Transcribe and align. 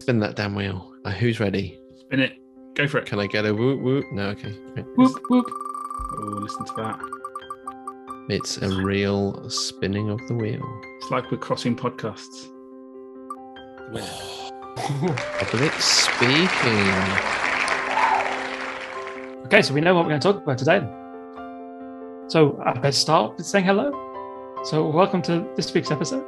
Spin 0.00 0.18
that 0.20 0.34
damn 0.34 0.54
wheel. 0.54 0.94
Uh, 1.04 1.10
who's 1.10 1.40
ready? 1.40 1.78
Spin 1.98 2.20
it. 2.20 2.32
Go 2.74 2.88
for 2.88 2.98
it. 2.98 3.06
Can 3.06 3.20
I 3.20 3.26
get 3.26 3.44
a 3.44 3.54
whoop 3.54 3.80
whoop? 3.80 4.06
No, 4.12 4.28
okay. 4.28 4.50
Whoop 4.96 5.20
whoop. 5.28 5.44
Oh, 5.48 6.38
listen 6.40 6.64
to 6.64 6.72
that. 6.78 7.00
It's 8.30 8.56
a 8.58 8.68
real 8.82 9.48
spinning 9.50 10.08
of 10.08 10.18
the 10.26 10.34
wheel. 10.34 10.62
It's 10.96 11.10
like 11.10 11.30
we're 11.30 11.36
crossing 11.36 11.76
podcasts. 11.76 12.48
Public 15.38 15.72
speaking. 15.74 16.50
Okay, 19.44 19.60
so 19.60 19.74
we 19.74 19.82
know 19.82 19.94
what 19.94 20.04
we're 20.04 20.10
going 20.10 20.20
to 20.20 20.32
talk 20.32 20.42
about 20.42 20.56
today. 20.56 20.80
So 22.28 22.58
I 22.64 22.72
better 22.72 22.92
start 22.92 23.36
with 23.36 23.44
saying 23.44 23.66
hello. 23.66 23.92
So 24.64 24.88
welcome 24.88 25.20
to 25.22 25.46
this 25.56 25.74
week's 25.74 25.90
episode. 25.90 26.24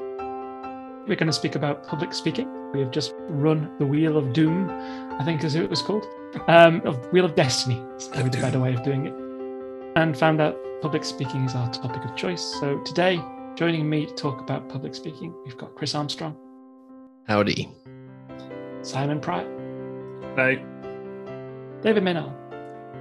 We're 1.09 1.16
going 1.16 1.29
to 1.29 1.32
speak 1.32 1.54
about 1.54 1.86
public 1.86 2.12
speaking. 2.12 2.61
We 2.73 2.80
have 2.80 2.91
just 2.91 3.14
run 3.29 3.70
the 3.79 3.84
Wheel 3.86 4.16
of 4.16 4.32
Doom, 4.32 4.70
I 4.70 5.25
think 5.25 5.44
is 5.44 5.53
who 5.54 5.63
it 5.63 5.68
was 5.71 5.82
called, 5.82 6.07
um, 6.49 6.80
of 6.86 7.04
Wheel 7.13 7.25
of 7.26 7.35
Destiny. 7.35 7.79
Is 7.96 8.08
a 8.14 8.25
better 8.25 8.58
way 8.61 8.72
of 8.72 8.82
doing 8.82 9.07
it, 9.07 9.14
and 9.96 10.17
found 10.17 10.40
out 10.40 10.57
public 10.80 11.04
speaking 11.04 11.44
is 11.44 11.54
our 11.54 11.71
topic 11.71 12.03
of 12.04 12.16
choice. 12.16 12.43
So 12.61 12.79
today, 12.80 13.22
joining 13.57 13.89
me 13.90 14.07
to 14.07 14.14
talk 14.14 14.40
about 14.40 14.68
public 14.71 14.94
speaking, 14.94 15.35
we've 15.44 15.57
got 15.58 15.75
Chris 15.75 15.94
Armstrong, 15.94 16.35
Howdy. 17.29 17.68
Simon 18.80 19.21
Prior, 19.21 19.44
No. 20.36 21.79
David 21.82 22.02
Maynard, 22.04 22.32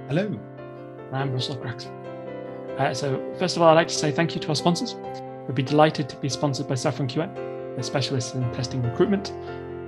Hello. 0.08 0.26
and 0.26 1.16
I'm 1.16 1.32
Russell 1.32 1.56
Craxford. 1.56 1.98
Uh, 2.78 2.92
so, 2.92 3.34
first 3.38 3.56
of 3.56 3.62
all, 3.62 3.70
I'd 3.70 3.74
like 3.74 3.88
to 3.88 3.94
say 3.94 4.12
thank 4.12 4.34
you 4.34 4.40
to 4.42 4.48
our 4.50 4.54
sponsors. 4.54 4.94
We'd 5.46 5.54
be 5.54 5.62
delighted 5.62 6.08
to 6.10 6.16
be 6.16 6.28
sponsored 6.28 6.68
by 6.68 6.74
Saffron 6.74 7.08
QA. 7.08 7.34
They're 7.74 7.82
specialists 7.82 8.34
in 8.34 8.42
testing 8.52 8.82
recruitment. 8.82 9.32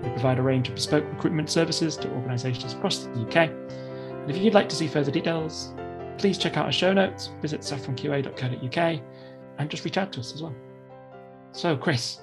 They 0.02 0.10
provide 0.10 0.38
a 0.38 0.42
range 0.42 0.68
of 0.68 0.74
bespoke 0.74 1.04
recruitment 1.04 1.50
services 1.50 1.96
to 1.98 2.10
organisations 2.10 2.72
across 2.72 3.04
the 3.04 3.20
UK. 3.20 3.36
And 3.38 4.30
if 4.30 4.36
you'd 4.38 4.54
like 4.54 4.68
to 4.68 4.76
see 4.76 4.86
further 4.86 5.10
details, 5.10 5.74
please 6.18 6.38
check 6.38 6.56
out 6.56 6.66
our 6.66 6.72
show 6.72 6.92
notes, 6.92 7.30
visit 7.40 7.60
saffronqa.co.uk, 7.60 9.00
and 9.58 9.70
just 9.70 9.84
reach 9.84 9.98
out 9.98 10.12
to 10.12 10.20
us 10.20 10.32
as 10.34 10.42
well. 10.42 10.54
So, 11.52 11.76
Chris, 11.76 12.20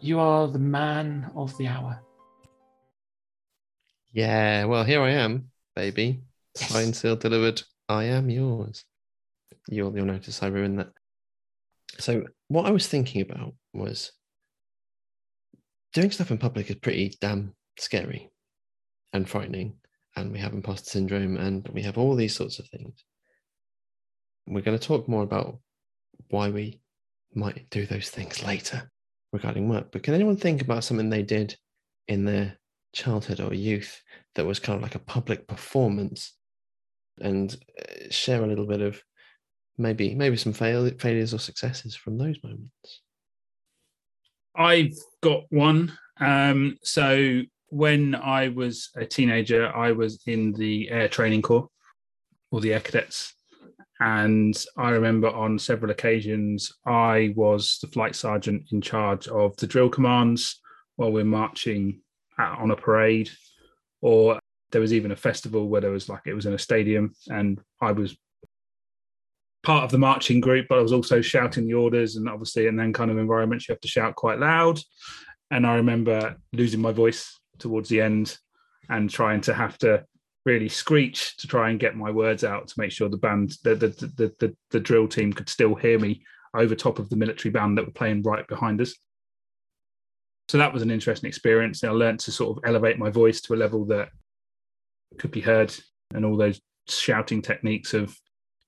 you 0.00 0.20
are 0.20 0.48
the 0.48 0.58
man 0.58 1.30
of 1.34 1.56
the 1.58 1.66
hour. 1.66 2.00
Yeah, 4.12 4.64
well, 4.64 4.84
here 4.84 5.02
I 5.02 5.10
am, 5.10 5.50
baby. 5.74 6.20
Yes. 6.58 6.70
Signed, 6.70 6.96
sealed, 6.96 7.20
delivered. 7.20 7.62
I 7.88 8.04
am 8.04 8.30
yours. 8.30 8.84
You'll, 9.68 9.94
you'll 9.94 10.06
notice 10.06 10.42
I 10.42 10.48
ruined 10.48 10.78
that. 10.78 10.90
So, 11.98 12.24
what 12.48 12.66
I 12.66 12.70
was 12.70 12.86
thinking 12.86 13.20
about 13.20 13.54
was 13.72 14.12
doing 15.98 16.10
stuff 16.12 16.30
in 16.30 16.38
public 16.38 16.70
is 16.70 16.76
pretty 16.76 17.12
damn 17.20 17.52
scary 17.76 18.30
and 19.12 19.28
frightening. 19.28 19.74
And 20.14 20.30
we 20.30 20.38
have 20.38 20.52
imposter 20.52 20.90
syndrome 20.90 21.36
and 21.36 21.68
we 21.72 21.82
have 21.82 21.98
all 21.98 22.14
these 22.14 22.36
sorts 22.36 22.60
of 22.60 22.68
things. 22.68 23.04
We're 24.46 24.62
going 24.62 24.78
to 24.78 24.86
talk 24.86 25.08
more 25.08 25.24
about 25.24 25.58
why 26.30 26.50
we 26.50 26.80
might 27.34 27.68
do 27.70 27.84
those 27.84 28.10
things 28.10 28.44
later 28.44 28.88
regarding 29.32 29.68
work. 29.68 29.90
But 29.90 30.04
can 30.04 30.14
anyone 30.14 30.36
think 30.36 30.62
about 30.62 30.84
something 30.84 31.10
they 31.10 31.24
did 31.24 31.56
in 32.06 32.24
their 32.24 32.56
childhood 32.94 33.40
or 33.40 33.52
youth 33.52 34.00
that 34.36 34.46
was 34.46 34.60
kind 34.60 34.76
of 34.76 34.82
like 34.84 34.94
a 34.94 35.00
public 35.00 35.48
performance 35.48 36.32
and 37.20 37.56
uh, 37.80 38.04
share 38.10 38.44
a 38.44 38.46
little 38.46 38.66
bit 38.66 38.82
of 38.82 39.02
maybe 39.78 40.14
maybe 40.14 40.36
some 40.36 40.52
fail, 40.52 40.88
failures 41.00 41.34
or 41.34 41.38
successes 41.38 41.96
from 41.96 42.18
those 42.18 42.36
moments 42.44 43.02
I've 44.58 44.96
got 45.22 45.44
one. 45.50 45.96
Um, 46.20 46.78
so 46.82 47.42
when 47.68 48.16
I 48.16 48.48
was 48.48 48.90
a 48.96 49.06
teenager, 49.06 49.74
I 49.74 49.92
was 49.92 50.20
in 50.26 50.52
the 50.52 50.90
Air 50.90 51.08
Training 51.08 51.42
Corps 51.42 51.68
or 52.50 52.60
the 52.60 52.74
Air 52.74 52.80
Cadets. 52.80 53.34
And 54.00 54.56
I 54.76 54.90
remember 54.90 55.28
on 55.28 55.58
several 55.58 55.90
occasions, 55.90 56.72
I 56.84 57.32
was 57.36 57.78
the 57.80 57.88
flight 57.88 58.16
sergeant 58.16 58.64
in 58.72 58.80
charge 58.80 59.28
of 59.28 59.56
the 59.56 59.66
drill 59.66 59.88
commands 59.88 60.60
while 60.96 61.12
we're 61.12 61.24
marching 61.24 62.00
out 62.38 62.58
on 62.58 62.72
a 62.72 62.76
parade. 62.76 63.30
Or 64.00 64.40
there 64.70 64.80
was 64.80 64.92
even 64.92 65.12
a 65.12 65.16
festival 65.16 65.68
where 65.68 65.80
there 65.80 65.90
was 65.90 66.08
like, 66.08 66.22
it 66.26 66.34
was 66.34 66.46
in 66.46 66.54
a 66.54 66.58
stadium 66.58 67.14
and 67.28 67.60
I 67.80 67.92
was 67.92 68.16
part 69.62 69.84
of 69.84 69.90
the 69.90 69.98
marching 69.98 70.40
group, 70.40 70.66
but 70.68 70.78
I 70.78 70.82
was 70.82 70.92
also 70.92 71.20
shouting 71.20 71.66
the 71.66 71.74
orders. 71.74 72.16
And 72.16 72.28
obviously, 72.28 72.66
in 72.66 72.76
then 72.76 72.92
kind 72.92 73.10
of 73.10 73.18
environments, 73.18 73.68
you 73.68 73.72
have 73.72 73.80
to 73.80 73.88
shout 73.88 74.14
quite 74.14 74.38
loud. 74.38 74.80
And 75.50 75.66
I 75.66 75.76
remember 75.76 76.36
losing 76.52 76.80
my 76.80 76.92
voice 76.92 77.38
towards 77.58 77.88
the 77.88 78.00
end 78.00 78.36
and 78.88 79.10
trying 79.10 79.40
to 79.42 79.54
have 79.54 79.78
to 79.78 80.04
really 80.44 80.68
screech 80.68 81.36
to 81.38 81.46
try 81.46 81.70
and 81.70 81.80
get 81.80 81.96
my 81.96 82.10
words 82.10 82.44
out 82.44 82.68
to 82.68 82.74
make 82.78 82.90
sure 82.90 83.08
the 83.08 83.16
band, 83.16 83.52
the 83.64 83.74
the 83.74 83.88
the 83.88 84.34
the, 84.38 84.56
the 84.70 84.80
drill 84.80 85.08
team 85.08 85.32
could 85.32 85.48
still 85.48 85.74
hear 85.74 85.98
me 85.98 86.22
over 86.54 86.74
top 86.74 86.98
of 86.98 87.10
the 87.10 87.16
military 87.16 87.52
band 87.52 87.76
that 87.76 87.84
were 87.84 87.92
playing 87.92 88.22
right 88.22 88.46
behind 88.46 88.80
us. 88.80 88.94
So 90.48 90.56
that 90.56 90.72
was 90.72 90.82
an 90.82 90.90
interesting 90.90 91.28
experience. 91.28 91.84
I 91.84 91.90
learned 91.90 92.20
to 92.20 92.32
sort 92.32 92.56
of 92.56 92.64
elevate 92.66 92.98
my 92.98 93.10
voice 93.10 93.42
to 93.42 93.54
a 93.54 93.56
level 93.56 93.84
that 93.86 94.08
could 95.18 95.30
be 95.30 95.40
heard, 95.40 95.74
and 96.14 96.24
all 96.24 96.36
those 96.36 96.60
shouting 96.88 97.42
techniques 97.42 97.92
of 97.92 98.16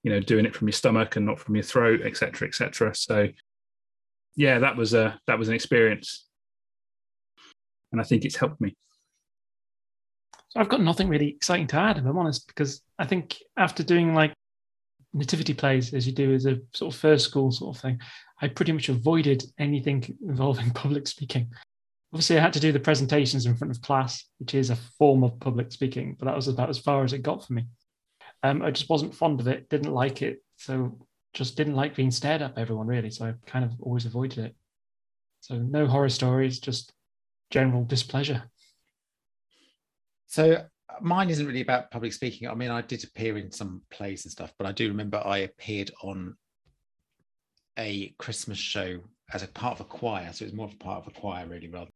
you 0.02 0.10
know 0.10 0.20
doing 0.20 0.46
it 0.46 0.54
from 0.54 0.68
your 0.68 0.72
stomach 0.72 1.16
and 1.16 1.26
not 1.26 1.38
from 1.38 1.54
your 1.54 1.62
throat 1.62 2.00
etc 2.02 2.48
etc 2.48 2.94
so 2.94 3.28
yeah 4.36 4.58
that 4.58 4.76
was 4.76 4.94
a 4.94 5.18
that 5.26 5.38
was 5.38 5.48
an 5.48 5.54
experience 5.54 6.26
and 7.92 8.00
i 8.00 8.04
think 8.04 8.24
it's 8.24 8.36
helped 8.36 8.60
me 8.60 8.74
So 10.50 10.60
I've 10.60 10.68
got 10.68 10.80
nothing 10.82 11.08
really 11.08 11.28
exciting 11.28 11.68
to 11.68 11.76
add, 11.76 11.98
if 11.98 12.04
I'm 12.04 12.18
honest, 12.18 12.46
because 12.48 12.82
I 12.98 13.06
think 13.06 13.36
after 13.56 13.84
doing 13.84 14.14
like 14.14 14.32
nativity 15.12 15.54
plays 15.54 15.94
as 15.94 16.06
you 16.06 16.12
do 16.12 16.32
as 16.34 16.46
a 16.46 16.58
sort 16.74 16.92
of 16.92 17.00
first 17.00 17.24
school 17.26 17.52
sort 17.52 17.76
of 17.76 17.82
thing, 17.82 18.00
I 18.42 18.48
pretty 18.48 18.72
much 18.72 18.88
avoided 18.88 19.44
anything 19.58 20.16
involving 20.26 20.70
public 20.74 21.06
speaking. 21.06 21.52
Obviously, 22.12 22.36
I 22.38 22.42
had 22.42 22.52
to 22.54 22.60
do 22.60 22.72
the 22.72 22.80
presentations 22.80 23.46
in 23.46 23.54
front 23.54 23.70
of 23.70 23.80
class, 23.82 24.24
which 24.38 24.54
is 24.54 24.70
a 24.70 24.76
form 24.98 25.22
of 25.22 25.38
public 25.38 25.70
speaking, 25.70 26.16
but 26.18 26.26
that 26.26 26.34
was 26.34 26.48
about 26.48 26.68
as 26.68 26.78
far 26.78 27.04
as 27.04 27.12
it 27.12 27.22
got 27.22 27.46
for 27.46 27.52
me. 27.52 27.66
Um, 28.42 28.62
I 28.62 28.70
just 28.70 28.88
wasn't 28.88 29.14
fond 29.14 29.40
of 29.40 29.48
it, 29.48 29.68
didn't 29.68 29.92
like 29.92 30.22
it, 30.22 30.42
so 30.56 30.98
just 31.34 31.56
didn't 31.56 31.76
like 31.76 31.94
being 31.94 32.10
stared 32.10 32.42
at 32.42 32.54
by 32.54 32.62
everyone 32.62 32.86
really. 32.86 33.10
So 33.10 33.26
I 33.26 33.34
kind 33.46 33.64
of 33.64 33.72
always 33.80 34.06
avoided 34.06 34.38
it. 34.38 34.56
So 35.40 35.56
no 35.56 35.86
horror 35.86 36.08
stories, 36.08 36.58
just 36.58 36.92
general 37.50 37.84
displeasure. 37.84 38.44
So 40.26 40.64
mine 41.00 41.30
isn't 41.30 41.46
really 41.46 41.60
about 41.60 41.90
public 41.90 42.12
speaking. 42.12 42.48
I 42.48 42.54
mean, 42.54 42.70
I 42.70 42.82
did 42.82 43.04
appear 43.04 43.36
in 43.36 43.50
some 43.50 43.82
plays 43.90 44.24
and 44.24 44.32
stuff, 44.32 44.52
but 44.58 44.66
I 44.66 44.72
do 44.72 44.88
remember 44.88 45.22
I 45.24 45.38
appeared 45.38 45.90
on 46.02 46.36
a 47.78 48.14
Christmas 48.18 48.58
show 48.58 49.00
as 49.32 49.42
a 49.42 49.48
part 49.48 49.74
of 49.74 49.80
a 49.80 49.88
choir. 49.88 50.32
So 50.32 50.44
it 50.44 50.48
was 50.48 50.54
more 50.54 50.66
of 50.66 50.74
a 50.74 50.76
part 50.76 51.02
of 51.02 51.08
a 51.08 51.18
choir, 51.18 51.46
really, 51.46 51.68
rather 51.68 51.90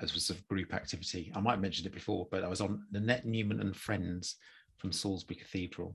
as 0.00 0.14
was 0.14 0.30
a 0.30 0.34
group 0.48 0.74
activity. 0.74 1.30
I 1.34 1.40
might 1.40 1.52
have 1.52 1.60
mentioned 1.60 1.86
it 1.86 1.94
before, 1.94 2.26
but 2.30 2.42
I 2.42 2.48
was 2.48 2.60
on 2.60 2.84
Nanette 2.90 3.26
Newman 3.26 3.60
and 3.60 3.76
Friends 3.76 4.36
from 4.80 4.92
Salisbury 4.92 5.36
Cathedral. 5.36 5.94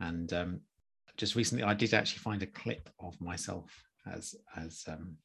And 0.00 0.32
um, 0.32 0.60
just 1.16 1.36
recently, 1.36 1.64
I 1.64 1.74
did 1.74 1.94
actually 1.94 2.18
find 2.18 2.42
a 2.42 2.46
clip 2.46 2.88
of 2.98 3.20
myself 3.20 3.70
as 4.12 4.34
as 4.56 4.84
um, 4.88 5.16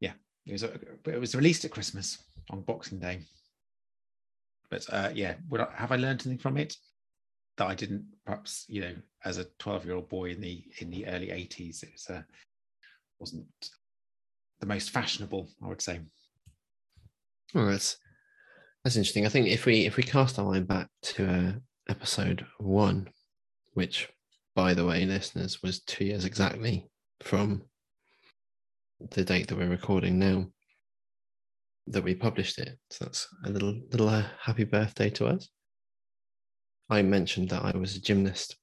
yeah, 0.00 0.12
it 0.46 0.52
was 0.52 0.62
a, 0.62 0.72
it 1.06 1.20
was 1.20 1.34
released 1.34 1.64
at 1.64 1.70
Christmas 1.70 2.18
on 2.50 2.60
Boxing 2.62 2.98
Day. 2.98 3.20
But 4.70 4.84
uh, 4.92 5.10
yeah, 5.14 5.34
would 5.48 5.60
I, 5.60 5.68
have 5.74 5.92
I 5.92 5.96
learned 5.96 6.22
anything 6.26 6.38
from 6.38 6.56
it 6.56 6.76
that 7.56 7.66
I 7.66 7.74
didn't 7.74 8.04
perhaps 8.24 8.64
you 8.68 8.82
know 8.82 8.94
as 9.24 9.38
a 9.38 9.46
twelve 9.58 9.84
year 9.84 9.96
old 9.96 10.08
boy 10.08 10.30
in 10.30 10.40
the 10.40 10.62
in 10.78 10.90
the 10.90 11.06
early 11.06 11.30
eighties? 11.30 11.82
It 11.82 11.90
was 11.92 12.06
uh, 12.16 12.22
wasn't 13.18 13.46
the 14.60 14.66
most 14.66 14.90
fashionable, 14.90 15.48
I 15.64 15.68
would 15.68 15.82
say. 15.82 16.00
well 17.54 17.66
that's 17.66 17.96
that's 18.84 18.96
interesting 18.96 19.26
i 19.26 19.28
think 19.28 19.48
if 19.48 19.66
we 19.66 19.86
if 19.86 19.96
we 19.96 20.02
cast 20.02 20.38
our 20.38 20.44
mind 20.44 20.68
back 20.68 20.88
to 21.02 21.26
uh, 21.26 21.52
episode 21.90 22.46
one 22.58 23.08
which 23.74 24.08
by 24.54 24.72
the 24.72 24.84
way 24.84 25.04
listeners 25.04 25.62
was 25.62 25.80
two 25.80 26.04
years 26.04 26.24
exactly 26.24 26.88
from 27.20 27.62
the 29.10 29.24
date 29.24 29.48
that 29.48 29.58
we're 29.58 29.68
recording 29.68 30.18
now 30.18 30.46
that 31.86 32.04
we 32.04 32.14
published 32.14 32.58
it. 32.58 32.78
So 32.90 33.04
that's 33.04 33.26
a 33.44 33.50
little 33.50 33.80
little 33.90 34.08
uh, 34.08 34.24
happy 34.40 34.64
birthday 34.64 35.10
to 35.10 35.26
us. 35.26 35.48
I 36.90 37.02
mentioned 37.02 37.48
that 37.50 37.64
i 37.64 37.76
was 37.76 37.94
a 37.94 38.00
gymnast 38.00 38.56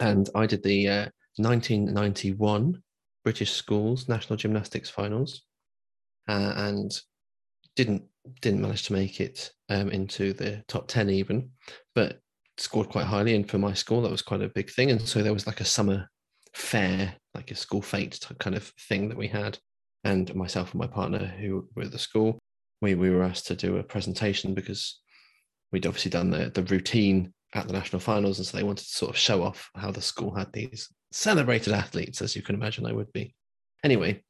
and 0.00 0.28
i 0.34 0.44
did 0.46 0.62
the 0.62 0.88
uh, 0.88 1.06
1991 1.36 2.82
british 3.24 3.52
schools 3.52 4.06
national 4.06 4.36
gymnastics 4.36 4.90
finals 4.90 5.42
uh, 6.28 6.52
and 6.56 7.00
didn't 7.74 8.02
didn't 8.40 8.60
manage 8.60 8.84
to 8.84 8.92
make 8.92 9.20
it 9.20 9.50
um, 9.68 9.90
into 9.90 10.32
the 10.32 10.62
top 10.68 10.88
10 10.88 11.10
even 11.10 11.50
but 11.94 12.18
scored 12.58 12.88
quite 12.88 13.06
highly. 13.06 13.34
And 13.34 13.48
for 13.48 13.58
my 13.58 13.74
school 13.74 14.02
that 14.02 14.10
was 14.10 14.22
quite 14.22 14.42
a 14.42 14.48
big 14.48 14.70
thing. 14.70 14.90
And 14.90 15.00
so 15.00 15.22
there 15.22 15.32
was 15.32 15.46
like 15.46 15.60
a 15.60 15.64
summer 15.64 16.08
fair 16.54 17.14
like 17.34 17.50
a 17.50 17.54
school 17.54 17.80
fete 17.80 18.20
kind 18.38 18.54
of 18.54 18.72
thing 18.88 19.08
that 19.08 19.18
we 19.18 19.28
had. 19.28 19.58
And 20.04 20.34
myself 20.34 20.72
and 20.72 20.80
my 20.80 20.86
partner 20.86 21.18
who 21.18 21.68
were 21.74 21.84
at 21.84 21.92
the 21.92 21.98
school 21.98 22.38
we 22.82 22.94
we 22.94 23.08
were 23.08 23.22
asked 23.22 23.46
to 23.46 23.54
do 23.54 23.78
a 23.78 23.82
presentation 23.82 24.52
because 24.52 25.00
we'd 25.70 25.86
obviously 25.86 26.10
done 26.10 26.30
the 26.30 26.50
the 26.50 26.64
routine 26.64 27.32
at 27.54 27.66
the 27.66 27.72
national 27.72 28.00
finals, 28.00 28.38
and 28.38 28.46
so 28.46 28.56
they 28.56 28.62
wanted 28.62 28.84
to 28.84 28.90
sort 28.90 29.10
of 29.10 29.16
show 29.16 29.42
off 29.42 29.70
how 29.74 29.90
the 29.90 30.02
school 30.02 30.34
had 30.34 30.52
these 30.52 30.88
celebrated 31.12 31.72
athletes, 31.72 32.20
as 32.22 32.34
you 32.34 32.42
can 32.42 32.54
imagine, 32.54 32.86
I 32.86 32.92
would 32.92 33.12
be. 33.12 33.34
Anyway, 33.84 34.22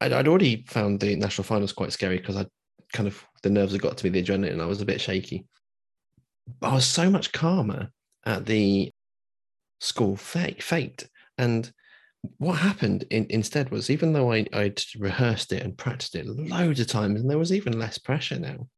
I'd, 0.00 0.12
I'd 0.12 0.28
already 0.28 0.64
found 0.66 1.00
the 1.00 1.16
national 1.16 1.44
finals 1.44 1.72
quite 1.72 1.92
scary 1.92 2.18
because 2.18 2.36
I 2.36 2.46
kind 2.92 3.06
of 3.06 3.24
the 3.42 3.50
nerves 3.50 3.72
had 3.72 3.82
got 3.82 3.96
to 3.98 4.04
me, 4.04 4.10
the 4.10 4.22
adrenaline, 4.22 4.60
I 4.60 4.66
was 4.66 4.80
a 4.80 4.86
bit 4.86 5.00
shaky. 5.00 5.46
But 6.60 6.68
I 6.68 6.74
was 6.74 6.86
so 6.86 7.10
much 7.10 7.32
calmer 7.32 7.90
at 8.24 8.46
the 8.46 8.90
school 9.80 10.16
fete, 10.16 10.62
fete. 10.62 11.08
and 11.38 11.70
what 12.38 12.54
happened 12.54 13.04
in, 13.10 13.26
instead 13.30 13.70
was 13.70 13.90
even 13.90 14.12
though 14.12 14.32
I, 14.32 14.46
I'd 14.52 14.82
rehearsed 14.98 15.52
it 15.52 15.62
and 15.62 15.76
practiced 15.76 16.14
it 16.14 16.26
loads 16.26 16.80
of 16.80 16.86
times, 16.86 17.20
and 17.20 17.30
there 17.30 17.38
was 17.38 17.52
even 17.52 17.78
less 17.78 17.98
pressure 17.98 18.38
now, 18.38 18.68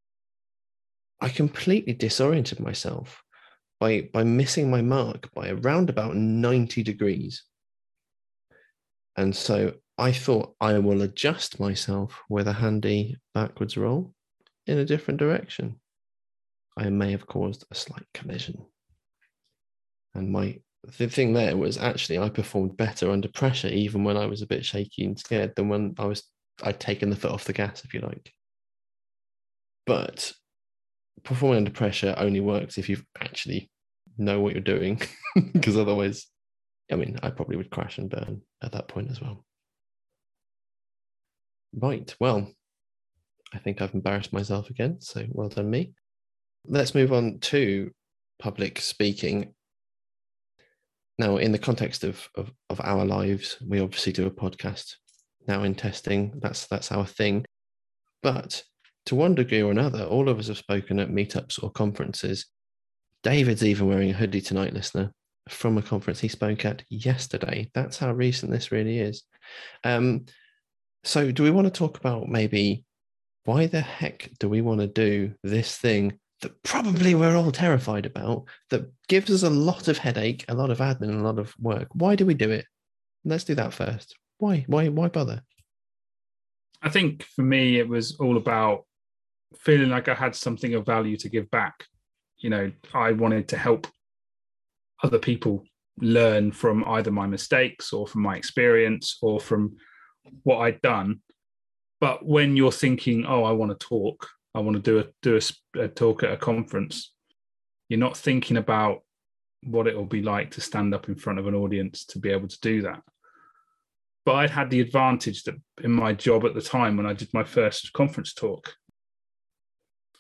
I 1.20 1.28
completely 1.28 1.94
disoriented 1.94 2.60
myself 2.60 3.22
by 3.80 4.08
by 4.12 4.24
missing 4.24 4.70
my 4.70 4.82
mark 4.82 5.32
by 5.34 5.50
around 5.50 5.90
about 5.90 6.16
90 6.16 6.82
degrees. 6.82 7.44
And 9.16 9.34
so 9.34 9.74
I 9.98 10.12
thought 10.12 10.54
I 10.60 10.78
will 10.78 11.02
adjust 11.02 11.58
myself 11.58 12.22
with 12.30 12.46
a 12.46 12.52
handy 12.52 13.16
backwards 13.34 13.76
roll 13.76 14.14
in 14.66 14.78
a 14.78 14.84
different 14.84 15.18
direction. 15.18 15.80
I 16.78 16.88
may 16.88 17.10
have 17.10 17.26
caused 17.26 17.64
a 17.70 17.74
slight 17.74 18.06
collision. 18.14 18.64
And 20.14 20.30
my 20.30 20.60
the 20.98 21.08
thing 21.08 21.32
there 21.32 21.56
was 21.56 21.76
actually 21.76 22.20
I 22.20 22.28
performed 22.28 22.76
better 22.76 23.10
under 23.10 23.28
pressure, 23.28 23.68
even 23.68 24.04
when 24.04 24.16
I 24.16 24.26
was 24.26 24.40
a 24.40 24.46
bit 24.46 24.64
shaky 24.64 25.04
and 25.04 25.18
scared, 25.18 25.56
than 25.56 25.68
when 25.68 25.94
I 25.98 26.04
was 26.04 26.22
I'd 26.62 26.78
taken 26.78 27.10
the 27.10 27.16
foot 27.16 27.32
off 27.32 27.44
the 27.44 27.52
gas, 27.52 27.84
if 27.84 27.92
you 27.92 28.00
like. 28.00 28.32
But 29.84 30.32
performing 31.24 31.58
under 31.58 31.70
pressure 31.72 32.14
only 32.16 32.40
works 32.40 32.78
if 32.78 32.88
you 32.88 32.98
actually 33.20 33.70
know 34.16 34.40
what 34.40 34.52
you're 34.52 34.62
doing, 34.62 35.00
because 35.52 35.76
otherwise, 35.76 36.26
I 36.90 36.94
mean, 36.94 37.18
I 37.22 37.30
probably 37.30 37.56
would 37.56 37.70
crash 37.70 37.98
and 37.98 38.08
burn 38.08 38.42
at 38.62 38.72
that 38.72 38.86
point 38.86 39.10
as 39.10 39.20
well. 39.20 39.44
Right. 41.74 42.14
Well, 42.18 42.50
I 43.52 43.58
think 43.58 43.80
I've 43.80 43.94
embarrassed 43.94 44.32
myself 44.32 44.70
again. 44.70 45.00
So 45.00 45.24
well 45.30 45.48
done, 45.48 45.70
me. 45.70 45.92
Let's 46.66 46.94
move 46.94 47.12
on 47.12 47.38
to 47.40 47.90
public 48.38 48.80
speaking. 48.80 49.54
Now, 51.18 51.38
in 51.38 51.52
the 51.52 51.58
context 51.58 52.04
of, 52.04 52.28
of, 52.36 52.50
of 52.70 52.80
our 52.82 53.04
lives, 53.04 53.56
we 53.66 53.80
obviously 53.80 54.12
do 54.12 54.26
a 54.26 54.30
podcast 54.30 54.94
now 55.46 55.64
in 55.64 55.74
testing. 55.74 56.34
That's 56.40 56.66
that's 56.66 56.92
our 56.92 57.06
thing. 57.06 57.44
But 58.22 58.62
to 59.06 59.14
one 59.14 59.34
degree 59.34 59.62
or 59.62 59.70
another, 59.70 60.04
all 60.04 60.28
of 60.28 60.38
us 60.38 60.48
have 60.48 60.58
spoken 60.58 61.00
at 61.00 61.10
meetups 61.10 61.62
or 61.62 61.70
conferences. 61.70 62.46
David's 63.22 63.64
even 63.64 63.88
wearing 63.88 64.10
a 64.10 64.14
hoodie 64.14 64.40
tonight, 64.40 64.74
listener, 64.74 65.12
from 65.48 65.78
a 65.78 65.82
conference 65.82 66.20
he 66.20 66.28
spoke 66.28 66.64
at 66.64 66.82
yesterday. 66.88 67.70
That's 67.74 67.98
how 67.98 68.12
recent 68.12 68.52
this 68.52 68.70
really 68.70 68.98
is. 68.98 69.24
Um, 69.82 70.26
so, 71.04 71.30
do 71.30 71.42
we 71.42 71.50
want 71.50 71.66
to 71.66 71.70
talk 71.70 71.98
about 71.98 72.28
maybe 72.28 72.84
why 73.44 73.66
the 73.66 73.80
heck 73.80 74.30
do 74.38 74.48
we 74.48 74.60
want 74.60 74.80
to 74.80 74.86
do 74.86 75.34
this 75.42 75.76
thing 75.76 76.18
that 76.42 76.62
probably 76.62 77.14
we're 77.14 77.36
all 77.36 77.50
terrified 77.50 78.06
about, 78.06 78.44
that 78.70 78.90
gives 79.08 79.30
us 79.30 79.42
a 79.42 79.50
lot 79.50 79.88
of 79.88 79.98
headache, 79.98 80.44
a 80.48 80.54
lot 80.54 80.70
of 80.70 80.78
admin, 80.78 81.18
a 81.18 81.22
lot 81.22 81.38
of 81.38 81.54
work? 81.58 81.88
Why 81.92 82.14
do 82.14 82.26
we 82.26 82.34
do 82.34 82.50
it? 82.50 82.66
Let's 83.24 83.44
do 83.44 83.54
that 83.54 83.72
first. 83.72 84.16
Why? 84.38 84.64
Why? 84.66 84.88
Why 84.88 85.08
bother? 85.08 85.42
I 86.82 86.90
think 86.90 87.24
for 87.24 87.42
me, 87.42 87.78
it 87.78 87.88
was 87.88 88.16
all 88.16 88.36
about 88.36 88.84
feeling 89.58 89.88
like 89.88 90.08
I 90.08 90.14
had 90.14 90.34
something 90.34 90.74
of 90.74 90.86
value 90.86 91.16
to 91.16 91.28
give 91.28 91.50
back. 91.50 91.86
You 92.38 92.50
know, 92.50 92.72
I 92.94 93.12
wanted 93.12 93.48
to 93.48 93.56
help 93.56 93.86
other 95.02 95.18
people 95.18 95.64
learn 96.00 96.52
from 96.52 96.84
either 96.84 97.10
my 97.10 97.26
mistakes 97.26 97.92
or 97.92 98.06
from 98.06 98.22
my 98.22 98.36
experience 98.36 99.18
or 99.22 99.40
from 99.40 99.76
what 100.42 100.58
I'd 100.58 100.80
done. 100.82 101.20
But 102.00 102.24
when 102.24 102.56
you're 102.56 102.72
thinking, 102.72 103.26
oh, 103.26 103.44
I 103.44 103.52
want 103.52 103.78
to 103.78 103.86
talk, 103.86 104.28
I 104.54 104.60
want 104.60 104.76
to 104.76 104.82
do 104.82 104.98
a 105.00 105.04
do 105.22 105.36
a, 105.36 105.80
a 105.80 105.88
talk 105.88 106.22
at 106.22 106.32
a 106.32 106.36
conference, 106.36 107.12
you're 107.88 107.98
not 107.98 108.16
thinking 108.16 108.56
about 108.56 109.02
what 109.64 109.86
it 109.86 109.96
will 109.96 110.06
be 110.06 110.22
like 110.22 110.52
to 110.52 110.60
stand 110.60 110.94
up 110.94 111.08
in 111.08 111.16
front 111.16 111.38
of 111.38 111.46
an 111.46 111.54
audience 111.54 112.04
to 112.06 112.18
be 112.18 112.30
able 112.30 112.48
to 112.48 112.60
do 112.60 112.82
that. 112.82 113.02
But 114.24 114.34
I'd 114.34 114.50
had 114.50 114.70
the 114.70 114.80
advantage 114.80 115.44
that 115.44 115.56
in 115.82 115.90
my 115.90 116.12
job 116.12 116.44
at 116.44 116.54
the 116.54 116.60
time 116.60 116.96
when 116.96 117.06
I 117.06 117.14
did 117.14 117.32
my 117.32 117.44
first 117.44 117.92
conference 117.92 118.34
talk, 118.34 118.74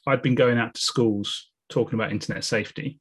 I'd 0.06 0.22
been 0.22 0.34
going 0.34 0.58
out 0.58 0.74
to 0.74 0.80
schools 0.80 1.50
talking 1.68 1.94
about 1.94 2.10
internet 2.10 2.44
safety. 2.44 2.98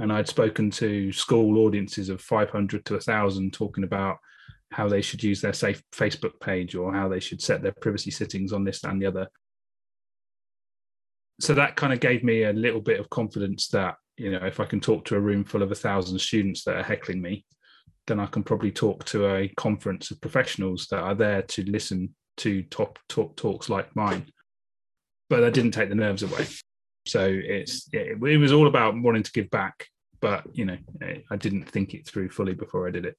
And 0.00 0.12
I'd 0.12 0.28
spoken 0.28 0.70
to 0.72 1.12
school 1.12 1.58
audiences 1.64 2.08
of 2.08 2.20
500 2.20 2.84
to 2.84 2.94
1,000 2.94 3.52
talking 3.52 3.84
about 3.84 4.18
how 4.70 4.88
they 4.88 5.02
should 5.02 5.22
use 5.22 5.40
their 5.40 5.52
safe 5.52 5.82
Facebook 5.94 6.40
page 6.40 6.74
or 6.74 6.92
how 6.92 7.08
they 7.08 7.20
should 7.20 7.40
set 7.40 7.62
their 7.62 7.74
privacy 7.80 8.10
settings 8.10 8.52
on 8.52 8.64
this 8.64 8.84
and 8.84 9.00
the 9.00 9.06
other. 9.06 9.28
So 11.40 11.54
that 11.54 11.76
kind 11.76 11.92
of 11.92 12.00
gave 12.00 12.24
me 12.24 12.44
a 12.44 12.52
little 12.52 12.80
bit 12.80 13.00
of 13.00 13.08
confidence 13.10 13.68
that, 13.68 13.94
you 14.16 14.30
know, 14.30 14.44
if 14.44 14.60
I 14.60 14.64
can 14.64 14.80
talk 14.80 15.04
to 15.06 15.16
a 15.16 15.20
room 15.20 15.44
full 15.44 15.62
of 15.62 15.70
a 15.70 15.76
thousand 15.76 16.18
students 16.18 16.64
that 16.64 16.76
are 16.76 16.82
heckling 16.82 17.22
me, 17.22 17.44
then 18.06 18.18
I 18.18 18.26
can 18.26 18.42
probably 18.42 18.72
talk 18.72 19.04
to 19.06 19.26
a 19.34 19.48
conference 19.56 20.10
of 20.10 20.20
professionals 20.20 20.88
that 20.90 21.00
are 21.00 21.14
there 21.14 21.42
to 21.42 21.62
listen 21.70 22.14
to 22.38 22.62
top 22.64 22.98
talk 23.08 23.36
talks 23.36 23.68
like 23.68 23.94
mine. 23.94 24.26
But 25.30 25.40
that 25.40 25.54
didn't 25.54 25.72
take 25.72 25.90
the 25.90 25.94
nerves 25.94 26.22
away. 26.22 26.46
So 27.06 27.26
it's 27.30 27.88
it, 27.92 28.22
it 28.22 28.36
was 28.38 28.52
all 28.52 28.66
about 28.66 29.00
wanting 29.00 29.22
to 29.22 29.32
give 29.32 29.50
back, 29.50 29.86
but 30.20 30.44
you 30.52 30.64
know, 30.64 30.76
I 31.30 31.36
didn't 31.36 31.64
think 31.64 31.94
it 31.94 32.06
through 32.06 32.30
fully 32.30 32.54
before 32.54 32.88
I 32.88 32.90
did 32.90 33.06
it. 33.06 33.16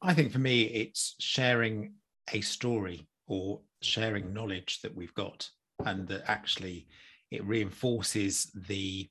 I 0.00 0.14
think 0.14 0.32
for 0.32 0.38
me, 0.38 0.62
it's 0.62 1.14
sharing 1.18 1.94
a 2.32 2.40
story 2.40 3.08
or 3.26 3.60
sharing 3.82 4.32
knowledge 4.32 4.80
that 4.82 4.94
we've 4.94 5.14
got, 5.14 5.48
and 5.84 6.06
that 6.08 6.22
actually 6.28 6.86
it 7.30 7.44
reinforces 7.44 8.50
the 8.54 9.08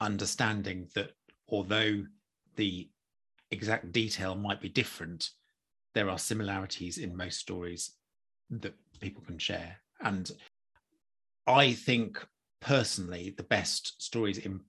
understanding 0.00 0.88
that 0.94 1.12
although 1.48 2.04
the 2.56 2.88
exact 3.50 3.92
detail 3.92 4.34
might 4.34 4.60
be 4.60 4.68
different, 4.68 5.30
there 5.94 6.10
are 6.10 6.18
similarities 6.18 6.98
in 6.98 7.16
most 7.16 7.38
stories 7.38 7.92
that 8.50 8.74
people 9.00 9.22
can 9.22 9.38
share. 9.38 9.76
And 10.00 10.30
I 11.46 11.72
think 11.72 12.24
personally, 12.60 13.34
the 13.36 13.44
best 13.44 14.02
stories 14.02 14.38
in 14.38 14.60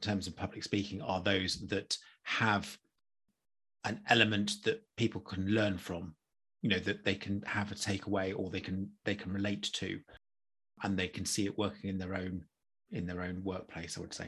terms 0.00 0.26
of 0.26 0.36
public 0.36 0.64
speaking 0.64 1.02
are 1.02 1.20
those 1.20 1.66
that 1.68 1.96
have 2.24 2.76
an 3.84 4.00
element 4.08 4.62
that 4.64 4.82
people 4.96 5.20
can 5.20 5.46
learn 5.46 5.78
from 5.78 6.14
you 6.62 6.68
know 6.68 6.78
that 6.78 7.04
they 7.04 7.14
can 7.14 7.42
have 7.42 7.72
a 7.72 7.74
takeaway 7.74 8.32
or 8.36 8.50
they 8.50 8.60
can 8.60 8.88
they 9.04 9.14
can 9.14 9.32
relate 9.32 9.62
to 9.62 9.98
and 10.82 10.96
they 10.96 11.08
can 11.08 11.24
see 11.24 11.44
it 11.44 11.58
working 11.58 11.90
in 11.90 11.98
their 11.98 12.14
own 12.14 12.44
in 12.92 13.06
their 13.06 13.22
own 13.22 13.42
workplace 13.44 13.98
i 13.98 14.00
would 14.00 14.14
say. 14.14 14.26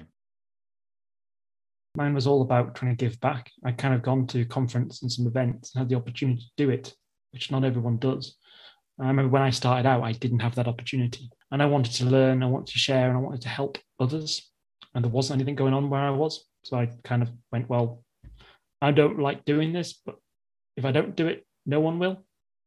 Mine 1.97 2.15
was 2.15 2.27
all 2.27 2.43
about 2.43 2.75
trying 2.75 2.91
to 2.91 3.05
give 3.05 3.21
back. 3.21 3.53
I 3.65 3.71
kind 3.71 3.95
of 3.95 4.03
gone 4.03 4.27
to 4.27 4.45
conference 4.47 5.03
and 5.03 5.13
some 5.13 5.29
events 5.29 5.73
and 5.73 5.79
had 5.81 5.89
the 5.89 5.95
opportunity 5.95 6.41
to 6.41 6.65
do 6.65 6.71
it 6.71 6.95
which 7.31 7.51
not 7.51 7.65
everyone 7.65 7.99
does. 7.99 8.37
I 9.01 9.09
remember 9.09 9.31
when 9.31 9.43
i 9.43 9.51
started 9.51 9.87
out 9.87 10.03
i 10.03 10.13
didn't 10.13 10.39
have 10.41 10.55
that 10.55 10.69
opportunity. 10.69 11.31
And 11.51 11.63
i 11.63 11.67
wanted 11.67 11.93
to 11.95 12.07
learn 12.07 12.43
i 12.43 12.47
wanted 12.47 12.73
to 12.73 12.79
share 12.79 13.09
and 13.09 13.17
i 13.17 13.21
wanted 13.21 13.43
to 13.43 13.49
help 13.49 13.79
others. 14.01 14.51
And 14.95 15.05
there 15.05 15.11
wasn't 15.11 15.39
anything 15.39 15.57
going 15.57 15.75
on 15.75 15.91
where 15.91 16.01
i 16.01 16.11
was. 16.11 16.47
So 16.65 16.77
i 16.79 16.87
kind 17.03 17.23
of 17.23 17.31
went 17.53 17.69
well 17.69 18.04
I 18.85 18.91
don't 18.91 19.19
like 19.19 19.47
doing 19.47 19.73
this, 19.73 19.95
but 20.05 20.17
if 20.76 20.85
I 20.85 20.93
don't 20.93 21.17
do 21.17 21.26
it, 21.26 21.47
no 21.64 21.81
one 21.81 21.99
will. 21.99 22.23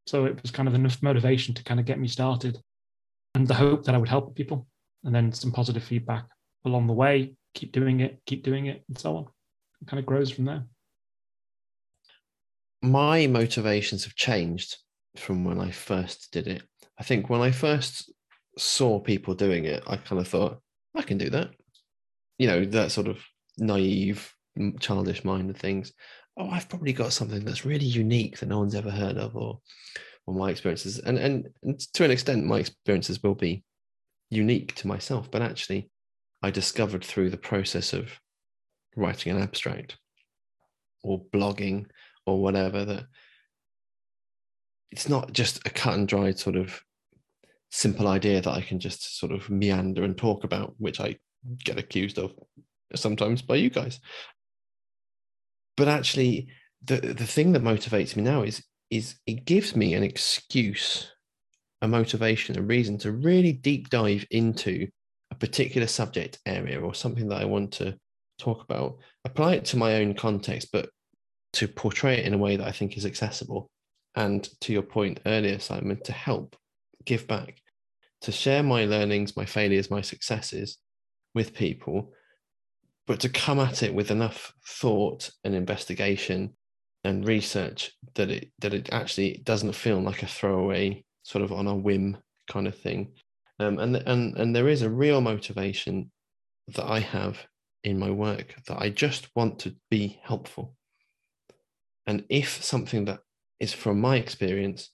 So 0.08 0.26
it 0.26 0.42
was 0.42 0.50
kind 0.50 0.68
of 0.68 0.74
enough 0.74 1.04
motivation 1.04 1.54
to 1.54 1.64
kind 1.64 1.80
of 1.80 1.86
get 1.86 2.00
me 2.00 2.08
started 2.08 2.58
and 3.36 3.48
the 3.48 3.54
hope 3.54 3.86
that 3.86 3.94
I 3.94 4.00
would 4.00 4.10
help 4.10 4.36
people 4.36 4.66
and 5.04 5.14
then 5.14 5.32
some 5.32 5.52
positive 5.52 5.84
feedback 5.84 6.26
along 6.66 6.88
the 6.88 6.94
way. 6.94 7.36
Keep 7.54 7.72
doing 7.72 8.00
it, 8.00 8.20
keep 8.26 8.44
doing 8.44 8.66
it, 8.66 8.84
and 8.88 8.98
so 8.98 9.16
on. 9.16 9.26
It 9.82 9.88
kind 9.88 10.00
of 10.00 10.08
grows 10.08 10.32
from 10.32 10.46
there. 10.46 10.64
My 12.82 13.28
motivations 13.28 14.04
have 14.06 14.16
changed 14.16 14.78
from 15.18 15.44
when 15.44 15.60
I 15.60 15.70
first 15.70 16.32
did 16.32 16.48
it. 16.48 16.64
I 17.00 17.04
think 17.04 17.30
when 17.30 17.42
I 17.42 17.52
first 17.52 18.12
saw 18.58 19.00
people 19.00 19.36
doing 19.36 19.66
it, 19.66 19.84
I 19.86 19.98
kind 19.98 20.20
of 20.20 20.28
thought, 20.28 20.62
I 20.96 21.04
can 21.04 21.20
do 21.20 21.30
that. 21.30 21.52
You 22.40 22.48
know, 22.48 22.66
that 22.66 22.92
sort 22.92 23.08
of 23.08 23.24
naive 23.60 24.34
childish 24.80 25.24
mind 25.24 25.50
of 25.50 25.58
things 25.58 25.94
oh 26.38 26.50
i've 26.50 26.70
probably 26.70 26.94
got 26.94 27.14
something 27.14 27.44
that's 27.44 27.66
really 27.66 27.86
unique 27.86 28.38
that 28.40 28.50
no 28.50 28.60
one's 28.60 28.76
ever 28.76 28.92
heard 28.92 29.18
of 29.18 29.36
or 29.36 29.60
or 30.26 30.34
my 30.34 30.50
experiences 30.50 31.00
and 31.00 31.18
and, 31.18 31.48
and 31.64 31.80
to 31.94 32.04
an 32.04 32.12
extent 32.12 32.46
my 32.46 32.60
experiences 32.60 33.22
will 33.24 33.36
be 33.36 33.64
unique 34.30 34.76
to 34.76 34.88
myself 34.88 35.32
but 35.32 35.42
actually 35.42 35.90
i 36.44 36.52
discovered 36.52 37.04
through 37.04 37.30
the 37.30 37.38
process 37.38 37.94
of 37.94 38.12
writing 38.96 39.36
an 39.36 39.42
abstract 39.42 39.98
or 41.04 41.24
blogging 41.34 41.86
or 42.26 42.42
whatever 42.42 42.84
that 42.84 43.06
it's 44.92 45.10
not 45.10 45.32
just 45.34 45.66
a 45.66 45.70
cut 45.70 45.94
and 45.94 46.08
dried 46.08 46.40
sort 46.40 46.56
of 46.56 46.82
simple 47.70 48.08
idea 48.08 48.42
that 48.42 48.54
I 48.54 48.62
can 48.62 48.80
just 48.80 49.20
sort 49.20 49.32
of 49.32 49.50
meander 49.50 50.04
and 50.04 50.18
talk 50.18 50.44
about, 50.44 50.74
which 50.78 51.00
I 51.00 51.18
get 51.64 51.78
accused 51.78 52.18
of 52.18 52.34
sometimes 52.96 53.42
by 53.42 53.56
you 53.56 53.70
guys. 53.70 54.00
But 55.78 55.88
actually, 55.88 56.48
the 56.84 56.98
the 56.98 57.28
thing 57.28 57.54
that 57.54 57.64
motivates 57.64 58.16
me 58.16 58.24
now 58.24 58.42
is 58.42 58.64
is 58.90 59.16
it 59.26 59.46
gives 59.46 59.76
me 59.76 59.94
an 59.94 60.04
excuse, 60.04 61.12
a 61.82 61.88
motivation, 61.88 62.58
a 62.58 62.62
reason 62.62 62.98
to 63.00 63.12
really 63.12 63.54
deep 63.54 63.90
dive 63.90 64.26
into 64.32 64.88
a 65.32 65.36
particular 65.36 65.88
subject 65.88 66.40
area 66.46 66.80
or 66.80 66.94
something 66.94 67.30
that 67.30 67.42
I 67.42 67.46
want 67.46 67.72
to 67.74 67.98
talk 68.40 68.64
about, 68.64 68.98
apply 69.26 69.56
it 69.56 69.66
to 69.66 69.78
my 69.78 69.96
own 69.96 70.14
context, 70.14 70.70
but 70.72 70.90
to 71.54 71.68
portray 71.68 72.20
it 72.20 72.26
in 72.26 72.34
a 72.34 72.38
way 72.38 72.56
that 72.56 72.68
I 72.68 72.72
think 72.72 72.98
is 72.98 73.06
accessible. 73.06 73.70
And 74.16 74.48
to 74.62 74.74
your 74.74 74.84
point 74.84 75.20
earlier, 75.26 75.60
Simon, 75.60 76.02
to 76.04 76.12
help 76.12 76.56
give 77.06 77.28
back, 77.28 77.62
to 78.22 78.32
share 78.32 78.64
my 78.64 78.86
learnings, 78.86 79.36
my 79.36 79.46
failures, 79.46 79.92
my 79.92 80.02
successes 80.02 80.78
with 81.36 81.54
people, 81.54 82.14
but 83.08 83.22
to 83.22 83.30
come 83.30 83.60
at 83.60 83.82
it 83.82 83.94
with 83.94 84.12
enough 84.12 84.54
thought 84.68 85.32
and 85.44 85.56
investigation 85.56 86.54
and 87.04 87.26
research 87.26 87.94
that 88.16 88.30
it 88.30 88.52
that 88.60 88.74
it 88.74 88.90
actually 88.92 89.42
doesn't 89.44 89.74
feel 89.74 90.02
like 90.02 90.22
a 90.22 90.28
throwaway 90.28 91.04
sort 91.24 91.44
of 91.44 91.52
on 91.52 91.68
a 91.68 91.76
whim 91.76 92.18
kind 92.52 92.68
of 92.68 92.78
thing. 92.78 93.14
Um, 93.60 93.80
and 93.80 93.96
and 93.96 94.38
and 94.38 94.56
there 94.56 94.68
is 94.68 94.82
a 94.82 94.90
real 94.90 95.22
motivation 95.22 96.12
that 96.76 96.86
I 96.86 97.00
have 97.00 97.40
in 97.84 97.98
my 97.98 98.12
work 98.12 98.56
that 98.68 98.82
I 98.82 98.90
just 98.90 99.30
want 99.36 99.60
to 99.60 99.76
be 99.90 100.20
helpful. 100.22 100.76
And 102.06 102.26
if 102.30 102.62
something 102.64 103.06
that 103.06 103.20
is 103.60 103.74
from 103.74 104.02
my 104.02 104.18
experience 104.18 104.90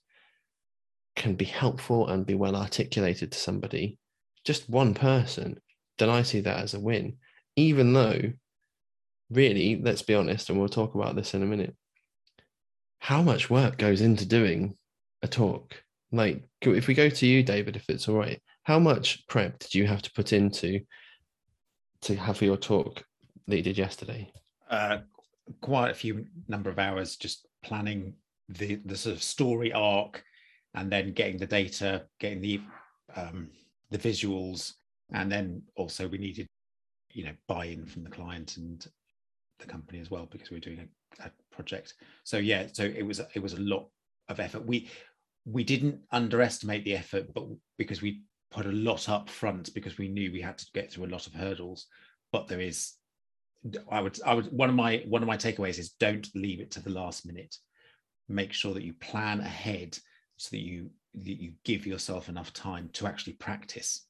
can 1.16 1.34
be 1.34 1.44
helpful 1.44 2.08
and 2.08 2.26
be 2.26 2.34
well 2.34 2.56
articulated 2.56 3.32
to 3.32 3.38
somebody, 3.38 3.98
just 4.44 4.68
one 4.68 4.94
person, 4.94 5.58
then 5.98 6.10
I 6.10 6.22
see 6.22 6.40
that 6.40 6.58
as 6.58 6.74
a 6.74 6.80
win. 6.80 7.16
Even 7.56 7.92
though, 7.92 8.32
really, 9.30 9.80
let's 9.80 10.02
be 10.02 10.14
honest, 10.14 10.50
and 10.50 10.58
we'll 10.58 10.68
talk 10.68 10.94
about 10.94 11.16
this 11.16 11.34
in 11.34 11.42
a 11.42 11.46
minute, 11.46 11.76
how 12.98 13.22
much 13.22 13.50
work 13.50 13.78
goes 13.78 14.00
into 14.00 14.26
doing 14.26 14.76
a 15.22 15.28
talk? 15.28 15.82
Like, 16.10 16.44
if 16.62 16.86
we 16.86 16.94
go 16.94 17.08
to 17.08 17.26
you, 17.26 17.42
David, 17.42 17.76
if 17.76 17.88
it's 17.88 18.08
all 18.08 18.16
right, 18.16 18.40
how 18.62 18.78
much 18.78 19.26
prep 19.28 19.58
did 19.58 19.74
you 19.74 19.86
have 19.86 20.02
to 20.02 20.12
put 20.12 20.32
into 20.32 20.80
to 22.02 22.16
have 22.16 22.38
for 22.38 22.44
your 22.44 22.56
talk 22.56 23.04
that 23.46 23.56
you 23.56 23.62
did 23.62 23.78
yesterday? 23.78 24.30
Uh, 24.70 24.98
quite 25.60 25.90
a 25.90 25.94
few 25.94 26.24
number 26.48 26.70
of 26.70 26.78
hours 26.78 27.16
just 27.16 27.46
planning 27.62 28.14
the 28.48 28.76
the 28.86 28.96
sort 28.96 29.14
of 29.14 29.22
story 29.22 29.72
arc 29.72 30.22
and 30.74 30.90
then 30.90 31.12
getting 31.12 31.38
the 31.38 31.46
data 31.46 32.04
getting 32.18 32.40
the 32.40 32.60
um, 33.16 33.48
the 33.90 33.98
visuals 33.98 34.74
and 35.12 35.30
then 35.30 35.62
also 35.76 36.08
we 36.08 36.18
needed 36.18 36.46
you 37.14 37.24
know 37.24 37.32
buy-in 37.48 37.86
from 37.86 38.04
the 38.04 38.10
client 38.10 38.56
and 38.56 38.86
the 39.60 39.66
company 39.66 40.00
as 40.00 40.10
well 40.10 40.28
because 40.30 40.50
we 40.50 40.56
are 40.56 40.60
doing 40.60 40.88
a, 41.20 41.24
a 41.24 41.30
project 41.50 41.94
so 42.24 42.36
yeah 42.36 42.66
so 42.72 42.84
it 42.84 43.02
was 43.02 43.20
it 43.34 43.42
was 43.42 43.54
a 43.54 43.60
lot 43.60 43.88
of 44.28 44.40
effort 44.40 44.66
we 44.66 44.88
we 45.46 45.64
didn't 45.64 46.00
underestimate 46.10 46.84
the 46.84 46.96
effort 46.96 47.32
but 47.34 47.44
because 47.78 48.02
we 48.02 48.22
put 48.50 48.66
a 48.66 48.72
lot 48.72 49.08
up 49.08 49.28
front 49.28 49.72
because 49.74 49.98
we 49.98 50.08
knew 50.08 50.32
we 50.32 50.40
had 50.40 50.58
to 50.58 50.66
get 50.74 50.92
through 50.92 51.04
a 51.04 51.14
lot 51.14 51.26
of 51.26 51.34
hurdles 51.34 51.86
but 52.32 52.48
there 52.48 52.60
is 52.60 52.94
I 53.90 54.00
would 54.00 54.20
I 54.24 54.34
would 54.34 54.52
one 54.52 54.68
of 54.68 54.74
my 54.74 55.02
one 55.08 55.22
of 55.22 55.28
my 55.28 55.36
takeaways 55.36 55.78
is 55.78 55.92
don't 55.98 56.28
leave 56.34 56.60
it 56.60 56.70
to 56.72 56.82
the 56.82 56.90
last 56.90 57.26
minute. 57.26 57.56
Make 58.28 58.52
sure 58.52 58.74
that 58.74 58.84
you 58.84 58.92
plan 58.94 59.40
ahead 59.40 59.98
so 60.36 60.50
that 60.50 60.60
you 60.60 60.90
that 61.14 61.40
you 61.40 61.52
give 61.64 61.86
yourself 61.86 62.28
enough 62.28 62.52
time 62.52 62.90
to 62.94 63.06
actually 63.06 63.34
practice. 63.34 64.06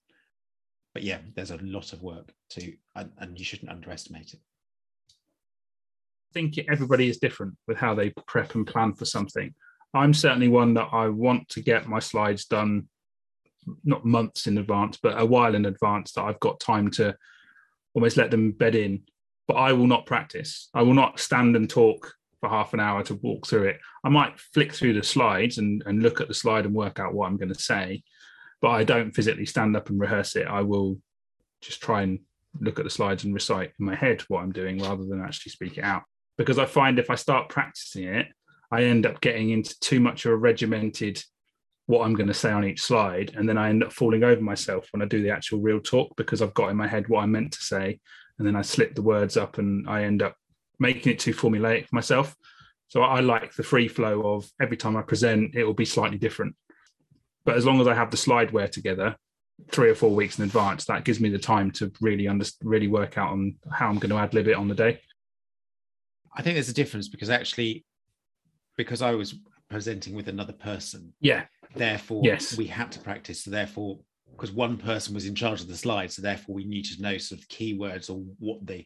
But 0.95 1.03
yeah, 1.03 1.19
there's 1.35 1.51
a 1.51 1.59
lot 1.59 1.93
of 1.93 2.03
work 2.03 2.33
to 2.51 2.73
and, 2.95 3.11
and 3.19 3.39
you 3.39 3.45
shouldn't 3.45 3.71
underestimate 3.71 4.33
it. 4.33 4.41
I 5.11 6.33
think 6.33 6.59
everybody 6.71 7.09
is 7.09 7.19
different 7.19 7.57
with 7.69 7.77
how 7.77 7.95
they 7.95 8.13
prep 8.27 8.55
and 8.55 8.67
plan 8.67 8.95
for 8.95 9.05
something. 9.05 9.55
I'm 9.93 10.15
certainly 10.15 10.49
one 10.49 10.75
that 10.75 10.89
I 10.93 11.09
want 11.09 11.49
to 11.51 11.61
get 11.61 11.89
my 11.89 12.01
slides 12.01 12.47
done 12.47 12.89
not 13.85 14.05
months 14.05 14.47
in 14.47 14.59
advance, 14.59 14.99
but 15.03 15.19
a 15.19 15.25
while 15.25 15.55
in 15.55 15.65
advance 15.65 16.13
that 16.13 16.23
I've 16.23 16.41
got 16.41 16.61
time 16.61 16.91
to 16.93 17.17
almost 17.95 18.17
let 18.17 18.31
them 18.31 18.53
bed 18.53 18.75
in 18.75 19.03
but 19.47 19.55
I 19.55 19.73
will 19.73 19.87
not 19.87 20.07
practice. 20.07 20.69
I 20.75 20.83
will 20.83 20.95
not 20.95 21.21
stand 21.21 21.57
and 21.57 21.69
talk 21.69 22.15
for 22.41 22.49
half 22.49 22.75
an 22.75 22.81
hour 22.81 23.03
to 23.05 23.15
walk 23.17 23.47
through 23.47 23.65
it. 23.65 23.81
I 24.05 24.09
might 24.09 24.39
flick 24.39 24.73
through 24.73 24.95
the 24.95 25.03
slides 25.03 25.59
and, 25.59 25.83
and 25.87 26.03
look 26.03 26.21
at 26.21 26.29
the 26.29 26.35
slide 26.35 26.67
and 26.67 26.75
work 26.75 26.99
out 26.99 27.15
what 27.15 27.27
I'm 27.27 27.37
going 27.37 27.53
to 27.53 27.61
say, 27.61 28.03
but 28.61 28.71
I 28.71 28.85
don't 28.85 29.13
physically 29.13 29.47
stand 29.47 29.77
up 29.77 29.91
and 29.91 30.01
rehearse 30.01 30.37
it. 30.37 30.47
I 30.47 30.63
will 30.63 30.99
just 31.61 31.81
try 31.81 32.03
and 32.03 32.21
look 32.61 32.79
at 32.79 32.85
the 32.85 32.91
slides 32.91 33.25
and 33.25 33.35
recite 33.35 33.73
in 33.79 33.87
my 33.87 33.95
head 33.95 34.23
what 34.29 34.43
I'm 34.43 34.53
doing 34.53 34.79
rather 34.79 35.05
than 35.05 35.23
actually 35.23 35.51
speak 35.51 35.79
it 35.79 35.85
out. 35.85 36.03
Because 36.37 36.59
I 36.59 36.67
find 36.67 36.99
if 36.99 37.11
I 37.11 37.15
start 37.15 37.49
practicing 37.49 38.05
it, 38.05 38.29
I 38.71 38.85
end 38.85 39.07
up 39.07 39.21
getting 39.21 39.51
into 39.51 39.79
too 39.81 40.01
much 40.01 40.25
of 40.25 40.33
a 40.33 40.37
regimented 40.37 41.23
what 41.87 42.05
I'm 42.05 42.15
going 42.15 42.29
to 42.29 42.35
say 42.35 42.51
on 42.51 42.65
each 42.65 42.81
slide. 42.81 43.33
And 43.37 43.49
then 43.49 43.59
I 43.59 43.69
end 43.69 43.85
up 43.85 43.93
falling 43.93 44.25
over 44.25 44.41
myself 44.41 44.89
when 44.93 45.03
I 45.03 45.07
do 45.07 45.23
the 45.23 45.31
actual 45.31 45.61
real 45.61 45.81
talk 45.81 46.17
because 46.17 46.43
I've 46.43 46.55
got 46.55 46.71
in 46.71 46.77
my 46.77 46.89
head 46.89 47.09
what 47.09 47.23
I 47.23 47.27
meant 47.27 47.53
to 47.53 47.63
say 47.63 48.01
and 48.39 48.47
then 48.47 48.57
I 48.57 48.63
slip 48.63 48.95
the 48.95 49.03
words 49.03 49.37
up 49.37 49.59
and 49.59 49.89
I 49.89 50.05
end 50.05 50.23
up 50.23 50.37
making 50.79 51.13
it 51.13 51.19
too 51.19 51.35
formulaic 51.35 51.87
for 51.87 51.95
myself. 51.95 52.35
So 52.89 53.03
I 53.03 53.21
like 53.21 53.55
the 53.55 53.63
free 53.63 53.89
flow 53.89 54.35
of 54.35 54.51
every 54.61 54.77
time 54.77 54.97
I 54.97 55.03
present, 55.03 55.55
it 55.55 55.65
will 55.65 55.75
be 55.75 55.85
slightly 55.85 56.19
different. 56.19 56.55
But 57.45 57.57
as 57.57 57.67
long 57.67 57.81
as 57.81 57.87
I 57.87 57.95
have 57.95 58.11
the 58.11 58.17
slideware 58.17 58.71
together, 58.71 59.17
three 59.71 59.91
or 59.91 59.95
four 59.95 60.11
weeks 60.11 60.39
in 60.39 60.45
advance, 60.45 60.85
that 60.87 61.05
gives 61.05 61.21
me 61.21 61.29
the 61.29 61.39
time 61.39 61.71
to 61.73 61.93
really 62.01 62.27
under, 62.27 62.47
really 62.63 62.89
work 62.89 63.19
out 63.19 63.33
on 63.33 63.57
how 63.71 63.89
I'm 63.89 63.99
going 63.99 64.11
to 64.11 64.19
ad 64.19 64.35
lib 64.35 64.49
it 64.49 64.57
on 64.57 64.69
the 64.69 64.75
day. 64.75 65.01
I 66.35 66.43
think 66.43 66.55
there's 66.55 66.69
a 66.69 66.75
difference 66.75 67.09
because 67.09 67.31
actually, 67.31 67.85
because 68.77 69.03
I 69.03 69.13
was 69.13 69.37
presenting 69.71 70.15
with 70.15 70.29
another 70.29 70.53
person, 70.53 71.13
yeah, 71.21 71.45
therefore 71.77 72.23
yes. 72.25 72.57
we 72.57 72.67
had 72.67 72.91
to 72.93 72.99
practice. 72.99 73.45
So 73.45 73.51
therefore, 73.51 73.99
because 74.33 74.51
one 74.51 74.77
person 74.77 75.15
was 75.15 75.27
in 75.27 75.35
charge 75.35 75.61
of 75.61 75.69
the 75.69 75.77
slide, 75.77 76.11
so 76.11 76.23
therefore 76.23 76.57
we 76.57 76.65
needed 76.65 76.97
to 76.97 77.03
know 77.03 77.19
sort 77.19 77.41
of 77.41 77.49
keywords 77.49 78.11
or 78.11 78.25
what 78.39 78.67
the 78.67 78.85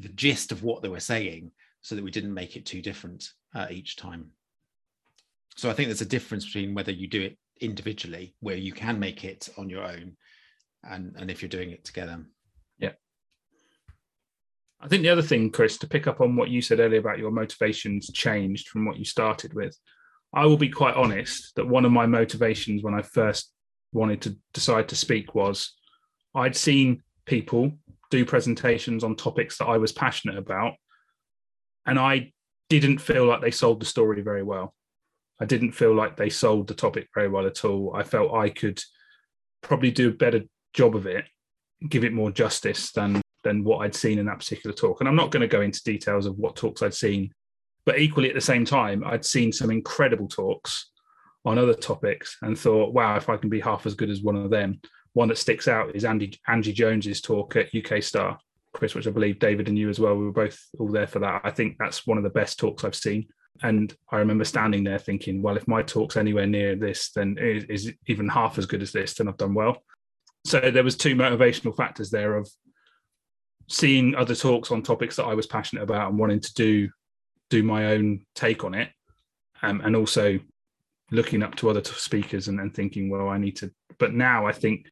the 0.00 0.08
gist 0.10 0.52
of 0.52 0.62
what 0.62 0.80
they 0.80 0.88
were 0.88 1.00
saying, 1.00 1.50
so 1.82 1.94
that 1.94 2.04
we 2.04 2.10
didn't 2.10 2.34
make 2.34 2.56
it 2.56 2.66
too 2.66 2.80
different 2.80 3.28
uh, 3.54 3.66
each 3.70 3.96
time. 3.96 4.30
So 5.56 5.70
I 5.70 5.72
think 5.72 5.88
there's 5.88 6.00
a 6.00 6.06
difference 6.06 6.44
between 6.44 6.74
whether 6.74 6.92
you 6.92 7.08
do 7.08 7.22
it 7.22 7.36
individually, 7.60 8.34
where 8.40 8.56
you 8.56 8.72
can 8.72 8.98
make 8.98 9.24
it 9.24 9.48
on 9.56 9.70
your 9.70 9.84
own, 9.84 10.16
and 10.82 11.14
and 11.16 11.30
if 11.30 11.42
you're 11.42 11.48
doing 11.48 11.70
it 11.70 11.84
together. 11.84 12.24
Yeah. 12.78 12.92
I 14.80 14.88
think 14.88 15.02
the 15.02 15.08
other 15.08 15.22
thing, 15.22 15.50
Chris, 15.50 15.78
to 15.78 15.88
pick 15.88 16.06
up 16.06 16.20
on 16.20 16.36
what 16.36 16.50
you 16.50 16.62
said 16.62 16.80
earlier 16.80 17.00
about 17.00 17.18
your 17.18 17.30
motivations 17.30 18.10
changed 18.12 18.68
from 18.68 18.84
what 18.84 18.98
you 18.98 19.04
started 19.04 19.54
with. 19.54 19.76
I 20.34 20.44
will 20.46 20.58
be 20.58 20.68
quite 20.68 20.94
honest 20.94 21.54
that 21.56 21.68
one 21.68 21.84
of 21.84 21.92
my 21.92 22.06
motivations 22.06 22.82
when 22.82 22.94
I 22.94 23.02
first 23.02 23.52
wanted 23.92 24.20
to 24.22 24.36
decide 24.52 24.88
to 24.88 24.96
speak 24.96 25.34
was 25.34 25.74
I'd 26.34 26.56
seen 26.56 27.02
people 27.24 27.72
do 28.10 28.24
presentations 28.24 29.04
on 29.04 29.16
topics 29.16 29.58
that 29.58 29.66
I 29.66 29.78
was 29.78 29.92
passionate 29.92 30.36
about, 30.36 30.74
and 31.86 31.98
I 31.98 32.32
didn't 32.68 32.98
feel 32.98 33.24
like 33.26 33.40
they 33.40 33.50
sold 33.50 33.80
the 33.80 33.86
story 33.86 34.22
very 34.22 34.42
well. 34.42 34.74
I 35.40 35.44
didn't 35.44 35.72
feel 35.72 35.94
like 35.94 36.16
they 36.16 36.30
sold 36.30 36.66
the 36.66 36.74
topic 36.74 37.08
very 37.14 37.28
well 37.28 37.46
at 37.46 37.64
all. 37.64 37.94
I 37.94 38.02
felt 38.02 38.34
I 38.34 38.50
could 38.50 38.80
probably 39.62 39.90
do 39.90 40.08
a 40.08 40.12
better 40.12 40.42
job 40.72 40.96
of 40.96 41.06
it, 41.06 41.24
give 41.88 42.04
it 42.04 42.12
more 42.12 42.30
justice 42.30 42.92
than 42.92 43.20
than 43.44 43.62
what 43.64 43.78
I'd 43.78 43.94
seen 43.94 44.18
in 44.18 44.26
that 44.26 44.40
particular 44.40 44.74
talk. 44.74 45.00
And 45.00 45.08
I'm 45.08 45.16
not 45.16 45.30
going 45.30 45.42
to 45.42 45.46
go 45.46 45.60
into 45.60 45.82
details 45.84 46.26
of 46.26 46.36
what 46.38 46.56
talks 46.56 46.82
I'd 46.82 46.92
seen, 46.92 47.32
but 47.84 47.98
equally 47.98 48.28
at 48.28 48.34
the 48.34 48.40
same 48.40 48.64
time, 48.64 49.04
I'd 49.06 49.24
seen 49.24 49.52
some 49.52 49.70
incredible 49.70 50.26
talks 50.26 50.90
on 51.44 51.56
other 51.56 51.74
topics 51.74 52.36
and 52.42 52.58
thought, 52.58 52.92
wow, 52.92 53.16
if 53.16 53.28
I 53.28 53.36
can 53.36 53.48
be 53.48 53.60
half 53.60 53.86
as 53.86 53.94
good 53.94 54.10
as 54.10 54.22
one 54.22 54.36
of 54.36 54.50
them. 54.50 54.80
One 55.12 55.28
that 55.28 55.38
sticks 55.38 55.68
out 55.68 55.94
is 55.94 56.04
Andy 56.04 56.38
Angie 56.46 56.72
Jones's 56.72 57.20
talk 57.20 57.56
at 57.56 57.74
UK 57.74 58.02
Star, 58.02 58.38
Chris, 58.72 58.94
which 58.94 59.06
I 59.06 59.10
believe 59.10 59.38
David 59.38 59.68
and 59.68 59.78
you 59.78 59.88
as 59.88 59.98
well. 59.98 60.16
We 60.16 60.26
were 60.26 60.32
both 60.32 60.60
all 60.78 60.88
there 60.88 61.06
for 61.06 61.20
that. 61.20 61.42
I 61.44 61.50
think 61.50 61.76
that's 61.78 62.06
one 62.06 62.18
of 62.18 62.24
the 62.24 62.30
best 62.30 62.58
talks 62.58 62.84
I've 62.84 62.94
seen. 62.94 63.26
And 63.62 63.94
I 64.10 64.18
remember 64.18 64.44
standing 64.44 64.84
there 64.84 64.98
thinking, 64.98 65.42
well, 65.42 65.56
if 65.56 65.66
my 65.66 65.82
talk's 65.82 66.16
anywhere 66.16 66.46
near 66.46 66.76
this, 66.76 67.10
then 67.10 67.36
it 67.38 67.70
is 67.70 67.92
even 68.06 68.28
half 68.28 68.58
as 68.58 68.66
good 68.66 68.82
as 68.82 68.92
this, 68.92 69.14
then 69.14 69.28
I've 69.28 69.36
done 69.36 69.54
well. 69.54 69.82
So 70.44 70.70
there 70.70 70.84
was 70.84 70.96
two 70.96 71.16
motivational 71.16 71.76
factors 71.76 72.10
there 72.10 72.36
of 72.36 72.48
seeing 73.68 74.14
other 74.14 74.34
talks 74.34 74.70
on 74.70 74.82
topics 74.82 75.16
that 75.16 75.26
I 75.26 75.34
was 75.34 75.46
passionate 75.46 75.82
about 75.82 76.10
and 76.10 76.18
wanting 76.18 76.40
to 76.40 76.54
do 76.54 76.88
do 77.50 77.62
my 77.62 77.86
own 77.86 78.20
take 78.34 78.62
on 78.62 78.74
it, 78.74 78.90
um, 79.62 79.80
and 79.80 79.96
also 79.96 80.38
looking 81.10 81.42
up 81.42 81.54
to 81.56 81.70
other 81.70 81.82
speakers 81.82 82.48
and 82.48 82.58
then 82.58 82.70
thinking, 82.70 83.08
well, 83.08 83.28
I 83.28 83.38
need 83.38 83.56
to. 83.56 83.72
But 83.98 84.14
now 84.14 84.46
I 84.46 84.52
think 84.52 84.90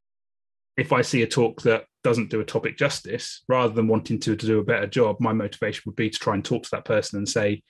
if 0.76 0.92
I 0.92 1.02
see 1.02 1.22
a 1.22 1.26
talk 1.26 1.62
that 1.62 1.84
doesn't 2.02 2.30
do 2.30 2.40
a 2.40 2.44
topic 2.44 2.78
justice, 2.78 3.42
rather 3.48 3.72
than 3.72 3.88
wanting 3.88 4.18
to, 4.20 4.36
to 4.36 4.46
do 4.46 4.58
a 4.58 4.64
better 4.64 4.86
job, 4.86 5.16
my 5.20 5.32
motivation 5.32 5.82
would 5.86 5.96
be 5.96 6.10
to 6.10 6.18
try 6.18 6.34
and 6.34 6.44
talk 6.44 6.62
to 6.64 6.70
that 6.72 6.84
person 6.84 7.18
and 7.18 7.28
say, 7.28 7.62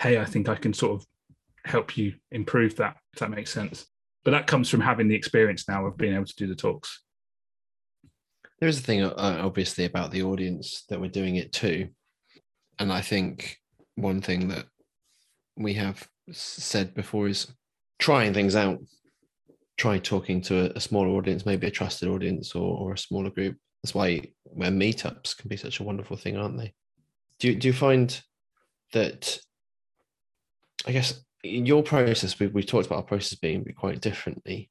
hey, 0.00 0.18
I 0.18 0.24
think 0.24 0.48
I 0.48 0.56
can 0.56 0.72
sort 0.72 1.00
of 1.00 1.06
help 1.64 1.96
you 1.96 2.14
improve 2.30 2.76
that, 2.76 2.96
if 3.12 3.20
that 3.20 3.30
makes 3.30 3.52
sense. 3.52 3.86
but 4.24 4.30
that 4.30 4.46
comes 4.46 4.68
from 4.70 4.80
having 4.80 5.06
the 5.06 5.14
experience 5.14 5.68
now 5.68 5.86
of 5.86 5.96
being 5.96 6.14
able 6.14 6.24
to 6.24 6.34
do 6.36 6.46
the 6.46 6.54
talks. 6.54 7.02
There 8.58 8.68
is 8.68 8.78
a 8.78 8.82
thing, 8.82 9.02
uh, 9.02 9.12
obviously, 9.42 9.84
about 9.84 10.10
the 10.10 10.22
audience 10.22 10.84
that 10.88 11.00
we're 11.00 11.10
doing 11.10 11.36
it 11.36 11.52
to. 11.54 11.88
And 12.78 12.92
I 12.92 13.02
think 13.02 13.58
one 13.96 14.22
thing 14.22 14.48
that 14.48 14.64
we 15.56 15.74
have 15.74 16.08
said 16.32 16.94
before 16.94 17.28
is 17.28 17.52
trying 17.98 18.32
things 18.32 18.56
out. 18.56 18.78
Try 19.76 19.98
talking 19.98 20.40
to 20.42 20.70
a, 20.70 20.76
a 20.76 20.80
smaller 20.80 21.08
audience, 21.08 21.44
maybe 21.44 21.66
a 21.66 21.70
trusted 21.70 22.08
audience 22.08 22.54
or, 22.54 22.78
or 22.78 22.92
a 22.94 22.98
smaller 22.98 23.30
group. 23.30 23.56
That's 23.82 23.94
why 23.94 24.22
where 24.44 24.70
meetups 24.70 25.36
can 25.36 25.48
be 25.48 25.56
such 25.56 25.80
a 25.80 25.84
wonderful 25.84 26.16
thing, 26.16 26.36
aren't 26.36 26.56
they? 26.56 26.72
Do 27.40 27.54
do 27.54 27.68
you 27.68 27.74
find 27.74 28.18
that, 28.92 29.38
I 30.86 30.92
guess, 30.92 31.20
in 31.42 31.66
your 31.66 31.82
process, 31.82 32.38
we, 32.38 32.46
we've 32.48 32.66
talked 32.66 32.86
about 32.86 32.96
our 32.96 33.02
process 33.02 33.38
being 33.38 33.64
quite 33.76 34.00
differently. 34.00 34.70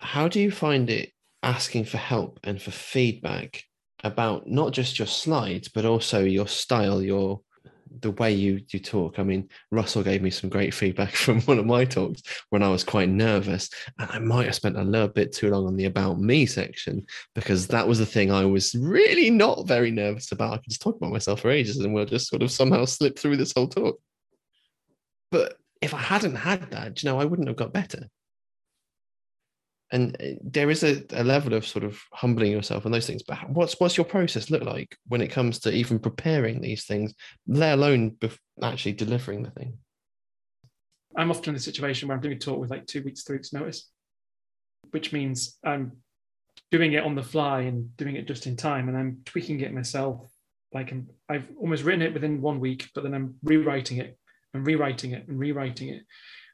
How 0.00 0.28
do 0.28 0.40
you 0.40 0.50
find 0.50 0.90
it 0.90 1.12
asking 1.42 1.84
for 1.84 1.98
help 1.98 2.40
and 2.42 2.60
for 2.60 2.70
feedback 2.70 3.62
about 4.02 4.46
not 4.46 4.72
just 4.72 4.98
your 4.98 5.06
slides, 5.06 5.68
but 5.68 5.84
also 5.84 6.24
your 6.24 6.46
style, 6.46 7.02
your 7.02 7.40
the 8.00 8.10
way 8.12 8.32
you 8.32 8.60
you 8.70 8.80
talk. 8.80 9.18
I 9.18 9.22
mean, 9.22 9.48
Russell 9.70 10.02
gave 10.02 10.20
me 10.20 10.30
some 10.30 10.50
great 10.50 10.74
feedback 10.74 11.12
from 11.14 11.40
one 11.42 11.58
of 11.58 11.66
my 11.66 11.84
talks 11.84 12.22
when 12.50 12.62
I 12.62 12.68
was 12.68 12.84
quite 12.84 13.08
nervous, 13.08 13.70
and 13.98 14.10
I 14.10 14.18
might 14.18 14.46
have 14.46 14.54
spent 14.54 14.76
a 14.76 14.82
little 14.82 15.08
bit 15.08 15.32
too 15.32 15.50
long 15.50 15.66
on 15.66 15.76
the 15.76 15.86
about 15.86 16.20
me 16.20 16.46
section 16.46 17.06
because 17.34 17.66
that 17.68 17.86
was 17.86 17.98
the 17.98 18.06
thing 18.06 18.30
I 18.30 18.44
was 18.44 18.74
really 18.74 19.30
not 19.30 19.66
very 19.66 19.90
nervous 19.90 20.32
about. 20.32 20.52
I 20.52 20.56
could 20.56 20.70
just 20.70 20.82
talk 20.82 20.96
about 20.96 21.12
myself 21.12 21.40
for 21.40 21.50
ages, 21.50 21.78
and 21.78 21.94
we'll 21.94 22.04
just 22.04 22.28
sort 22.28 22.42
of 22.42 22.50
somehow 22.50 22.84
slip 22.84 23.18
through 23.18 23.36
this 23.36 23.52
whole 23.52 23.68
talk. 23.68 23.98
But 25.34 25.56
if 25.82 25.92
I 25.92 25.98
hadn't 25.98 26.36
had 26.36 26.70
that, 26.70 27.02
you 27.02 27.10
know, 27.10 27.18
I 27.18 27.24
wouldn't 27.24 27.48
have 27.48 27.56
got 27.56 27.72
better. 27.72 28.08
And 29.90 30.14
uh, 30.22 30.38
there 30.44 30.70
is 30.70 30.84
a, 30.84 31.02
a 31.10 31.24
level 31.24 31.54
of 31.54 31.66
sort 31.66 31.82
of 31.82 32.00
humbling 32.12 32.52
yourself 32.52 32.84
and 32.84 32.94
those 32.94 33.08
things 33.08 33.24
but 33.24 33.50
what's 33.50 33.78
what's 33.80 33.96
your 33.96 34.06
process 34.06 34.48
look 34.48 34.62
like 34.62 34.96
when 35.08 35.20
it 35.20 35.32
comes 35.32 35.58
to 35.60 35.72
even 35.72 35.98
preparing 35.98 36.60
these 36.60 36.84
things 36.84 37.14
let 37.48 37.74
alone 37.74 38.16
actually 38.62 38.92
delivering 38.92 39.42
the 39.42 39.50
thing? 39.50 39.76
I'm 41.16 41.30
often 41.30 41.50
in 41.50 41.56
a 41.56 41.60
situation 41.60 42.08
where 42.08 42.16
i'm 42.16 42.22
doing 42.22 42.36
a 42.36 42.38
talk 42.38 42.58
with 42.58 42.70
like 42.70 42.86
two 42.86 43.02
weeks 43.02 43.24
three 43.24 43.36
weeks 43.36 43.52
notice 43.52 43.90
which 44.92 45.12
means 45.12 45.58
i'm 45.64 45.92
doing 46.70 46.94
it 46.94 47.04
on 47.04 47.14
the 47.14 47.22
fly 47.22 47.60
and 47.62 47.94
doing 47.96 48.16
it 48.16 48.26
just 48.26 48.46
in 48.46 48.56
time 48.56 48.88
and 48.88 48.96
i'm 48.96 49.18
tweaking 49.24 49.60
it 49.60 49.74
myself. 49.74 50.30
Like 50.72 50.92
I'm, 50.92 51.08
i've 51.28 51.48
almost 51.60 51.84
written 51.84 52.02
it 52.02 52.14
within 52.14 52.40
one 52.40 52.58
week 52.58 52.88
but 52.94 53.04
then 53.04 53.14
i'm 53.14 53.34
rewriting 53.42 53.98
it 53.98 54.18
and 54.54 54.66
rewriting 54.66 55.12
it 55.12 55.26
and 55.28 55.38
rewriting 55.38 55.88
it 55.88 56.02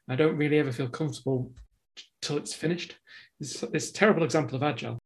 i 0.09 0.15
don't 0.15 0.37
really 0.37 0.59
ever 0.59 0.71
feel 0.71 0.89
comfortable 0.89 1.51
till 2.21 2.37
it's 2.37 2.53
finished 2.53 2.97
this, 3.41 3.59
this 3.73 3.91
terrible 3.91 4.23
example 4.23 4.55
of 4.55 4.63
agile. 4.63 4.99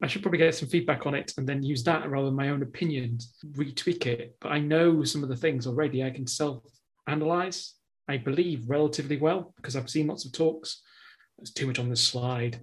I 0.00 0.06
should 0.06 0.22
probably 0.22 0.38
get 0.38 0.54
some 0.54 0.68
feedback 0.68 1.06
on 1.06 1.14
it 1.14 1.32
and 1.36 1.46
then 1.46 1.62
use 1.62 1.82
that 1.84 2.08
rather 2.08 2.26
than 2.26 2.36
my 2.36 2.48
own 2.48 2.62
opinions, 2.62 3.34
retweak 3.52 4.06
it. 4.06 4.36
But 4.40 4.52
I 4.52 4.58
know 4.58 5.04
some 5.04 5.22
of 5.22 5.28
the 5.28 5.36
things 5.36 5.66
already 5.66 6.02
I 6.02 6.10
can 6.10 6.26
self 6.26 6.62
analyze, 7.06 7.74
I 8.08 8.16
believe, 8.16 8.68
relatively 8.68 9.16
well 9.16 9.52
because 9.56 9.76
I've 9.76 9.90
seen 9.90 10.06
lots 10.06 10.24
of 10.24 10.32
talks. 10.32 10.82
There's 11.38 11.52
too 11.52 11.66
much 11.66 11.78
on 11.78 11.88
this 11.88 12.02
slide. 12.02 12.60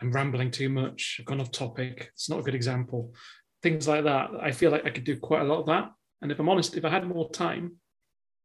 I'm 0.00 0.12
rambling 0.12 0.50
too 0.50 0.68
much. 0.68 1.18
I've 1.20 1.26
gone 1.26 1.40
off 1.40 1.52
topic. 1.52 2.10
It's 2.14 2.28
not 2.28 2.40
a 2.40 2.42
good 2.42 2.54
example. 2.54 3.12
Things 3.62 3.86
like 3.86 4.04
that. 4.04 4.30
I 4.40 4.52
feel 4.52 4.70
like 4.70 4.86
I 4.86 4.90
could 4.90 5.04
do 5.04 5.18
quite 5.18 5.42
a 5.42 5.44
lot 5.44 5.60
of 5.60 5.66
that. 5.66 5.90
And 6.22 6.32
if 6.32 6.38
I'm 6.38 6.48
honest, 6.48 6.76
if 6.76 6.84
I 6.84 6.90
had 6.90 7.06
more 7.06 7.30
time 7.30 7.76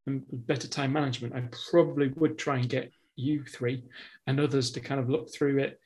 and 0.10 0.48
better 0.48 0.68
time 0.68 0.94
management, 0.94 1.36
I 1.36 1.44
probably 1.72 2.10
would 2.16 2.38
try 2.38 2.58
and 2.58 2.70
get 2.70 2.92
you 3.16 3.44
three 3.44 3.84
and 4.28 4.40
others 4.40 4.72
to 4.72 4.80
kind 4.80 5.00
of 5.00 5.10
look 5.10 5.34
through 5.34 5.60
it. 5.60 5.80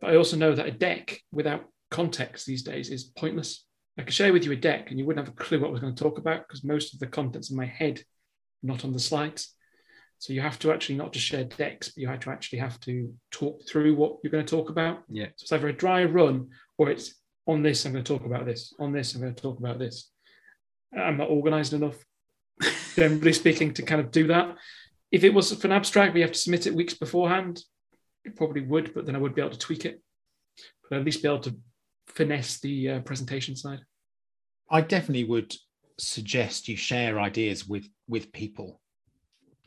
But 0.00 0.10
I 0.10 0.16
also 0.16 0.36
know 0.36 0.54
that 0.54 0.66
a 0.66 0.72
deck 0.72 1.20
without 1.32 1.64
context 1.90 2.46
these 2.46 2.62
days 2.62 2.90
is 2.90 3.04
pointless. 3.04 3.66
I 3.98 4.02
could 4.02 4.14
share 4.14 4.32
with 4.32 4.44
you 4.44 4.52
a 4.52 4.56
deck 4.56 4.90
and 4.90 4.98
you 4.98 5.04
wouldn't 5.04 5.26
have 5.26 5.34
a 5.34 5.38
clue 5.38 5.60
what 5.60 5.68
I 5.68 5.72
was 5.72 5.80
going 5.80 5.94
to 5.94 6.02
talk 6.02 6.18
about 6.18 6.46
because 6.46 6.64
most 6.64 6.94
of 6.94 7.00
the 7.00 7.06
content's 7.06 7.50
in 7.50 7.56
my 7.56 7.66
head, 7.66 8.02
not 8.62 8.84
on 8.84 8.92
the 8.92 9.00
slides. 9.00 9.54
So 10.18 10.32
you 10.32 10.42
have 10.42 10.58
to 10.60 10.72
actually 10.72 10.96
not 10.96 11.12
just 11.12 11.26
share 11.26 11.44
decks, 11.44 11.88
but 11.88 12.00
you 12.00 12.08
have 12.08 12.20
to 12.20 12.30
actually 12.30 12.58
have 12.58 12.78
to 12.80 13.12
talk 13.30 13.66
through 13.66 13.94
what 13.94 14.18
you're 14.22 14.30
going 14.30 14.44
to 14.44 14.56
talk 14.56 14.70
about. 14.70 15.02
Yeah. 15.08 15.28
So 15.36 15.44
it's 15.44 15.52
either 15.52 15.68
a 15.68 15.72
dry 15.72 16.04
run 16.04 16.48
or 16.76 16.90
it's 16.90 17.14
on 17.46 17.62
this, 17.62 17.84
I'm 17.84 17.92
going 17.92 18.04
to 18.04 18.12
talk 18.12 18.26
about 18.26 18.46
this. 18.46 18.74
On 18.78 18.92
this, 18.92 19.14
I'm 19.14 19.22
going 19.22 19.34
to 19.34 19.42
talk 19.42 19.58
about 19.58 19.78
this. 19.78 20.10
I'm 20.96 21.16
not 21.16 21.30
organized 21.30 21.72
enough, 21.72 21.96
generally 22.96 23.32
speaking, 23.32 23.74
to 23.74 23.82
kind 23.82 24.00
of 24.00 24.10
do 24.10 24.26
that. 24.28 24.56
If 25.10 25.24
it 25.24 25.34
was 25.34 25.52
for 25.52 25.66
an 25.66 25.72
abstract, 25.72 26.14
we 26.14 26.20
have 26.20 26.32
to 26.32 26.38
submit 26.38 26.66
it 26.66 26.74
weeks 26.74 26.94
beforehand. 26.94 27.62
It 28.24 28.36
probably 28.36 28.62
would, 28.62 28.94
but 28.94 29.06
then 29.06 29.16
I 29.16 29.18
would 29.18 29.34
be 29.34 29.40
able 29.40 29.52
to 29.52 29.58
tweak 29.58 29.84
it. 29.84 30.00
But 30.88 30.98
at 30.98 31.04
least 31.04 31.22
be 31.22 31.28
able 31.28 31.40
to 31.40 31.56
finesse 32.08 32.60
the 32.60 32.90
uh, 32.90 33.00
presentation 33.00 33.56
side. 33.56 33.80
I 34.70 34.80
definitely 34.80 35.24
would 35.24 35.54
suggest 35.98 36.68
you 36.68 36.76
share 36.76 37.20
ideas 37.20 37.66
with 37.66 37.88
with 38.08 38.32
people. 38.32 38.80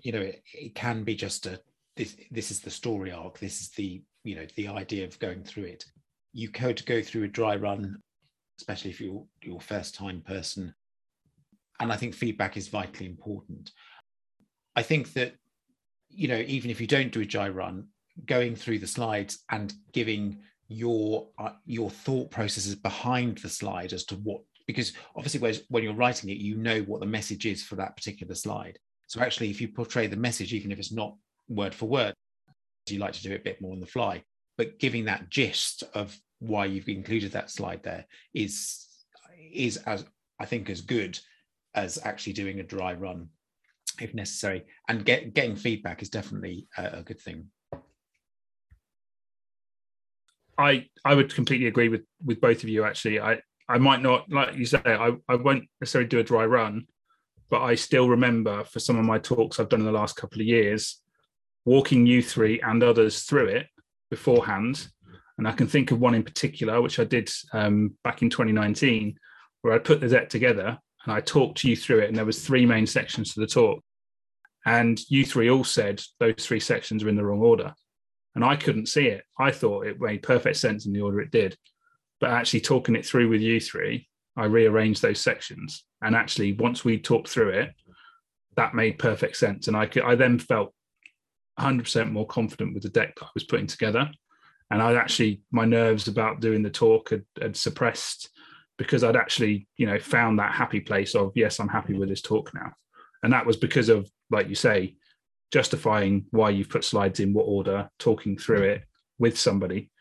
You 0.01 0.11
know, 0.11 0.21
it, 0.21 0.43
it 0.53 0.75
can 0.75 1.03
be 1.03 1.15
just 1.15 1.45
a 1.45 1.59
this 1.95 2.15
this 2.31 2.51
is 2.51 2.61
the 2.61 2.69
story 2.69 3.11
arc. 3.11 3.39
This 3.39 3.61
is 3.61 3.69
the 3.69 4.01
you 4.23 4.35
know 4.35 4.45
the 4.55 4.69
idea 4.69 5.05
of 5.05 5.19
going 5.19 5.43
through 5.43 5.65
it. 5.65 5.85
You 6.33 6.49
could 6.49 6.85
go 6.85 7.01
through 7.01 7.23
a 7.23 7.27
dry 7.27 7.55
run, 7.55 8.01
especially 8.59 8.91
if 8.91 9.01
you're 9.01 9.25
your 9.41 9.61
first 9.61 9.95
time 9.95 10.21
person. 10.21 10.73
And 11.83 11.91
I 11.91 11.97
think 11.97 12.15
feedback 12.15 12.55
is 12.55 12.69
vitally 12.69 13.05
important. 13.05 13.71
I 14.73 14.83
think 14.83 15.11
that, 15.13 15.33
you 16.09 16.29
know, 16.29 16.41
even 16.47 16.71
if 16.71 16.79
you 16.79 16.87
don't 16.87 17.11
do 17.11 17.19
a 17.19 17.25
dry 17.25 17.49
run, 17.49 17.87
going 18.25 18.55
through 18.55 18.79
the 18.79 18.87
slides 18.87 19.39
and 19.51 19.73
giving 19.91 20.39
your 20.69 21.27
uh, 21.37 21.51
your 21.65 21.89
thought 21.89 22.31
processes 22.31 22.75
behind 22.75 23.37
the 23.39 23.49
slide 23.49 23.91
as 23.91 24.05
to 24.05 24.15
what 24.15 24.41
because 24.65 24.93
obviously 25.17 25.61
when 25.67 25.83
you're 25.83 25.93
writing 25.93 26.29
it 26.29 26.37
you 26.37 26.55
know 26.55 26.79
what 26.83 27.01
the 27.01 27.05
message 27.05 27.45
is 27.45 27.61
for 27.61 27.75
that 27.75 27.97
particular 27.97 28.33
slide 28.33 28.79
so 29.07 29.19
actually 29.19 29.49
if 29.49 29.59
you 29.59 29.67
portray 29.67 30.07
the 30.07 30.15
message 30.15 30.53
even 30.53 30.71
if 30.71 30.79
it's 30.79 30.91
not 30.91 31.15
word 31.49 31.75
for 31.75 31.87
word 31.87 32.13
you 32.87 32.97
like 32.97 33.13
to 33.13 33.21
do 33.21 33.33
it 33.33 33.41
a 33.41 33.43
bit 33.43 33.61
more 33.61 33.73
on 33.73 33.81
the 33.81 33.85
fly 33.85 34.23
but 34.57 34.79
giving 34.79 35.03
that 35.05 35.29
gist 35.29 35.83
of 35.93 36.17
why 36.39 36.65
you've 36.65 36.87
included 36.87 37.33
that 37.33 37.51
slide 37.51 37.83
there 37.83 38.05
is 38.33 38.87
is 39.51 39.77
as 39.77 40.05
i 40.39 40.45
think 40.45 40.69
as 40.69 40.79
good 40.79 41.19
as 41.75 41.99
actually 42.03 42.33
doing 42.33 42.59
a 42.59 42.63
dry 42.63 42.93
run 42.93 43.29
if 44.01 44.13
necessary. 44.13 44.63
And 44.87 45.05
get, 45.05 45.33
getting 45.33 45.55
feedback 45.55 46.01
is 46.01 46.09
definitely 46.09 46.67
a, 46.77 46.99
a 46.99 47.03
good 47.03 47.19
thing. 47.19 47.49
I 50.55 50.85
I 51.03 51.15
would 51.15 51.33
completely 51.33 51.65
agree 51.65 51.89
with 51.89 52.03
with 52.23 52.39
both 52.39 52.61
of 52.61 52.69
you. 52.69 52.83
Actually, 52.83 53.19
I 53.19 53.41
I 53.67 53.79
might 53.79 54.03
not 54.03 54.31
like 54.31 54.55
you 54.55 54.67
say 54.67 54.81
I 54.85 55.13
I 55.27 55.35
won't 55.35 55.65
necessarily 55.81 56.07
do 56.07 56.19
a 56.19 56.23
dry 56.23 56.45
run, 56.45 56.85
but 57.49 57.63
I 57.63 57.73
still 57.73 58.07
remember 58.07 58.63
for 58.63 58.79
some 58.79 58.99
of 58.99 59.05
my 59.05 59.17
talks 59.17 59.59
I've 59.59 59.69
done 59.69 59.79
in 59.79 59.85
the 59.87 59.91
last 59.91 60.15
couple 60.15 60.41
of 60.41 60.47
years, 60.47 61.01
walking 61.65 62.05
you 62.05 62.21
three 62.21 62.61
and 62.61 62.83
others 62.83 63.23
through 63.23 63.47
it 63.47 63.67
beforehand. 64.11 64.87
And 65.39 65.47
I 65.47 65.53
can 65.53 65.65
think 65.65 65.89
of 65.89 65.99
one 65.99 66.13
in 66.13 66.21
particular, 66.21 66.79
which 66.79 66.99
I 66.99 67.03
did 67.03 67.31
um, 67.53 67.95
back 68.03 68.21
in 68.21 68.29
2019, 68.29 69.17
where 69.63 69.73
I 69.73 69.79
put 69.79 70.01
the 70.01 70.07
deck 70.07 70.29
together 70.29 70.77
and 71.03 71.13
I 71.13 71.21
talked 71.21 71.63
you 71.63 71.75
through 71.75 71.99
it. 71.99 72.07
And 72.07 72.15
there 72.15 72.25
was 72.25 72.45
three 72.45 72.65
main 72.65 72.87
sections 72.87 73.33
to 73.33 73.39
the 73.39 73.47
talk, 73.47 73.83
and 74.65 74.99
you 75.09 75.25
three 75.25 75.49
all 75.49 75.63
said 75.63 76.01
those 76.19 76.35
three 76.39 76.59
sections 76.59 77.03
are 77.03 77.09
in 77.09 77.15
the 77.15 77.25
wrong 77.25 77.41
order, 77.41 77.73
and 78.35 78.43
I 78.43 78.55
couldn't 78.55 78.87
see 78.87 79.07
it. 79.07 79.23
I 79.39 79.51
thought 79.51 79.87
it 79.87 79.99
made 79.99 80.23
perfect 80.23 80.57
sense 80.57 80.85
in 80.85 80.93
the 80.93 81.01
order 81.01 81.19
it 81.21 81.31
did, 81.31 81.57
but 82.19 82.31
actually 82.31 82.61
talking 82.61 82.95
it 82.95 83.05
through 83.05 83.29
with 83.29 83.41
you 83.41 83.59
three, 83.59 84.07
I 84.37 84.45
rearranged 84.45 85.01
those 85.01 85.19
sections, 85.19 85.85
and 86.01 86.15
actually 86.15 86.53
once 86.53 86.85
we 86.85 86.99
talked 86.99 87.27
through 87.27 87.49
it, 87.49 87.71
that 88.55 88.75
made 88.75 88.99
perfect 88.99 89.37
sense, 89.37 89.67
and 89.67 89.75
I 89.75 89.85
could 89.85 90.03
I 90.03 90.15
then 90.15 90.39
felt 90.39 90.73
100% 91.59 92.11
more 92.11 92.27
confident 92.27 92.73
with 92.73 92.83
the 92.83 92.89
deck 92.89 93.15
that 93.15 93.25
I 93.25 93.29
was 93.33 93.43
putting 93.43 93.67
together. 93.67 94.09
And 94.71 94.81
I 94.81 94.95
actually, 94.95 95.41
my 95.51 95.65
nerves 95.65 96.07
about 96.07 96.39
doing 96.39 96.63
the 96.63 96.69
talk 96.69 97.11
had, 97.11 97.25
had 97.39 97.55
suppressed 97.55 98.29
because 98.77 99.03
I'd 99.03 99.15
actually, 99.15 99.67
you 99.77 99.85
know, 99.85 99.99
found 99.99 100.39
that 100.39 100.53
happy 100.53 100.79
place 100.79 101.15
of 101.15 101.31
yes, 101.35 101.59
I'm 101.59 101.69
happy 101.69 101.93
with 101.93 102.09
this 102.09 102.21
talk 102.21 102.53
now, 102.53 102.73
and 103.21 103.33
that 103.33 103.45
was 103.45 103.57
because 103.57 103.89
of, 103.89 104.09
like 104.29 104.49
you 104.49 104.55
say, 104.55 104.95
justifying 105.51 106.25
why 106.31 106.49
you've 106.49 106.69
put 106.69 106.83
slides 106.83 107.19
in 107.19 107.33
what 107.33 107.43
order, 107.43 107.89
talking 107.99 108.37
through 108.37 108.63
it 108.63 108.83
with 109.19 109.37
somebody 109.37 109.91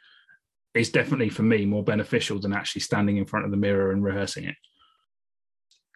is 0.75 0.91
definitely 0.91 1.29
for 1.29 1.43
me 1.43 1.67
more 1.67 1.85
beneficial 1.85 2.39
than 2.39 2.55
actually 2.55 2.81
standing 2.81 3.19
in 3.19 3.27
front 3.27 3.45
of 3.45 3.51
the 3.51 3.57
mirror 3.57 3.93
and 3.93 4.03
rehearsing 4.03 4.45
it. 4.45 4.57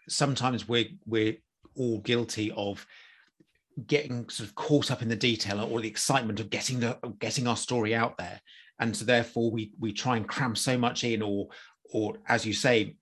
Sometimes 0.08 0.68
we're 0.68 0.90
we're 1.06 1.36
all 1.74 2.00
guilty 2.00 2.52
of 2.52 2.86
getting 3.86 4.28
sort 4.28 4.48
of 4.48 4.54
caught 4.54 4.90
up 4.90 5.02
in 5.02 5.08
the 5.08 5.16
detail 5.16 5.60
or 5.60 5.80
the 5.80 5.88
excitement 5.88 6.40
of 6.40 6.50
getting 6.50 6.80
the 6.80 6.98
of 7.02 7.18
getting 7.18 7.46
our 7.46 7.56
story 7.56 7.94
out 7.94 8.16
there 8.16 8.40
and 8.80 8.96
so 8.96 9.04
therefore 9.04 9.50
we 9.50 9.72
we 9.78 9.92
try 9.92 10.16
and 10.16 10.26
cram 10.26 10.56
so 10.56 10.78
much 10.78 11.04
in 11.04 11.20
or 11.20 11.48
or 11.92 12.16
as 12.28 12.44
you 12.44 12.52
say, 12.52 12.96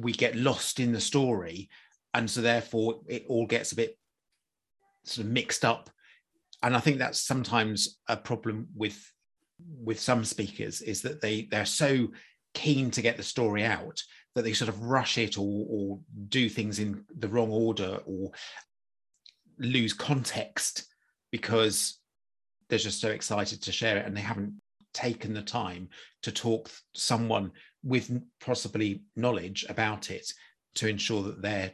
we 0.00 0.12
get 0.12 0.36
lost 0.36 0.80
in 0.80 0.92
the 0.92 1.00
story, 1.00 1.68
and 2.14 2.30
so 2.30 2.40
therefore 2.40 3.00
it 3.06 3.24
all 3.28 3.46
gets 3.46 3.72
a 3.72 3.76
bit 3.76 3.98
sort 5.04 5.26
of 5.26 5.32
mixed 5.32 5.64
up. 5.64 5.90
and 6.62 6.76
I 6.76 6.80
think 6.80 6.98
that's 6.98 7.20
sometimes 7.20 7.98
a 8.08 8.16
problem 8.16 8.68
with 8.74 8.98
with 9.82 9.98
some 9.98 10.24
speakers 10.24 10.82
is 10.82 11.02
that 11.02 11.20
they 11.20 11.48
they're 11.50 11.64
so 11.64 12.08
keen 12.54 12.90
to 12.92 13.02
get 13.02 13.16
the 13.16 13.22
story 13.22 13.64
out 13.64 14.02
that 14.34 14.42
they 14.42 14.52
sort 14.52 14.68
of 14.68 14.82
rush 14.82 15.18
it 15.18 15.36
or, 15.36 15.66
or 15.68 15.98
do 16.28 16.48
things 16.48 16.78
in 16.78 17.04
the 17.18 17.28
wrong 17.28 17.50
order 17.50 18.00
or 18.06 18.30
lose 19.58 19.92
context 19.92 20.86
because 21.32 21.98
they're 22.68 22.78
just 22.78 23.00
so 23.00 23.10
excited 23.10 23.62
to 23.62 23.72
share 23.72 23.96
it 23.96 24.06
and 24.06 24.16
they 24.16 24.20
haven't 24.20 24.54
taken 24.94 25.34
the 25.34 25.42
time 25.42 25.88
to 26.22 26.32
talk 26.32 26.70
someone 26.94 27.50
with 27.82 28.10
possibly 28.40 29.02
knowledge 29.16 29.64
about 29.68 30.10
it 30.10 30.32
to 30.74 30.88
ensure 30.88 31.22
that 31.22 31.42
their 31.42 31.72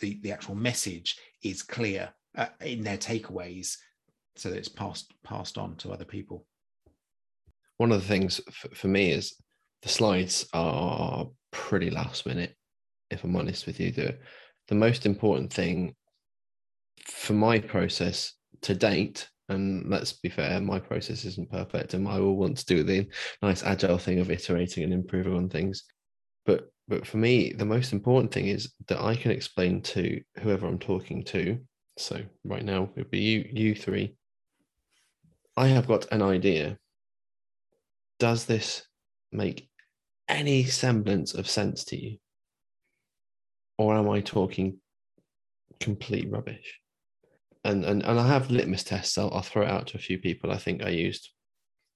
the, 0.00 0.20
the 0.22 0.32
actual 0.32 0.54
message 0.54 1.16
is 1.42 1.62
clear 1.62 2.10
uh, 2.36 2.48
in 2.60 2.82
their 2.82 2.98
takeaways 2.98 3.76
so 4.36 4.50
that 4.50 4.58
it's 4.58 4.68
passed 4.68 5.12
passed 5.24 5.56
on 5.56 5.76
to 5.76 5.92
other 5.92 6.04
people. 6.04 6.46
One 7.78 7.92
of 7.92 8.00
the 8.00 8.08
things 8.08 8.40
f- 8.48 8.70
for 8.74 8.88
me 8.88 9.10
is 9.10 9.34
the 9.82 9.88
slides 9.88 10.46
are 10.52 11.26
pretty 11.50 11.90
last 11.90 12.26
minute 12.26 12.54
if 13.10 13.24
i'm 13.24 13.36
honest 13.36 13.66
with 13.66 13.80
you. 13.80 13.92
The 13.92 14.18
the 14.68 14.74
most 14.74 15.06
important 15.06 15.52
thing 15.52 15.94
for 17.04 17.34
my 17.34 17.60
process 17.60 18.32
to 18.62 18.74
date 18.74 19.28
and 19.48 19.88
let's 19.88 20.12
be 20.12 20.28
fair 20.28 20.60
my 20.60 20.78
process 20.78 21.24
isn't 21.24 21.50
perfect 21.50 21.94
and 21.94 22.08
i 22.08 22.18
will 22.18 22.36
want 22.36 22.56
to 22.56 22.66
do 22.66 22.82
the 22.82 23.06
nice 23.42 23.62
agile 23.62 23.98
thing 23.98 24.18
of 24.18 24.30
iterating 24.30 24.84
and 24.84 24.92
improving 24.92 25.34
on 25.34 25.48
things. 25.48 25.84
But 26.44 26.70
but 26.88 27.06
for 27.06 27.16
me 27.16 27.52
the 27.52 27.64
most 27.64 27.92
important 27.92 28.32
thing 28.32 28.48
is 28.48 28.72
that 28.88 29.00
i 29.00 29.16
can 29.16 29.30
explain 29.30 29.82
to 29.82 30.20
whoever 30.40 30.66
i'm 30.66 30.78
talking 30.78 31.24
to 31.24 31.58
so 31.98 32.20
right 32.44 32.64
now 32.64 32.84
it 32.84 32.96
would 32.96 33.10
be 33.10 33.20
you 33.20 33.48
you 33.52 33.74
three. 33.74 34.14
I 35.56 35.68
have 35.68 35.86
got 35.86 36.12
an 36.12 36.20
idea. 36.20 36.76
Does 38.18 38.44
this 38.44 38.86
make 39.32 39.70
any 40.28 40.64
semblance 40.64 41.34
of 41.34 41.48
sense 41.48 41.84
to 41.86 41.96
you? 41.96 42.18
Or 43.78 43.94
am 43.94 44.08
i 44.08 44.20
talking 44.20 44.78
complete 45.80 46.30
rubbish 46.30 46.80
and 47.66 47.84
and, 47.84 48.02
and 48.02 48.20
I 48.20 48.26
have 48.26 48.50
litmus 48.50 48.84
tests. 48.84 49.18
I'll, 49.18 49.32
I'll 49.32 49.42
throw 49.42 49.62
it 49.62 49.70
out 49.70 49.88
to 49.88 49.96
a 49.96 50.00
few 50.00 50.18
people. 50.18 50.50
I 50.50 50.58
think 50.58 50.82
I 50.82 50.90
used. 50.90 51.30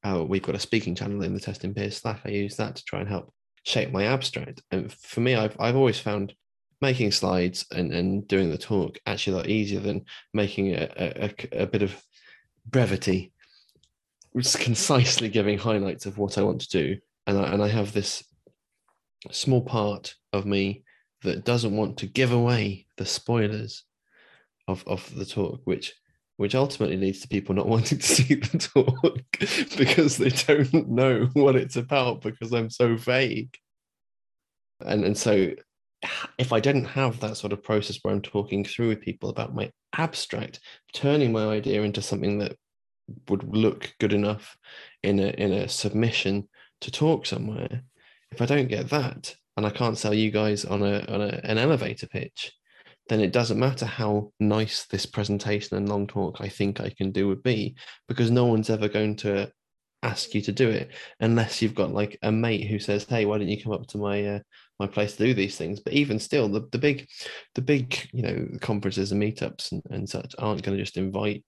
Oh, 0.03 0.25
we've 0.25 0.43
got 0.43 0.55
a 0.55 0.61
speaking 0.61 0.95
channel 0.95 1.23
in 1.23 1.35
the 1.35 1.41
testing 1.41 1.75
peers 1.75 1.99
Slack. 1.99 2.23
I 2.25 2.31
use 2.31 2.57
that 2.57 2.77
to 2.77 2.85
try 2.85 3.01
and 3.01 3.09
help 3.09 3.33
shape 3.65 3.93
my 3.93 4.05
abstract. 4.05 4.63
And 4.71 4.93
for 4.93 5.21
me, 5.21 5.35
I've 5.35 5.57
I've 5.59 5.77
always 5.77 5.99
found 5.99 6.35
making 6.81 7.13
slides 7.13 7.67
and, 7.73 7.93
and 7.93 8.27
doing 8.27 8.51
the 8.51 8.59
talk 8.59 8.99
actually 9.07 9.35
a 9.35 9.37
lot 9.37 9.49
easier 9.49 9.81
than 9.81 10.05
making 10.33 10.75
a, 10.75 10.89
a, 10.97 11.63
a 11.63 11.67
bit 11.67 11.83
of 11.83 12.03
brevity, 12.67 13.33
just 14.37 14.59
concisely 14.61 15.29
giving 15.29 15.59
highlights 15.59 16.07
of 16.07 16.17
what 16.19 16.39
I 16.39 16.43
want 16.43 16.63
to 16.63 16.69
do. 16.69 16.97
And 17.27 17.39
I, 17.39 17.53
and 17.53 17.63
I 17.63 17.69
have 17.69 17.93
this 17.93 18.25
small 19.31 19.61
part 19.61 20.15
of 20.33 20.47
me 20.47 20.85
that 21.23 21.45
doesn't 21.45 21.77
want 21.77 21.99
to 21.99 22.07
give 22.07 22.33
away 22.33 22.87
the 22.97 23.05
spoilers 23.05 23.85
of, 24.71 24.85
of 24.87 25.15
the 25.15 25.27
talk, 25.27 25.61
which 25.65 25.95
which 26.37 26.55
ultimately 26.55 26.97
leads 26.97 27.21
to 27.21 27.29
people 27.29 27.55
not 27.55 27.69
wanting 27.75 27.99
to 27.99 28.07
see 28.07 28.35
the 28.35 28.59
talk 28.59 29.21
because 29.77 30.17
they 30.17 30.31
don't 30.31 30.89
know 30.89 31.29
what 31.35 31.55
it's 31.57 31.77
about 31.77 32.23
because 32.23 32.53
I'm 32.53 32.71
so 32.71 32.97
vague. 32.97 33.55
And 34.81 35.05
and 35.05 35.17
so 35.17 35.51
if 36.39 36.53
I 36.53 36.61
didn't 36.61 36.87
have 36.87 37.21
that 37.21 37.37
sort 37.37 37.53
of 37.53 37.63
process 37.63 37.99
where 38.01 38.15
I'm 38.15 38.23
talking 38.23 38.65
through 38.65 38.89
with 38.89 39.03
people 39.03 39.29
about 39.29 39.55
my 39.55 39.71
abstract, 39.97 40.61
turning 40.95 41.33
my 41.33 41.45
idea 41.47 41.83
into 41.83 42.01
something 42.01 42.39
that 42.39 42.57
would 43.29 43.45
look 43.45 43.93
good 44.01 44.13
enough 44.13 44.57
in 45.03 45.21
a 45.21 45.29
in 45.29 45.53
a 45.53 45.69
submission 45.69 46.49
to 46.81 46.91
talk 46.91 47.27
somewhere, 47.27 47.83
if 48.33 48.41
I 48.41 48.47
don't 48.47 48.69
get 48.69 48.89
that 48.91 49.35
and 49.57 49.67
I 49.67 49.71
can't 49.71 49.99
sell 49.99 50.15
you 50.15 50.31
guys 50.31 50.65
on 50.65 50.83
a 50.83 51.05
on 51.07 51.21
a, 51.21 51.41
an 51.45 51.59
elevator 51.59 52.07
pitch, 52.07 52.53
then 53.11 53.21
it 53.21 53.33
doesn't 53.33 53.59
matter 53.59 53.85
how 53.85 54.33
nice 54.39 54.87
this 54.87 55.05
presentation 55.05 55.77
and 55.77 55.89
long 55.89 56.07
talk 56.07 56.41
I 56.41 56.49
think 56.49 56.81
I 56.81 56.91
can 56.91 57.11
do 57.11 57.27
would 57.27 57.43
be, 57.43 57.75
because 58.07 58.31
no 58.31 58.47
one's 58.47 58.71
ever 58.71 58.89
going 58.89 59.17
to 59.17 59.51
ask 60.05 60.33
you 60.33 60.41
to 60.43 60.53
do 60.53 60.71
it 60.71 60.93
unless 61.19 61.61
you've 61.61 61.75
got 61.75 61.93
like 61.93 62.17
a 62.23 62.31
mate 62.31 62.69
who 62.69 62.79
says, 62.79 63.05
"Hey, 63.05 63.25
why 63.27 63.39
don't 63.39 63.49
you 63.49 63.61
come 63.61 63.73
up 63.73 63.89
to 63.89 63.99
my 63.99 64.25
uh, 64.25 64.39
my 64.79 64.87
place 64.87 65.17
to 65.17 65.27
do 65.27 65.35
these 65.35 65.57
things?" 65.57 65.81
But 65.81 65.93
even 65.93 66.21
still, 66.21 66.49
the, 66.49 66.69
the 66.71 66.79
big 66.79 67.09
the 67.57 67.63
big 67.63 68.09
you 68.13 68.23
know 68.23 68.47
conferences 68.61 69.11
and 69.11 69.21
meetups 69.21 69.73
and, 69.73 69.83
and 69.91 70.09
such 70.09 70.35
aren't 70.39 70.63
going 70.63 70.79
to 70.79 70.83
just 70.83 70.97
invite 70.97 71.45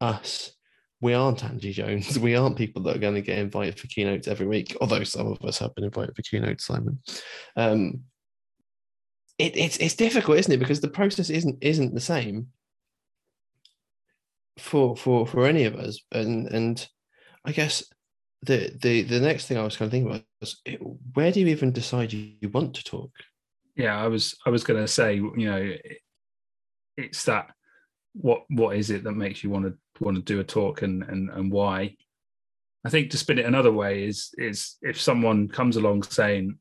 us. 0.00 0.52
We 1.00 1.14
aren't 1.14 1.44
Angie 1.44 1.72
Jones. 1.72 2.18
We 2.18 2.34
aren't 2.34 2.58
people 2.58 2.82
that 2.82 2.96
are 2.96 3.00
going 3.00 3.14
to 3.14 3.22
get 3.22 3.38
invited 3.38 3.78
for 3.78 3.86
keynotes 3.86 4.26
every 4.26 4.48
week. 4.48 4.76
Although 4.80 5.04
some 5.04 5.28
of 5.28 5.44
us 5.44 5.58
have 5.58 5.76
been 5.76 5.84
invited 5.84 6.16
for 6.16 6.22
keynotes, 6.22 6.66
Simon. 6.66 6.98
Um, 7.54 8.00
it, 9.38 9.56
it's 9.56 9.76
it's 9.78 9.94
difficult, 9.94 10.38
isn't 10.38 10.52
it? 10.52 10.58
Because 10.58 10.80
the 10.80 10.88
process 10.88 11.30
isn't 11.30 11.58
isn't 11.60 11.94
the 11.94 12.00
same 12.00 12.48
for 14.58 14.96
for 14.96 15.26
for 15.26 15.46
any 15.46 15.64
of 15.64 15.76
us, 15.76 16.00
and 16.12 16.48
and 16.48 16.88
I 17.44 17.52
guess 17.52 17.84
the 18.42 18.76
the 18.80 19.02
the 19.02 19.20
next 19.20 19.46
thing 19.46 19.56
I 19.56 19.62
was 19.62 19.76
kind 19.76 19.86
of 19.86 19.92
thinking 19.92 20.10
about 20.10 20.24
was 20.40 20.60
where 21.14 21.32
do 21.32 21.40
you 21.40 21.46
even 21.48 21.72
decide 21.72 22.12
you, 22.12 22.32
you 22.40 22.48
want 22.48 22.74
to 22.74 22.84
talk? 22.84 23.10
Yeah, 23.76 23.96
I 23.96 24.08
was 24.08 24.36
I 24.44 24.50
was 24.50 24.64
going 24.64 24.80
to 24.80 24.88
say, 24.88 25.14
you 25.14 25.32
know, 25.36 25.72
it's 26.96 27.24
that 27.24 27.50
what 28.12 28.44
what 28.48 28.76
is 28.76 28.90
it 28.90 29.04
that 29.04 29.12
makes 29.12 29.44
you 29.44 29.50
want 29.50 29.66
to 29.66 29.74
want 30.00 30.16
to 30.16 30.22
do 30.22 30.40
a 30.40 30.44
talk 30.44 30.82
and 30.82 31.02
and 31.04 31.30
and 31.30 31.50
why? 31.50 31.96
I 32.84 32.90
think 32.90 33.10
to 33.10 33.18
spin 33.18 33.38
it 33.38 33.46
another 33.46 33.72
way 33.72 34.04
is 34.04 34.34
is 34.36 34.76
if 34.82 35.00
someone 35.00 35.48
comes 35.48 35.76
along 35.76 36.02
saying, 36.04 36.58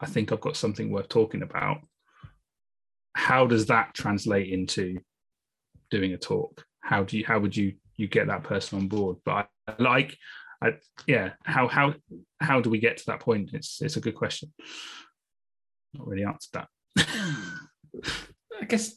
I 0.00 0.06
think 0.06 0.30
I've 0.32 0.40
got 0.40 0.56
something 0.56 0.90
worth 0.90 1.08
talking 1.08 1.42
about, 1.42 1.78
how 3.14 3.46
does 3.46 3.66
that 3.66 3.94
translate 3.94 4.52
into 4.52 4.98
doing 5.90 6.12
a 6.12 6.18
talk? 6.18 6.64
How 6.80 7.04
do 7.04 7.18
you 7.18 7.24
how 7.24 7.38
would 7.38 7.56
you 7.56 7.74
you 7.96 8.08
get 8.08 8.26
that 8.26 8.42
person 8.42 8.78
on 8.78 8.88
board? 8.88 9.18
But 9.24 9.48
I 9.68 9.74
like 9.78 10.16
I 10.62 10.74
yeah, 11.06 11.32
how 11.44 11.68
how 11.68 11.94
how 12.40 12.60
do 12.60 12.70
we 12.70 12.78
get 12.78 12.96
to 12.98 13.06
that 13.06 13.20
point? 13.20 13.50
It's 13.52 13.82
it's 13.82 13.96
a 13.96 14.00
good 14.00 14.14
question. 14.14 14.52
Not 15.94 16.06
really 16.06 16.24
answered 16.24 16.52
that. 16.52 16.68
Hmm. 16.98 17.54
I 18.60 18.64
guess 18.64 18.96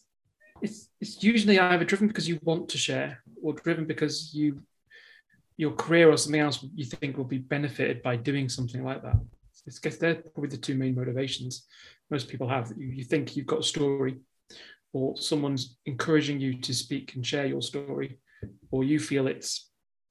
it's 0.61 0.89
it's 1.01 1.23
usually 1.23 1.59
either 1.59 1.85
driven 1.85 2.07
because 2.07 2.29
you 2.29 2.39
want 2.43 2.69
to 2.69 2.77
share 2.77 3.21
or 3.41 3.53
driven 3.53 3.85
because 3.85 4.33
you 4.33 4.61
your 5.57 5.71
career 5.71 6.09
or 6.11 6.17
something 6.17 6.41
else 6.41 6.65
you 6.75 6.85
think 6.85 7.17
will 7.17 7.23
be 7.23 7.37
benefited 7.37 8.03
by 8.03 8.15
doing 8.15 8.49
something 8.49 8.83
like 8.83 9.01
that. 9.01 9.15
I 9.15 9.71
guess 9.81 9.97
they're 9.97 10.15
probably 10.15 10.49
the 10.49 10.57
two 10.57 10.75
main 10.75 10.95
motivations 10.95 11.65
most 12.09 12.29
people 12.29 12.47
have. 12.47 12.73
You, 12.77 12.87
you 12.87 13.03
think 13.03 13.35
you've 13.35 13.47
got 13.47 13.59
a 13.59 13.63
story, 13.63 14.17
or 14.93 15.17
someone's 15.17 15.77
encouraging 15.85 16.39
you 16.39 16.59
to 16.61 16.73
speak 16.73 17.15
and 17.15 17.25
share 17.25 17.45
your 17.45 17.61
story, 17.61 18.19
or 18.71 18.83
you 18.83 18.99
feel 18.99 19.27
it's 19.27 19.69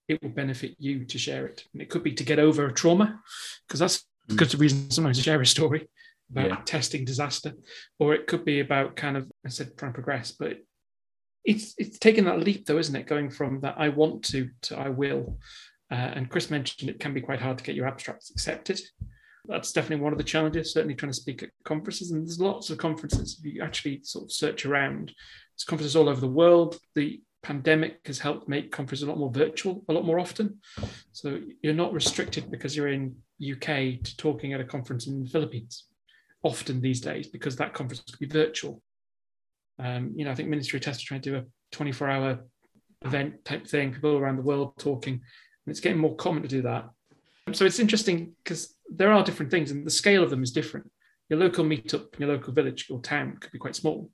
it 0.08 0.22
will 0.22 0.30
benefit 0.30 0.74
you 0.78 1.04
to 1.06 1.18
share 1.18 1.46
it. 1.46 1.64
And 1.72 1.80
it 1.80 1.88
could 1.88 2.02
be 2.02 2.12
to 2.12 2.24
get 2.24 2.38
over 2.38 2.66
a 2.66 2.74
trauma, 2.74 3.20
because 3.66 3.80
that's 3.80 4.04
mm. 4.30 4.36
good 4.36 4.54
reason 4.60 4.90
sometimes 4.90 5.18
to 5.18 5.22
share 5.22 5.40
a 5.40 5.46
story 5.46 5.88
about 6.30 6.48
yeah. 6.48 6.60
testing 6.64 7.04
disaster, 7.04 7.52
or 7.98 8.14
it 8.14 8.26
could 8.26 8.44
be 8.44 8.60
about 8.60 8.96
kind 8.96 9.16
of 9.16 9.30
I 9.46 9.48
said 9.48 9.76
trying 9.76 9.92
to 9.92 9.94
progress, 9.94 10.32
but 10.32 10.58
it's 11.44 11.74
it's 11.78 11.98
taking 11.98 12.24
that 12.24 12.40
leap 12.40 12.66
though, 12.66 12.78
isn't 12.78 12.96
it? 12.96 13.06
Going 13.06 13.30
from 13.30 13.60
that 13.60 13.76
I 13.78 13.90
want 13.90 14.24
to 14.26 14.50
to 14.62 14.78
I 14.78 14.88
will. 14.88 15.38
Uh, 15.92 16.10
and 16.16 16.30
Chris 16.30 16.50
mentioned 16.50 16.90
it 16.90 16.98
can 16.98 17.12
be 17.12 17.20
quite 17.20 17.40
hard 17.40 17.58
to 17.58 17.64
get 17.64 17.74
your 17.74 17.86
abstracts 17.86 18.30
accepted 18.30 18.80
that's 19.46 19.72
definitely 19.72 20.02
one 20.02 20.12
of 20.12 20.18
the 20.18 20.24
challenges. 20.24 20.72
Certainly 20.72 20.94
trying 20.94 21.12
to 21.12 21.18
speak 21.18 21.42
at 21.42 21.50
conferences, 21.64 22.10
and 22.10 22.26
there's 22.26 22.40
lots 22.40 22.70
of 22.70 22.78
conferences. 22.78 23.38
If 23.38 23.44
you 23.44 23.62
actually 23.62 24.00
sort 24.02 24.24
of 24.24 24.32
search 24.32 24.64
around, 24.64 25.08
there's 25.08 25.64
conferences 25.66 25.96
all 25.96 26.08
over 26.08 26.20
the 26.20 26.28
world. 26.28 26.78
The 26.94 27.20
pandemic 27.42 28.00
has 28.06 28.18
helped 28.18 28.48
make 28.48 28.72
conferences 28.72 29.06
a 29.06 29.10
lot 29.10 29.18
more 29.18 29.30
virtual, 29.30 29.84
a 29.88 29.92
lot 29.92 30.04
more 30.04 30.18
often. 30.18 30.58
So 31.12 31.40
you're 31.62 31.74
not 31.74 31.92
restricted 31.92 32.50
because 32.50 32.74
you're 32.74 32.88
in 32.88 33.14
UK 33.40 34.02
to 34.02 34.16
talking 34.16 34.54
at 34.54 34.60
a 34.60 34.64
conference 34.64 35.06
in 35.06 35.22
the 35.22 35.30
Philippines. 35.30 35.84
Often 36.42 36.80
these 36.80 37.00
days, 37.00 37.28
because 37.28 37.56
that 37.56 37.74
conference 37.74 38.02
could 38.02 38.18
be 38.18 38.26
virtual. 38.26 38.82
Um, 39.78 40.12
you 40.16 40.24
know, 40.24 40.30
I 40.30 40.34
think 40.34 40.48
Ministry 40.48 40.78
of 40.78 40.84
Test 40.84 41.02
are 41.02 41.06
trying 41.06 41.20
to 41.22 41.30
do 41.30 41.36
a 41.36 41.76
24-hour 41.76 42.40
event 43.02 43.44
type 43.44 43.66
thing, 43.66 43.92
people 43.92 44.16
around 44.16 44.36
the 44.36 44.42
world 44.42 44.74
talking, 44.78 45.14
and 45.14 45.22
it's 45.70 45.80
getting 45.80 45.98
more 45.98 46.16
common 46.16 46.42
to 46.42 46.48
do 46.48 46.62
that. 46.62 46.88
So 47.52 47.64
it's 47.64 47.78
interesting 47.78 48.32
because 48.42 48.74
there 48.88 49.12
are 49.12 49.22
different 49.22 49.50
things, 49.50 49.70
and 49.70 49.86
the 49.86 49.90
scale 49.90 50.22
of 50.22 50.30
them 50.30 50.42
is 50.42 50.52
different. 50.52 50.90
Your 51.28 51.38
local 51.38 51.64
meetup 51.64 52.18
your 52.18 52.28
local 52.28 52.52
village 52.52 52.88
or 52.90 53.00
town 53.00 53.36
could 53.40 53.52
be 53.52 53.58
quite 53.58 53.76
small, 53.76 54.10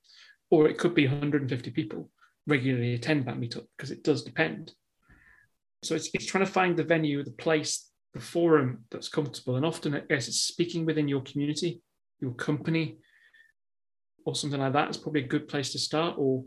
or 0.49 0.67
it 0.67 0.77
could 0.77 0.93
be 0.93 1.07
150 1.07 1.71
people 1.71 2.09
regularly 2.47 2.93
attend 2.93 3.25
that 3.25 3.39
meetup 3.39 3.65
because 3.77 3.91
it 3.91 4.03
does 4.03 4.23
depend. 4.23 4.73
So 5.83 5.95
it's, 5.95 6.09
it's 6.13 6.25
trying 6.25 6.45
to 6.45 6.51
find 6.51 6.77
the 6.77 6.83
venue, 6.83 7.23
the 7.23 7.31
place, 7.31 7.89
the 8.13 8.19
forum 8.19 8.85
that's 8.91 9.09
comfortable. 9.09 9.55
And 9.55 9.65
often, 9.65 9.95
I 9.95 10.01
guess, 10.01 10.27
it's 10.27 10.41
speaking 10.41 10.85
within 10.85 11.07
your 11.07 11.21
community, 11.21 11.81
your 12.19 12.33
company, 12.33 12.97
or 14.25 14.35
something 14.35 14.59
like 14.59 14.73
that 14.73 14.89
is 14.89 14.97
probably 14.97 15.23
a 15.23 15.27
good 15.27 15.47
place 15.47 15.71
to 15.71 15.79
start, 15.79 16.15
or 16.17 16.43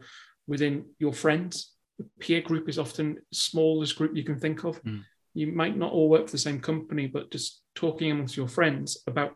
within 0.46 0.84
your 0.98 1.12
friends. 1.12 1.72
the 1.98 2.06
peer 2.18 2.40
group 2.40 2.68
is 2.68 2.78
often 2.78 3.18
smallest 3.32 3.96
group 3.96 4.16
you 4.16 4.24
can 4.24 4.38
think 4.38 4.64
of. 4.64 4.82
Mm. 4.82 5.02
You 5.34 5.48
might 5.48 5.76
not 5.76 5.92
all 5.92 6.08
work 6.08 6.26
for 6.26 6.32
the 6.32 6.38
same 6.38 6.60
company, 6.60 7.06
but 7.06 7.30
just 7.30 7.62
talking 7.74 8.10
amongst 8.10 8.36
your 8.36 8.48
friends 8.48 8.98
about 9.06 9.34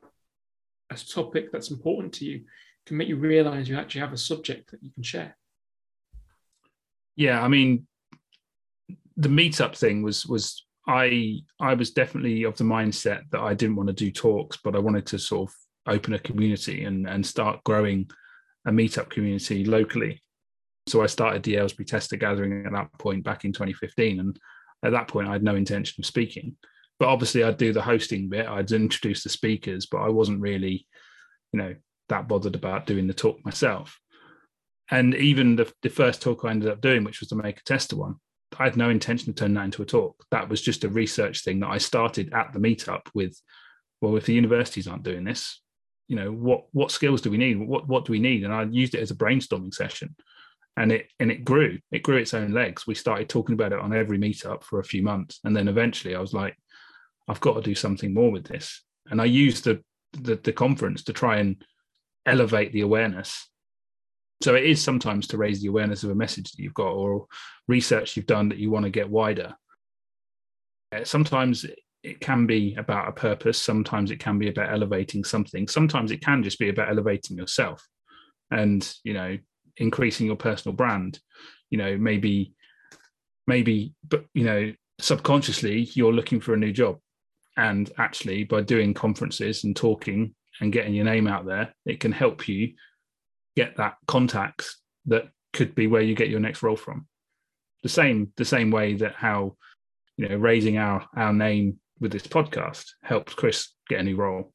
a 0.91 0.97
topic 0.97 1.53
that's 1.53 1.71
important 1.71 2.15
to 2.15 2.25
you 2.25 2.45
can 2.87 2.97
make 2.97 3.09
you 3.09 3.17
realize 3.17 3.69
you 3.69 3.77
actually 3.77 4.01
have 4.01 4.13
a 4.13 4.19
subject 4.19 4.71
that 4.71 4.83
you 4.83 4.91
can 4.91 5.03
share. 5.03 5.37
Yeah, 7.17 7.43
I 7.43 7.49
mean, 7.49 7.87
the 9.17 9.29
meetup 9.29 9.77
thing 9.77 10.03
was 10.03 10.25
was 10.25 10.65
I 10.87 11.41
I 11.61 11.75
was 11.75 11.91
definitely 11.91 12.45
of 12.45 12.57
the 12.57 12.65
mindset 12.65 13.23
that 13.31 13.41
I 13.41 13.55
didn't 13.55 13.77
want 13.77 13.89
to 13.89 13.93
do 13.93 14.11
talks, 14.11 14.57
but 14.57 14.75
I 14.75 14.79
wanted 14.79 15.07
to 15.07 15.19
sort 15.19 15.51
of 15.51 15.55
open 15.87 16.15
a 16.15 16.19
community 16.19 16.85
and 16.85 17.09
and 17.09 17.27
start 17.27 17.63
growing 17.65 18.11
a 18.67 18.71
meetup 18.71 19.11
community 19.11 19.65
locally. 19.65 20.23
So 20.87 21.03
I 21.03 21.07
started 21.07 21.43
the 21.43 21.57
Aylesbury 21.57 21.85
Tester 21.85 22.17
Gathering 22.17 22.65
at 22.65 22.73
that 22.73 22.89
point 22.99 23.25
back 23.25 23.45
in 23.45 23.53
2015, 23.53 24.21
and 24.21 24.39
at 24.83 24.93
that 24.93 25.09
point 25.09 25.29
I 25.29 25.33
had 25.33 25.43
no 25.43 25.55
intention 25.55 26.01
of 26.01 26.07
speaking. 26.07 26.57
But 26.99 27.09
obviously 27.09 27.45
I'd 27.45 27.59
do 27.59 27.73
the 27.73 27.83
hosting 27.83 28.29
bit, 28.29 28.47
I'd 28.47 28.71
introduce 28.73 29.23
the 29.23 29.29
speakers, 29.29 29.87
but 29.87 29.99
I 29.99 30.09
wasn't 30.09 30.41
really, 30.41 30.87
you 31.53 31.61
know, 31.61 31.75
that 32.09 32.29
bothered 32.29 32.55
about 32.55 32.87
doing 32.87 33.07
the 33.07 33.15
talk 33.15 33.45
myself. 33.45 33.99
And 34.91 35.15
even 35.15 35.57
the, 35.57 35.71
the 35.83 35.91
first 35.91 36.23
talk 36.23 36.45
I 36.45 36.51
ended 36.51 36.71
up 36.71 36.81
doing, 36.81 37.05
which 37.05 37.21
was 37.21 37.29
the 37.29 37.37
Maker 37.37 37.63
Tester 37.65 37.97
one, 37.97 38.17
I 38.59 38.65
had 38.65 38.77
no 38.77 38.89
intention 38.89 39.31
of 39.31 39.37
turning 39.37 39.55
that 39.55 39.67
into 39.67 39.83
a 39.83 39.87
talk. 39.87 40.25
That 40.31 40.49
was 40.49 40.63
just 40.63 40.85
a 40.85 40.89
research 40.89 41.45
thing 41.45 41.61
that 41.61 41.69
I 41.69 41.79
started 41.79 42.33
at 42.33 42.53
the 42.53 42.59
meetup 42.59 43.03
with. 43.15 43.39
Well, 44.01 44.17
if 44.17 44.27
the 44.27 44.35
universities 44.35 44.89
aren't 44.89 45.03
doing 45.03 45.25
this, 45.25 45.61
you 46.07 46.17
know, 46.17 46.31
what 46.31 46.65
what 46.73 46.91
skills 46.91 47.21
do 47.21 47.31
we 47.31 47.37
need? 47.37 47.59
What 47.59 47.87
what 47.87 48.07
do 48.07 48.13
we 48.13 48.19
need? 48.19 48.45
And 48.45 48.55
I 48.55 48.63
used 48.63 48.95
it 48.95 49.01
as 49.01 49.11
a 49.11 49.17
brainstorming 49.17 49.75
session, 49.75 50.17
and 50.79 50.93
it 50.93 51.09
and 51.21 51.31
it 51.31 51.45
grew. 51.45 51.79
It 51.91 52.03
grew 52.03 52.17
its 52.17 52.35
own 52.35 52.53
legs. 52.53 52.87
We 52.87 52.95
started 52.95 53.29
talking 53.29 53.55
about 53.55 53.73
it 53.73 53.81
on 53.81 53.95
every 53.95 54.19
meetup 54.19 54.63
for 54.63 54.81
a 54.81 54.85
few 54.85 55.03
months, 55.03 55.41
and 55.45 55.57
then 55.57 55.69
eventually 55.69 56.15
I 56.15 56.21
was 56.21 56.33
like, 56.33 56.57
I've 57.29 57.41
got 57.41 57.55
to 57.55 57.63
do 57.63 57.75
something 57.75 58.15
more 58.15 58.31
with 58.31 58.45
this. 58.45 58.83
And 59.11 59.21
I 59.21 59.27
used 59.27 59.65
the 59.65 59.83
the, 60.13 60.37
the 60.37 60.53
conference 60.53 61.05
to 61.05 61.13
try 61.13 61.37
and 61.37 61.63
elevate 62.25 62.73
the 62.73 62.81
awareness 62.81 63.49
so 64.41 64.55
it 64.55 64.65
is 64.65 64.83
sometimes 64.83 65.27
to 65.29 65.37
raise 65.37 65.61
the 65.61 65.69
awareness 65.69 66.05
of 66.05 66.11
a 66.11 66.15
message 66.15 66.53
that 66.53 66.63
you've 66.63 66.75
got 66.75 66.93
or 66.93 67.27
research 67.67 68.17
you've 68.17 68.27
done 68.27 68.49
that 68.51 68.59
you 68.59 68.71
want 68.71 68.85
to 68.85 68.91
get 68.91 69.11
wider. 69.11 69.55
Uh, 70.95 71.05
sometimes 71.05 71.67
it 72.05 72.21
can 72.21 72.47
be 72.47 72.75
about 72.77 73.09
a 73.09 73.13
purpose. 73.13 73.61
Sometimes 73.61 74.11
it 74.11 74.21
can 74.21 74.39
be 74.39 74.49
about 74.49 74.73
elevating 74.73 75.25
something. 75.25 75.67
Sometimes 75.67 76.13
it 76.13 76.23
can 76.23 76.43
just 76.43 76.59
be 76.59 76.69
about 76.69 76.89
elevating 76.89 77.37
yourself 77.37 77.85
and, 78.51 78.95
you 79.03 79.13
know, 79.13 79.37
increasing 79.79 80.27
your 80.27 80.37
personal 80.37 80.77
brand. 80.77 81.19
You 81.71 81.79
know, 81.79 81.97
maybe, 81.97 82.55
maybe, 83.47 83.95
but, 84.07 84.25
you 84.35 84.45
know, 84.45 84.73
subconsciously 85.01 85.89
you're 85.95 86.13
looking 86.13 86.41
for 86.41 86.55
a 86.55 86.59
new 86.59 86.73
job. 86.73 86.99
And 87.57 87.91
actually, 87.99 88.45
by 88.45 88.63
doing 88.63 88.95
conferences 88.95 89.65
and 89.65 89.75
talking 89.75 90.35
and 90.61 90.73
getting 90.73 90.95
your 90.95 91.05
name 91.05 91.27
out 91.27 91.47
there, 91.47 91.75
it 91.85 92.01
can 92.01 92.13
help 92.13 92.49
you 92.49 92.75
get 93.57 93.77
that 93.77 93.97
contacts 94.07 94.81
that 95.07 95.29
could 95.53 95.75
be 95.75 95.87
where 95.87 96.03
you 96.03 96.15
get 96.15 96.29
your 96.29 96.41
next 96.41 96.63
role 96.63 96.77
from. 96.77 97.07
The 97.83 97.89
same, 97.89 98.33
the 98.37 98.45
same 98.45 98.71
way 98.71 98.95
that 98.95 99.15
how 99.15 99.57
you 100.17 100.29
know 100.29 100.37
raising 100.37 100.79
our 100.79 101.07
our 101.17 101.33
name 101.33 101.79
with 102.01 102.13
this 102.13 102.27
podcast 102.27 102.85
helps 103.03 103.35
Chris 103.35 103.69
get 103.89 104.01
a 104.01 104.03
new 104.03 104.17
role 104.17 104.53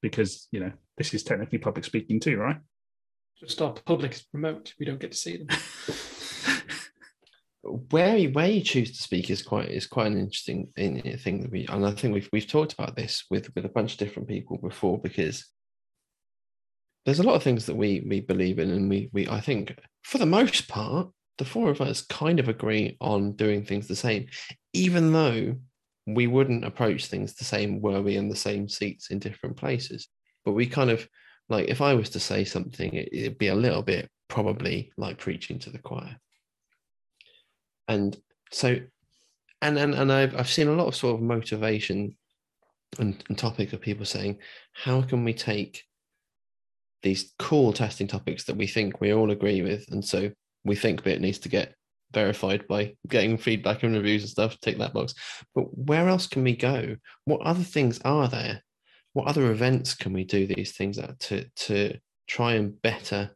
because 0.00 0.48
you 0.50 0.60
know 0.60 0.72
this 0.96 1.12
is 1.14 1.22
technically 1.22 1.58
public 1.58 1.84
speaking 1.84 2.20
too, 2.20 2.36
right? 2.36 2.58
Just 3.40 3.62
our 3.62 3.72
public 3.72 4.14
is 4.14 4.26
remote; 4.32 4.74
we 4.78 4.86
don't 4.86 5.00
get 5.00 5.12
to 5.12 5.16
see 5.16 5.36
them. 5.36 5.48
where 7.90 8.16
you, 8.16 8.30
where 8.30 8.48
you 8.48 8.62
choose 8.62 8.96
to 8.96 9.02
speak 9.02 9.30
is 9.30 9.42
quite 9.42 9.68
is 9.68 9.86
quite 9.86 10.08
an 10.08 10.18
interesting 10.18 10.68
thing 10.76 11.42
that 11.42 11.50
we 11.50 11.66
and 11.68 11.86
I 11.86 11.92
think 11.92 12.14
we've 12.14 12.28
we've 12.32 12.46
talked 12.46 12.72
about 12.72 12.96
this 12.96 13.24
with 13.30 13.54
with 13.54 13.64
a 13.64 13.70
bunch 13.70 13.92
of 13.92 13.98
different 13.98 14.28
people 14.28 14.58
before 14.58 14.98
because 14.98 15.46
there's 17.04 17.20
a 17.20 17.24
lot 17.24 17.36
of 17.36 17.42
things 17.42 17.66
that 17.66 17.76
we 17.76 18.04
we 18.06 18.20
believe 18.20 18.58
in, 18.58 18.70
and 18.70 18.90
we 18.90 19.08
we 19.12 19.28
I 19.28 19.40
think 19.40 19.78
for 20.02 20.18
the 20.18 20.26
most 20.26 20.68
part, 20.68 21.08
the 21.38 21.44
four 21.44 21.70
of 21.70 21.80
us 21.80 22.02
kind 22.02 22.40
of 22.40 22.48
agree 22.48 22.96
on 23.00 23.32
doing 23.32 23.64
things 23.64 23.86
the 23.86 23.96
same, 23.96 24.26
even 24.72 25.12
though 25.12 25.54
we 26.06 26.26
wouldn't 26.26 26.64
approach 26.64 27.06
things 27.06 27.34
the 27.34 27.44
same 27.44 27.80
were 27.80 28.02
we 28.02 28.16
in 28.16 28.28
the 28.28 28.36
same 28.36 28.68
seats 28.68 29.10
in 29.10 29.18
different 29.18 29.56
places. 29.56 30.08
But 30.44 30.52
we 30.52 30.66
kind 30.66 30.90
of 30.90 31.06
like 31.48 31.68
if 31.68 31.80
I 31.80 31.94
was 31.94 32.10
to 32.10 32.20
say 32.20 32.44
something, 32.44 32.92
it, 32.94 33.08
it'd 33.12 33.38
be 33.38 33.48
a 33.48 33.54
little 33.54 33.82
bit 33.82 34.08
probably 34.28 34.92
like 34.96 35.18
preaching 35.18 35.58
to 35.60 35.70
the 35.70 35.78
choir. 35.78 36.16
And 37.86 38.16
so, 38.52 38.76
and 39.62 39.78
and 39.78 39.94
and 39.94 40.12
I've 40.12 40.36
I've 40.36 40.48
seen 40.48 40.68
a 40.68 40.74
lot 40.74 40.88
of 40.88 40.96
sort 40.96 41.14
of 41.14 41.22
motivation 41.22 42.16
and, 42.98 43.22
and 43.28 43.38
topic 43.38 43.72
of 43.72 43.80
people 43.80 44.04
saying, 44.06 44.38
how 44.72 45.02
can 45.02 45.24
we 45.24 45.34
take 45.34 45.84
these 47.02 47.32
cool 47.38 47.72
testing 47.72 48.06
topics 48.06 48.44
that 48.44 48.56
we 48.56 48.66
think 48.66 49.00
we 49.00 49.12
all 49.12 49.30
agree 49.30 49.62
with. 49.62 49.86
And 49.90 50.04
so 50.04 50.30
we 50.64 50.76
think 50.76 51.06
it 51.06 51.20
needs 51.20 51.38
to 51.40 51.48
get 51.48 51.74
verified 52.12 52.66
by 52.66 52.94
getting 53.06 53.36
feedback 53.36 53.82
and 53.82 53.94
reviews 53.94 54.22
and 54.22 54.30
stuff, 54.30 54.58
tick 54.60 54.78
that 54.78 54.94
box. 54.94 55.14
But 55.54 55.66
where 55.76 56.08
else 56.08 56.26
can 56.26 56.42
we 56.42 56.56
go? 56.56 56.96
What 57.24 57.42
other 57.42 57.62
things 57.62 58.00
are 58.04 58.28
there? 58.28 58.62
What 59.12 59.26
other 59.26 59.50
events 59.50 59.94
can 59.94 60.12
we 60.12 60.24
do 60.24 60.46
these 60.46 60.72
things 60.76 60.98
at 60.98 61.18
to, 61.20 61.44
to 61.44 61.98
try 62.26 62.54
and 62.54 62.80
better 62.82 63.30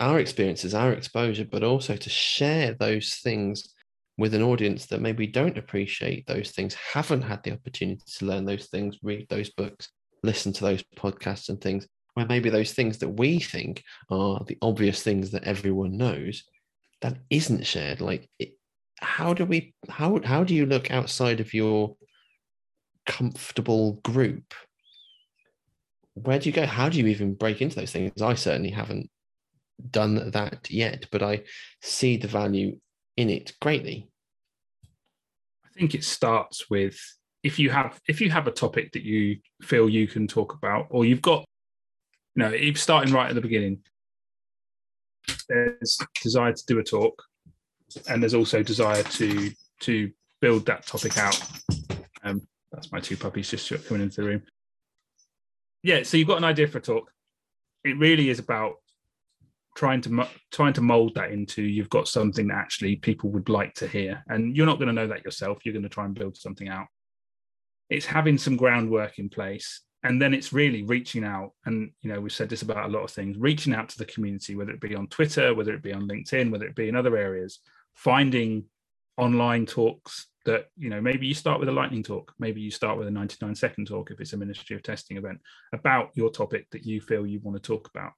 our 0.00 0.20
experiences, 0.20 0.74
our 0.74 0.92
exposure, 0.92 1.44
but 1.44 1.64
also 1.64 1.96
to 1.96 2.10
share 2.10 2.74
those 2.74 3.16
things 3.16 3.74
with 4.16 4.34
an 4.34 4.42
audience 4.42 4.86
that 4.86 5.00
maybe 5.00 5.26
don't 5.26 5.58
appreciate 5.58 6.26
those 6.26 6.50
things, 6.50 6.74
haven't 6.74 7.22
had 7.22 7.42
the 7.42 7.52
opportunity 7.52 8.02
to 8.06 8.24
learn 8.26 8.44
those 8.44 8.66
things, 8.66 8.96
read 9.02 9.26
those 9.28 9.50
books, 9.50 9.88
listen 10.22 10.52
to 10.52 10.64
those 10.64 10.84
podcasts 10.96 11.48
and 11.48 11.60
things 11.60 11.86
where 12.14 12.26
maybe 12.26 12.50
those 12.50 12.72
things 12.72 12.98
that 12.98 13.08
we 13.08 13.38
think 13.38 13.84
are 14.10 14.42
the 14.46 14.58
obvious 14.60 15.02
things 15.02 15.30
that 15.30 15.44
everyone 15.44 15.96
knows 15.96 16.42
that 17.00 17.16
isn't 17.30 17.64
shared. 17.64 18.00
Like 18.00 18.28
it, 18.40 18.54
how 19.00 19.34
do 19.34 19.44
we 19.44 19.74
how 19.88 20.20
how 20.24 20.42
do 20.42 20.52
you 20.52 20.66
look 20.66 20.90
outside 20.90 21.38
of 21.38 21.54
your 21.54 21.96
comfortable 23.08 23.94
group. 24.04 24.54
Where 26.14 26.38
do 26.38 26.48
you 26.48 26.52
go? 26.52 26.66
How 26.66 26.88
do 26.88 26.98
you 26.98 27.08
even 27.08 27.34
break 27.34 27.60
into 27.60 27.74
those 27.76 27.90
things? 27.90 28.22
I 28.22 28.34
certainly 28.34 28.70
haven't 28.70 29.10
done 29.90 30.30
that 30.32 30.68
yet 30.70 31.06
but 31.12 31.22
i 31.22 31.40
see 31.80 32.16
the 32.16 32.26
value 32.26 32.76
in 33.16 33.30
it 33.30 33.52
greatly. 33.60 34.08
I 35.64 35.68
think 35.74 35.94
it 35.94 36.04
starts 36.04 36.70
with 36.70 36.96
if 37.42 37.58
you 37.58 37.70
have 37.70 38.00
if 38.08 38.20
you 38.20 38.30
have 38.30 38.46
a 38.46 38.52
topic 38.52 38.92
that 38.92 39.02
you 39.02 39.38
feel 39.60 39.88
you 39.88 40.06
can 40.06 40.28
talk 40.28 40.54
about 40.54 40.86
or 40.90 41.04
you've 41.04 41.22
got 41.22 41.44
you 42.36 42.44
know 42.44 42.50
if 42.50 42.80
starting 42.80 43.12
right 43.12 43.28
at 43.28 43.34
the 43.34 43.40
beginning 43.40 43.80
there's 45.48 45.98
desire 46.22 46.52
to 46.52 46.64
do 46.66 46.78
a 46.78 46.84
talk 46.84 47.20
and 48.08 48.22
there's 48.22 48.34
also 48.34 48.62
desire 48.62 49.02
to 49.02 49.50
to 49.80 50.10
build 50.40 50.64
that 50.66 50.86
topic 50.86 51.18
out. 51.18 51.40
Um 52.22 52.42
that's 52.78 52.92
my 52.92 53.00
two 53.00 53.16
puppies 53.16 53.50
just 53.50 53.72
coming 53.86 54.02
into 54.02 54.22
the 54.22 54.28
room. 54.28 54.42
Yeah 55.82 56.02
so 56.02 56.16
you've 56.16 56.28
got 56.28 56.38
an 56.38 56.44
idea 56.44 56.68
for 56.68 56.78
a 56.78 56.82
talk. 56.82 57.10
It 57.84 57.98
really 57.98 58.30
is 58.30 58.38
about 58.38 58.76
trying 59.76 60.00
to 60.02 60.26
trying 60.52 60.72
to 60.74 60.80
mold 60.80 61.14
that 61.14 61.32
into 61.32 61.62
you've 61.62 61.90
got 61.90 62.08
something 62.08 62.48
that 62.48 62.56
actually 62.56 62.96
people 62.96 63.30
would 63.30 63.48
like 63.48 63.74
to 63.74 63.88
hear. 63.88 64.24
And 64.28 64.56
you're 64.56 64.66
not 64.66 64.78
going 64.78 64.88
to 64.88 64.94
know 64.94 65.06
that 65.08 65.24
yourself. 65.24 65.58
You're 65.64 65.72
going 65.72 65.82
to 65.82 65.88
try 65.88 66.04
and 66.04 66.14
build 66.14 66.36
something 66.36 66.68
out. 66.68 66.86
It's 67.90 68.06
having 68.06 68.38
some 68.38 68.56
groundwork 68.56 69.18
in 69.18 69.28
place 69.28 69.82
and 70.04 70.22
then 70.22 70.32
it's 70.32 70.52
really 70.52 70.82
reaching 70.82 71.24
out 71.24 71.52
and 71.64 71.90
you 72.02 72.12
know 72.12 72.20
we've 72.20 72.32
said 72.32 72.48
this 72.48 72.62
about 72.62 72.88
a 72.88 72.92
lot 72.92 73.02
of 73.02 73.10
things 73.10 73.36
reaching 73.36 73.74
out 73.74 73.88
to 73.88 73.98
the 73.98 74.04
community 74.04 74.54
whether 74.54 74.70
it 74.70 74.80
be 74.80 74.94
on 74.94 75.08
twitter 75.08 75.54
whether 75.54 75.74
it 75.74 75.82
be 75.82 75.92
on 75.92 76.06
linkedin 76.08 76.52
whether 76.52 76.66
it 76.66 76.76
be 76.76 76.88
in 76.88 76.94
other 76.94 77.16
areas 77.16 77.58
finding 77.94 78.64
online 79.18 79.66
talks 79.66 80.28
that 80.44 80.66
you 80.78 80.88
know 80.88 81.00
maybe 81.00 81.26
you 81.26 81.34
start 81.34 81.60
with 81.60 81.68
a 81.68 81.72
lightning 81.72 82.02
talk 82.02 82.32
maybe 82.38 82.60
you 82.60 82.70
start 82.70 82.96
with 82.96 83.08
a 83.08 83.10
99 83.10 83.54
second 83.54 83.86
talk 83.86 84.10
if 84.10 84.20
it's 84.20 84.32
a 84.32 84.36
ministry 84.36 84.76
of 84.76 84.82
testing 84.82 85.16
event 85.16 85.38
about 85.74 86.10
your 86.14 86.30
topic 86.30 86.66
that 86.70 86.84
you 86.84 87.00
feel 87.00 87.26
you 87.26 87.40
want 87.42 87.56
to 87.56 87.66
talk 87.66 87.90
about 87.94 88.12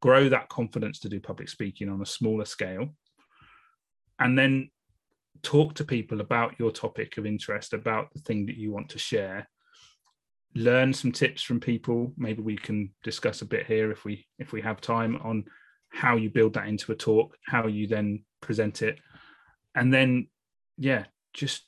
grow 0.00 0.28
that 0.28 0.48
confidence 0.48 1.00
to 1.00 1.08
do 1.08 1.18
public 1.18 1.48
speaking 1.48 1.88
on 1.88 2.00
a 2.02 2.06
smaller 2.06 2.44
scale 2.44 2.94
and 4.18 4.38
then 4.38 4.70
talk 5.42 5.74
to 5.74 5.84
people 5.84 6.20
about 6.20 6.58
your 6.58 6.70
topic 6.70 7.18
of 7.18 7.26
interest, 7.26 7.72
about 7.72 8.12
the 8.12 8.20
thing 8.20 8.46
that 8.46 8.56
you 8.56 8.72
want 8.72 8.88
to 8.90 8.98
share. 8.98 9.48
Learn 10.54 10.92
some 10.92 11.12
tips 11.12 11.42
from 11.42 11.60
people. 11.60 12.12
Maybe 12.16 12.42
we 12.42 12.56
can 12.56 12.90
discuss 13.02 13.42
a 13.42 13.46
bit 13.46 13.66
here 13.66 13.90
if 13.90 14.04
we 14.04 14.26
if 14.38 14.52
we 14.52 14.60
have 14.62 14.80
time 14.80 15.16
on 15.22 15.44
how 15.90 16.16
you 16.16 16.30
build 16.30 16.54
that 16.54 16.66
into 16.66 16.92
a 16.92 16.96
talk, 16.96 17.36
how 17.46 17.66
you 17.66 17.86
then 17.86 18.24
present 18.40 18.82
it, 18.82 18.98
and 19.74 19.92
then 19.92 20.28
yeah, 20.76 21.04
just 21.32 21.64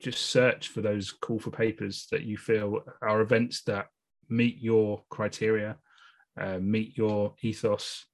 just 0.00 0.26
search 0.26 0.68
for 0.68 0.80
those 0.80 1.12
call 1.12 1.38
for 1.38 1.50
papers 1.50 2.06
that 2.12 2.22
you 2.22 2.36
feel 2.36 2.82
are 3.02 3.20
events 3.20 3.62
that 3.62 3.86
meet 4.28 4.58
your 4.60 5.02
criteria, 5.10 5.76
uh, 6.40 6.58
meet 6.60 6.96
your 6.96 7.34
ethos. 7.42 8.06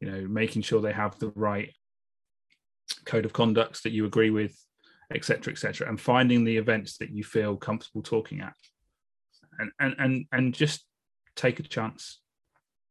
You 0.00 0.10
know, 0.10 0.28
making 0.28 0.62
sure 0.62 0.80
they 0.80 0.92
have 0.92 1.18
the 1.18 1.32
right 1.34 1.72
code 3.04 3.24
of 3.24 3.32
conducts 3.32 3.82
that 3.82 3.90
you 3.90 4.04
agree 4.04 4.30
with, 4.30 4.56
etc., 5.12 5.52
etc., 5.52 5.88
and 5.88 6.00
finding 6.00 6.44
the 6.44 6.56
events 6.56 6.98
that 6.98 7.10
you 7.10 7.24
feel 7.24 7.56
comfortable 7.56 8.02
talking 8.02 8.40
at, 8.40 8.54
and 9.58 9.72
and 9.80 9.94
and 9.98 10.26
and 10.32 10.54
just 10.54 10.84
take 11.34 11.58
a 11.58 11.64
chance. 11.64 12.20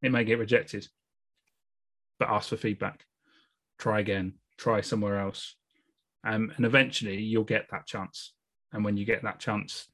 It 0.02 0.12
may 0.12 0.26
get 0.26 0.39
rejected, 0.39 0.88
but 2.20 2.30
ask 2.30 2.50
for 2.50 2.58
feedback. 2.58 3.06
Try 3.80 4.00
again. 4.00 4.34
Try 4.58 4.82
somewhere 4.82 5.20
else, 5.20 5.56
um, 6.24 6.52
and 6.58 6.65
eventually 6.65 7.22
you'll 7.22 7.43
get 7.43 7.67
that 7.72 7.86
chance. 7.86 8.34
And 8.74 8.84
when 8.84 8.98
you 8.98 9.06
get 9.06 9.24
that 9.24 9.39
chance, 9.39 9.88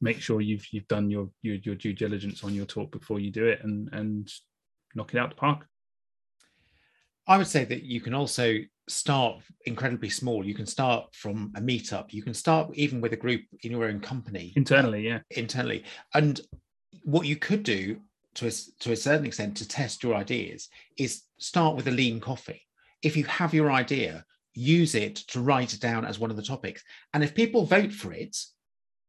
make 0.00 0.20
sure 0.20 0.40
you've 0.40 0.66
you've 0.72 0.88
done 0.88 1.10
your 1.10 1.30
your, 1.42 1.56
your 1.56 1.74
due 1.74 1.92
diligence 1.92 2.44
on 2.44 2.54
your 2.54 2.66
talk 2.66 2.90
before 2.90 3.20
you 3.20 3.30
do 3.30 3.46
it, 3.46 3.60
and 3.62 3.88
and 3.92 4.32
knock 4.94 5.14
it 5.14 5.18
out 5.18 5.30
the 5.30 5.36
park. 5.36 5.66
I 7.26 7.36
would 7.36 7.46
say 7.46 7.64
that 7.66 7.82
you 7.82 8.00
can 8.00 8.14
also 8.14 8.56
start 8.88 9.42
incredibly 9.66 10.08
small. 10.08 10.44
You 10.44 10.54
can 10.54 10.64
start 10.66 11.14
from 11.14 11.52
a 11.56 11.60
meetup. 11.60 12.12
You 12.12 12.22
can 12.22 12.32
start 12.32 12.70
even 12.72 13.02
with 13.02 13.12
a 13.12 13.16
group 13.16 13.42
in 13.62 13.70
your 13.70 13.84
own 13.84 14.00
company 14.00 14.54
internally, 14.56 15.06
yeah, 15.06 15.20
internally. 15.30 15.84
And 16.14 16.40
what 17.04 17.26
you 17.26 17.36
could 17.36 17.62
do 17.62 18.00
to 18.36 18.46
a, 18.46 18.50
to 18.80 18.92
a 18.92 18.96
certain 18.96 19.26
extent 19.26 19.58
to 19.58 19.68
test 19.68 20.02
your 20.02 20.14
ideas 20.14 20.68
is 20.96 21.22
start 21.38 21.76
with 21.76 21.86
a 21.88 21.90
lean 21.90 22.18
coffee. 22.18 22.62
If 23.02 23.16
you 23.16 23.24
have 23.24 23.54
your 23.54 23.70
idea, 23.70 24.24
use 24.54 24.94
it 24.94 25.16
to 25.16 25.40
write 25.40 25.72
it 25.72 25.80
down 25.80 26.04
as 26.04 26.18
one 26.18 26.30
of 26.30 26.36
the 26.36 26.42
topics. 26.42 26.82
And 27.14 27.22
if 27.22 27.34
people 27.34 27.64
vote 27.64 27.92
for 27.92 28.12
it, 28.12 28.36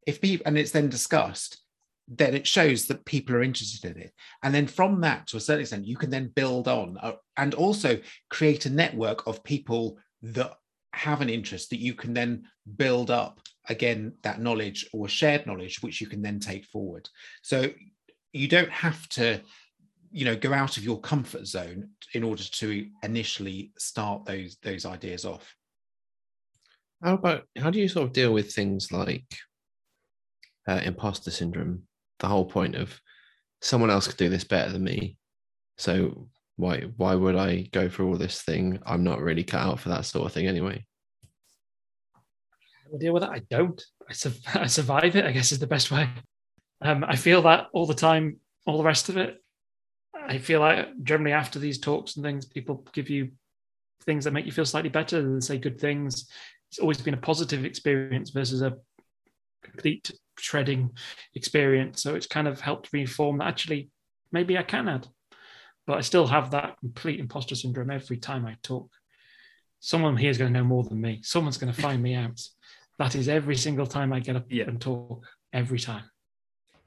if 0.06 0.22
people 0.22 0.46
and 0.46 0.58
it's 0.58 0.72
then 0.72 0.90
discussed, 0.90 1.62
then 2.08 2.34
it 2.34 2.48
shows 2.48 2.88
that 2.88 3.06
people 3.06 3.36
are 3.36 3.44
interested 3.44 3.96
in 3.96 4.02
it. 4.02 4.14
And 4.44 4.54
then 4.54 4.68
from 4.68 5.02
that, 5.02 5.28
to 5.28 5.38
a 5.38 5.40
certain 5.40 5.62
extent, 5.62 5.86
you 5.86 5.98
can 5.98 6.10
then 6.10 6.32
build 6.36 6.68
on 6.68 6.98
uh, 7.02 7.14
and 7.38 7.54
also 7.54 8.00
create 8.30 8.66
a 8.66 8.72
network 8.72 9.28
of 9.28 9.44
people 9.44 9.98
that 10.24 10.54
have 10.94 11.22
an 11.22 11.30
interest 11.30 11.70
that 11.70 11.80
you 11.80 11.94
can 11.94 12.14
then 12.14 12.44
build 12.78 13.12
up 13.12 13.40
again 13.68 14.14
that 14.24 14.42
knowledge 14.42 14.88
or 14.92 15.08
shared 15.08 15.46
knowledge 15.46 15.82
which 15.82 16.02
you 16.02 16.08
can 16.08 16.22
then 16.22 16.40
take 16.40 16.66
forward 16.66 17.08
so 17.44 17.70
you 18.34 18.48
don't 18.48 18.72
have 18.72 19.08
to 19.10 19.40
you 20.12 20.26
know 20.26 20.36
go 20.36 20.54
out 20.54 20.78
of 20.78 20.84
your 20.84 21.00
comfort 21.00 21.46
zone 21.46 21.90
in 22.14 22.24
order 22.24 22.44
to 22.44 22.88
initially 23.04 23.72
start 23.78 24.26
those 24.26 24.58
those 24.64 24.86
ideas 24.86 25.26
off? 25.26 25.56
How 27.04 27.14
about 27.14 27.44
how 27.58 27.70
do 27.70 27.80
you 27.80 27.88
sort 27.88 28.08
of 28.08 28.14
deal 28.14 28.34
with 28.34 28.54
things 28.54 28.92
like 28.92 29.26
uh, 30.68 30.82
imposter 30.84 31.32
syndrome? 31.32 31.84
The 32.20 32.28
whole 32.28 32.46
point 32.46 32.76
of 32.76 33.00
someone 33.62 33.90
else 33.90 34.08
could 34.08 34.18
do 34.18 34.30
this 34.30 34.44
better 34.44 34.72
than 34.72 34.84
me. 34.84 35.18
So 35.78 36.28
why 36.58 36.82
why 36.98 37.16
would 37.16 37.38
i 37.38 37.62
go 37.72 37.88
through 37.88 38.10
all 38.10 38.18
this 38.18 38.42
thing? 38.42 38.80
I'm 38.86 39.04
not 39.04 39.22
really 39.22 39.44
cut 39.44 39.62
out 39.62 39.80
for 39.80 39.90
that 39.90 40.06
sort 40.06 40.26
of 40.26 40.34
thing 40.34 40.48
anyway. 40.48 40.86
I 42.94 42.98
deal 42.98 43.14
with 43.14 43.24
it 43.24 43.30
i 43.30 43.42
don't. 43.50 43.82
I, 44.10 44.14
su- 44.14 44.34
I 44.54 44.68
survive 44.68 45.16
it 45.16 45.26
i 45.26 45.32
guess 45.32 45.52
is 45.52 45.60
the 45.60 45.68
best 45.68 45.92
way. 45.92 46.10
Um, 46.82 47.04
i 47.04 47.16
feel 47.16 47.42
that 47.44 47.68
all 47.74 47.86
the 47.86 47.94
time 47.94 48.38
all 48.66 48.78
the 48.78 48.84
rest 48.84 49.10
of 49.10 49.18
it 49.18 49.42
i 50.30 50.38
feel 50.38 50.62
like 50.62 50.88
generally 51.04 51.34
after 51.34 51.60
these 51.60 51.80
talks 51.80 52.16
and 52.16 52.24
things 52.24 52.46
people 52.46 52.86
give 52.94 53.10
you 53.10 53.30
things 54.06 54.24
that 54.24 54.32
make 54.32 54.46
you 54.46 54.52
feel 54.52 54.66
slightly 54.66 54.90
better 54.90 55.18
and 55.20 55.44
say 55.44 55.58
good 55.58 55.80
things 55.80 56.30
it's 56.70 56.80
always 56.80 57.02
been 57.02 57.14
a 57.16 57.18
positive 57.18 57.66
experience 57.66 58.30
versus 58.30 58.62
a 58.62 58.78
complete 59.64 60.12
shredding 60.38 60.92
experience. 61.36 62.02
So 62.04 62.14
it's 62.16 62.28
kind 62.28 62.48
of 62.48 62.62
helped 62.62 62.94
reform 62.94 63.40
that 63.40 63.48
actually 63.48 63.90
maybe 64.32 64.56
I 64.58 64.62
can 64.64 64.88
add. 64.88 65.08
But 65.88 65.98
I 65.98 66.02
still 66.02 66.28
have 66.28 66.52
that 66.52 66.78
complete 66.80 67.20
imposter 67.20 67.56
syndrome 67.56 67.90
every 67.90 68.18
time 68.18 68.46
I 68.46 68.56
talk. 68.62 68.90
Someone 69.80 70.16
here 70.16 70.30
is 70.30 70.38
going 70.38 70.54
to 70.54 70.60
know 70.60 70.66
more 70.66 70.84
than 70.84 71.02
me. 71.02 71.22
Someone's 71.24 71.58
going 71.58 71.74
to 71.74 71.82
find 71.82 72.02
me 72.04 72.14
out. 72.14 72.40
That 73.00 73.16
is 73.16 73.28
every 73.28 73.56
single 73.56 73.88
time 73.88 74.14
I 74.14 74.20
get 74.20 74.36
up 74.36 74.46
Yeah. 74.50 74.66
and 74.68 74.80
talk, 74.80 75.26
every 75.52 75.80
time. 75.80 76.04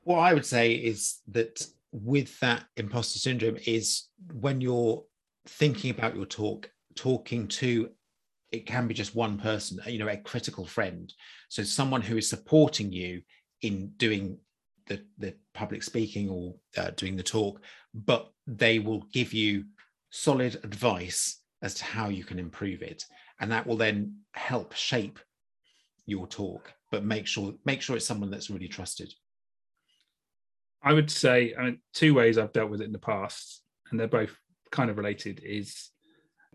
what 0.05 0.19
I 0.21 0.33
would 0.33 0.47
say 0.47 0.75
is 0.75 1.19
that 1.33 1.67
with 1.93 2.39
that 2.41 2.65
imposter 2.77 3.19
syndrome 3.19 3.59
is 3.67 4.09
when 4.33 4.61
you're 4.61 5.05
thinking 5.47 5.91
about 5.91 6.17
your 6.17 6.27
talk, 6.27 6.71
talking 6.97 7.47
to 7.49 7.91
it 8.53 8.67
can 8.67 8.87
be 8.87 8.95
just 8.95 9.15
one 9.15 9.39
person, 9.39 9.81
you 9.87 9.99
know, 9.99 10.09
a 10.09 10.17
critical 10.19 10.67
friend. 10.67 11.13
So 11.49 11.63
someone 11.63 12.03
who 12.03 12.19
is 12.19 12.29
supporting 12.29 12.93
you 12.93 13.23
in 13.63 13.93
doing 13.97 14.39
the, 14.87 15.03
the 15.19 15.35
public 15.55 15.83
speaking 15.83 16.29
or 16.29 16.55
uh, 16.77 16.91
doing 16.91 17.17
the 17.17 17.23
talk, 17.23 17.63
but 17.95 18.31
they 18.47 18.79
will 18.79 19.07
give 19.13 19.33
you 19.33 19.65
solid 20.11 20.57
advice 20.65 21.41
as 21.63 21.75
to 21.75 21.85
how 21.85 22.11
you 22.11 22.25
can 22.25 22.39
improve 22.39 22.83
it. 22.83 23.05
And 23.41 23.51
that 23.51 23.67
will 23.67 23.79
then 23.79 24.19
help 24.35 24.75
shape 24.75 25.19
your 26.05 26.27
talk, 26.27 26.73
but 26.91 27.05
make 27.05 27.27
sure 27.27 27.55
make 27.65 27.81
sure 27.81 27.97
it's 27.97 28.07
someone 28.07 28.31
that's 28.31 28.51
really 28.51 28.69
trusted. 28.69 29.13
I 30.83 30.93
would 30.93 31.11
say 31.11 31.55
I 31.59 31.65
mean, 31.65 31.79
two 31.95 32.15
ways 32.15 32.39
I've 32.39 32.53
dealt 32.53 32.71
with 32.71 32.81
it 32.81 32.87
in 32.87 32.93
the 32.93 32.99
past, 32.99 33.63
and 33.91 33.99
they're 33.99 34.09
both 34.09 34.37
kind 34.71 34.91
of 34.91 34.97
related. 34.97 35.41
Is 35.45 35.91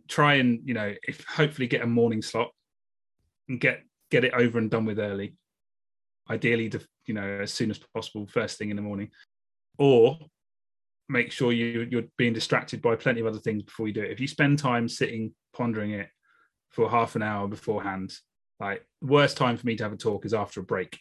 try 0.07 0.35
and 0.35 0.61
you 0.65 0.73
know, 0.73 0.93
if 1.07 1.23
hopefully 1.25 1.67
get 1.67 1.81
a 1.81 1.87
morning 1.87 2.21
slot 2.21 2.49
and 3.47 3.59
get 3.59 3.81
get 4.11 4.23
it 4.23 4.33
over 4.33 4.57
and 4.57 4.69
done 4.69 4.85
with 4.85 4.99
early. 4.99 5.35
Ideally, 6.29 6.71
you 7.05 7.13
know 7.13 7.39
as 7.41 7.53
soon 7.53 7.71
as 7.71 7.79
possible, 7.79 8.27
first 8.27 8.57
thing 8.57 8.69
in 8.69 8.75
the 8.75 8.81
morning, 8.81 9.11
or 9.77 10.17
make 11.09 11.31
sure 11.31 11.53
you 11.53 11.87
you're 11.89 12.03
being 12.17 12.33
distracted 12.33 12.81
by 12.81 12.95
plenty 12.95 13.21
of 13.21 13.27
other 13.27 13.39
things 13.39 13.63
before 13.63 13.87
you 13.87 13.93
do 13.93 14.03
it. 14.03 14.11
If 14.11 14.19
you 14.19 14.27
spend 14.27 14.59
time 14.59 14.89
sitting 14.89 15.33
pondering 15.55 15.91
it 15.91 16.09
for 16.69 16.89
half 16.89 17.15
an 17.15 17.21
hour 17.21 17.47
beforehand, 17.47 18.13
like 18.59 18.85
worst 19.01 19.37
time 19.37 19.55
for 19.55 19.65
me 19.65 19.77
to 19.77 19.83
have 19.83 19.93
a 19.93 19.97
talk 19.97 20.25
is 20.25 20.33
after 20.33 20.59
a 20.59 20.63
break 20.63 20.99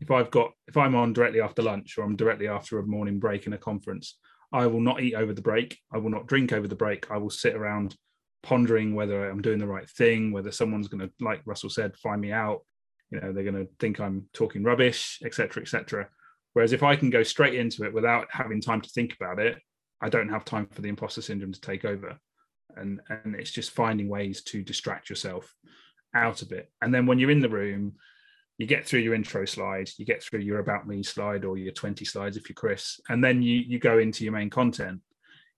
if 0.00 0.10
I've 0.10 0.30
got 0.30 0.52
if 0.66 0.76
I'm 0.76 0.94
on 0.94 1.12
directly 1.12 1.40
after 1.40 1.62
lunch 1.62 1.96
or 1.96 2.04
I'm 2.04 2.16
directly 2.16 2.48
after 2.48 2.78
a 2.78 2.86
morning 2.86 3.18
break 3.18 3.46
in 3.46 3.52
a 3.52 3.58
conference, 3.58 4.18
I 4.52 4.66
will 4.66 4.80
not 4.80 5.02
eat 5.02 5.14
over 5.14 5.32
the 5.32 5.42
break. 5.42 5.78
I 5.92 5.98
will 5.98 6.10
not 6.10 6.26
drink 6.26 6.52
over 6.52 6.68
the 6.68 6.74
break. 6.74 7.10
I 7.10 7.18
will 7.18 7.30
sit 7.30 7.54
around 7.54 7.96
pondering 8.42 8.94
whether 8.94 9.28
I'm 9.28 9.42
doing 9.42 9.58
the 9.58 9.66
right 9.66 9.88
thing, 9.90 10.32
whether 10.32 10.52
someone's 10.52 10.88
going 10.88 11.00
to, 11.00 11.12
like 11.20 11.42
Russell 11.44 11.70
said, 11.70 11.96
find 11.96 12.20
me 12.20 12.32
out. 12.32 12.60
You 13.10 13.20
know, 13.20 13.32
they're 13.32 13.44
going 13.44 13.66
to 13.66 13.68
think 13.80 14.00
I'm 14.00 14.26
talking 14.32 14.62
rubbish, 14.62 15.20
etc., 15.24 15.62
etc. 15.62 16.08
Whereas 16.52 16.72
if 16.72 16.82
I 16.82 16.96
can 16.96 17.10
go 17.10 17.22
straight 17.22 17.54
into 17.54 17.84
it 17.84 17.92
without 17.92 18.28
having 18.30 18.60
time 18.60 18.80
to 18.80 18.90
think 18.90 19.14
about 19.20 19.38
it, 19.38 19.58
I 20.00 20.08
don't 20.08 20.28
have 20.28 20.44
time 20.44 20.66
for 20.70 20.80
the 20.80 20.88
imposter 20.88 21.22
syndrome 21.22 21.52
to 21.52 21.60
take 21.60 21.84
over. 21.84 22.18
And 22.76 23.00
and 23.08 23.34
it's 23.34 23.50
just 23.50 23.72
finding 23.72 24.08
ways 24.08 24.42
to 24.44 24.62
distract 24.62 25.10
yourself 25.10 25.54
out 26.14 26.42
of 26.42 26.52
it. 26.52 26.70
And 26.82 26.94
then 26.94 27.06
when 27.06 27.18
you're 27.18 27.30
in 27.30 27.40
the 27.40 27.48
room, 27.48 27.94
you 28.58 28.66
get 28.66 28.86
through 28.86 29.00
your 29.00 29.14
intro 29.14 29.44
slide, 29.44 29.90
you 29.98 30.06
get 30.06 30.22
through 30.22 30.40
your 30.40 30.60
about 30.60 30.86
me 30.86 31.02
slide 31.02 31.44
or 31.44 31.58
your 31.58 31.72
20 31.72 32.04
slides 32.04 32.36
if 32.36 32.48
you're 32.48 32.54
Chris, 32.54 33.00
and 33.08 33.22
then 33.22 33.42
you 33.42 33.58
you 33.58 33.78
go 33.78 33.98
into 33.98 34.24
your 34.24 34.32
main 34.32 34.50
content. 34.50 35.00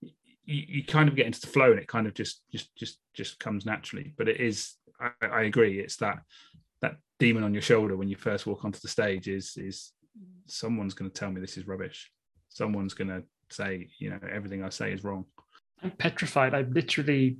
You, 0.01 0.65
you 0.67 0.85
kind 0.85 1.09
of 1.09 1.15
get 1.15 1.27
into 1.27 1.41
the 1.41 1.47
flow 1.47 1.71
and 1.71 1.81
it 1.81 1.87
kind 1.89 2.07
of 2.07 2.15
just 2.15 2.43
just 2.51 2.75
just 2.77 2.99
just 3.15 3.39
comes 3.39 3.67
naturally. 3.67 4.15
But 4.17 4.29
it 4.29 4.41
is, 4.41 4.75
I, 5.01 5.11
I 5.27 5.43
agree, 5.43 5.79
it's 5.79 5.97
that 5.97 6.19
that 6.81 6.97
demon 7.19 7.45
on 7.45 7.53
your 7.53 7.63
shoulder 7.63 7.97
when 7.97 8.09
you 8.09 8.17
first 8.17 8.47
walk 8.47 8.65
onto 8.65 8.81
the 8.81 8.89
stage 8.89 9.29
is 9.29 9.57
is 9.57 9.93
someone's 10.47 10.95
going 10.95 11.11
to 11.11 11.19
tell 11.19 11.31
me 11.31 11.41
this 11.41 11.57
is 11.57 11.69
rubbish. 11.69 12.11
Someone's 12.49 12.95
going 12.95 13.09
to 13.09 13.23
say, 13.51 13.89
you 13.99 14.11
know, 14.11 14.19
everything 14.31 14.65
I 14.65 14.71
say 14.71 14.93
is 14.93 15.05
wrong. 15.05 15.25
I'm 15.83 15.93
petrified. 15.93 16.55
I'm 16.55 16.73
literally 16.73 17.37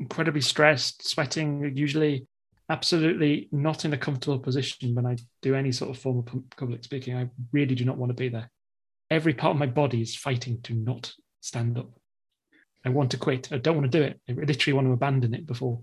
incredibly 0.00 0.40
stressed, 0.40 1.08
sweating, 1.08 1.76
usually 1.76 2.26
absolutely 2.68 3.48
not 3.52 3.84
in 3.84 3.92
a 3.92 3.98
comfortable 3.98 4.38
position 4.38 4.94
when 4.94 5.06
I 5.06 5.16
do 5.42 5.54
any 5.54 5.72
sort 5.72 5.90
of 5.90 5.98
formal 5.98 6.26
public 6.56 6.84
speaking. 6.84 7.16
I 7.16 7.28
really 7.52 7.74
do 7.74 7.84
not 7.84 7.96
want 7.96 8.10
to 8.10 8.14
be 8.14 8.28
there. 8.28 8.50
Every 9.10 9.34
part 9.34 9.52
of 9.52 9.58
my 9.58 9.66
body 9.66 10.02
is 10.02 10.16
fighting 10.16 10.60
to 10.62 10.74
not 10.74 11.12
stand 11.40 11.78
up. 11.78 11.90
I 12.84 12.88
want 12.88 13.10
to 13.12 13.18
quit. 13.18 13.52
I 13.52 13.58
don't 13.58 13.76
want 13.76 13.90
to 13.90 13.98
do 13.98 14.04
it. 14.04 14.20
I 14.28 14.32
literally 14.32 14.74
want 14.74 14.88
to 14.88 14.92
abandon 14.92 15.34
it 15.34 15.46
before. 15.46 15.80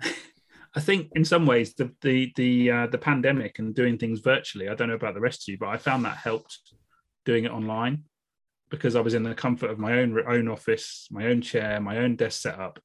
I 0.75 0.79
think 0.79 1.09
in 1.15 1.23
some 1.23 1.45
ways 1.45 1.75
the 1.75 1.91
the 2.01 2.31
the 2.35 2.71
uh, 2.71 2.87
the 2.87 2.97
pandemic 2.97 3.59
and 3.59 3.75
doing 3.75 3.97
things 3.97 4.21
virtually. 4.21 4.69
I 4.69 4.75
don't 4.75 4.89
know 4.89 4.95
about 4.95 5.13
the 5.13 5.21
rest 5.21 5.43
of 5.43 5.51
you, 5.51 5.57
but 5.57 5.69
I 5.69 5.77
found 5.77 6.03
that 6.05 6.17
helped 6.17 6.59
doing 7.25 7.45
it 7.45 7.51
online 7.51 8.03
because 8.69 8.95
I 8.95 9.01
was 9.01 9.13
in 9.13 9.23
the 9.23 9.35
comfort 9.35 9.69
of 9.69 9.77
my 9.77 9.99
own 9.99 10.19
own 10.27 10.47
office, 10.47 11.07
my 11.11 11.27
own 11.27 11.41
chair, 11.41 11.79
my 11.79 11.97
own 11.97 12.15
desk 12.15 12.41
setup, 12.41 12.79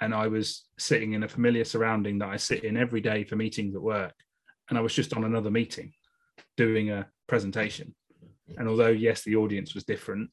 and 0.00 0.14
I 0.14 0.28
was 0.28 0.66
sitting 0.78 1.12
in 1.12 1.22
a 1.22 1.28
familiar 1.28 1.64
surrounding 1.64 2.18
that 2.18 2.28
I 2.28 2.36
sit 2.36 2.64
in 2.64 2.76
every 2.76 3.00
day 3.00 3.24
for 3.24 3.36
meetings 3.36 3.74
at 3.74 3.82
work, 3.82 4.14
and 4.68 4.78
I 4.78 4.80
was 4.80 4.94
just 4.94 5.14
on 5.14 5.24
another 5.24 5.50
meeting, 5.50 5.92
doing 6.56 6.90
a 6.90 7.08
presentation, 7.26 7.94
and 8.56 8.68
although 8.68 8.88
yes, 8.88 9.22
the 9.22 9.36
audience 9.36 9.74
was 9.74 9.84
different, 9.84 10.30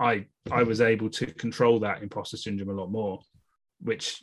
I 0.00 0.26
I 0.50 0.62
was 0.62 0.80
able 0.80 1.10
to 1.10 1.26
control 1.26 1.80
that 1.80 2.02
imposter 2.02 2.36
syndrome 2.36 2.70
a 2.70 2.80
lot 2.80 2.90
more, 2.90 3.20
which 3.80 4.22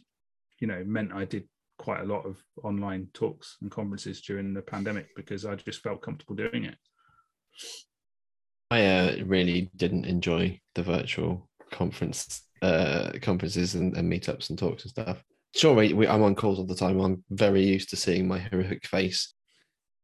you 0.59 0.67
know 0.67 0.83
meant 0.85 1.13
I 1.13 1.25
did 1.25 1.47
quite 1.77 2.01
a 2.01 2.05
lot 2.05 2.25
of 2.25 2.41
online 2.63 3.07
talks 3.13 3.57
and 3.61 3.69
conferences 3.69 4.21
during 4.21 4.53
the 4.53 4.61
pandemic 4.61 5.07
because 5.15 5.45
I 5.45 5.55
just 5.55 5.83
felt 5.83 6.01
comfortable 6.01 6.35
doing 6.35 6.65
it. 6.65 6.77
I 8.71 8.85
uh, 8.85 9.15
really 9.25 9.69
didn't 9.75 10.05
enjoy 10.05 10.59
the 10.73 10.83
virtual 10.83 11.49
conference 11.71 12.41
uh, 12.61 13.11
conferences 13.21 13.75
and, 13.75 13.95
and 13.97 14.11
meetups 14.11 14.49
and 14.49 14.57
talks 14.57 14.83
and 14.83 14.91
stuff. 14.91 15.23
sure, 15.55 15.73
we, 15.73 15.93
we, 15.93 16.07
I'm 16.07 16.23
on 16.23 16.35
calls 16.35 16.59
all 16.59 16.65
the 16.65 16.75
time. 16.75 16.99
I'm 16.99 17.23
very 17.29 17.63
used 17.63 17.89
to 17.89 17.95
seeing 17.95 18.27
my 18.27 18.39
horrific 18.39 18.85
face 18.87 19.33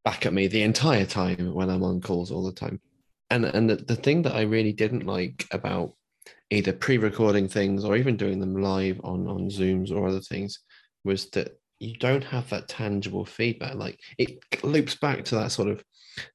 back 0.04 0.26
at 0.26 0.32
me 0.32 0.46
the 0.46 0.62
entire 0.62 1.06
time 1.06 1.54
when 1.54 1.70
I'm 1.70 1.82
on 1.82 2.00
calls 2.00 2.30
all 2.30 2.44
the 2.44 2.52
time. 2.52 2.80
And 3.30 3.44
and 3.46 3.70
the, 3.70 3.76
the 3.76 3.96
thing 3.96 4.22
that 4.22 4.34
I 4.34 4.42
really 4.42 4.72
didn't 4.72 5.06
like 5.06 5.46
about 5.52 5.94
either 6.50 6.72
pre-recording 6.72 7.48
things 7.48 7.84
or 7.84 7.96
even 7.96 8.16
doing 8.16 8.38
them 8.38 8.56
live 8.56 9.00
on 9.02 9.26
on 9.26 9.48
Zooms 9.48 9.90
or 9.90 10.06
other 10.06 10.20
things 10.20 10.60
was 11.04 11.30
that 11.30 11.58
you 11.78 11.96
don't 11.96 12.24
have 12.24 12.48
that 12.50 12.68
tangible 12.68 13.24
feedback. 13.24 13.74
Like 13.74 13.98
it 14.18 14.38
loops 14.62 14.94
back 14.96 15.24
to 15.26 15.36
that 15.36 15.50
sort 15.50 15.68
of 15.68 15.82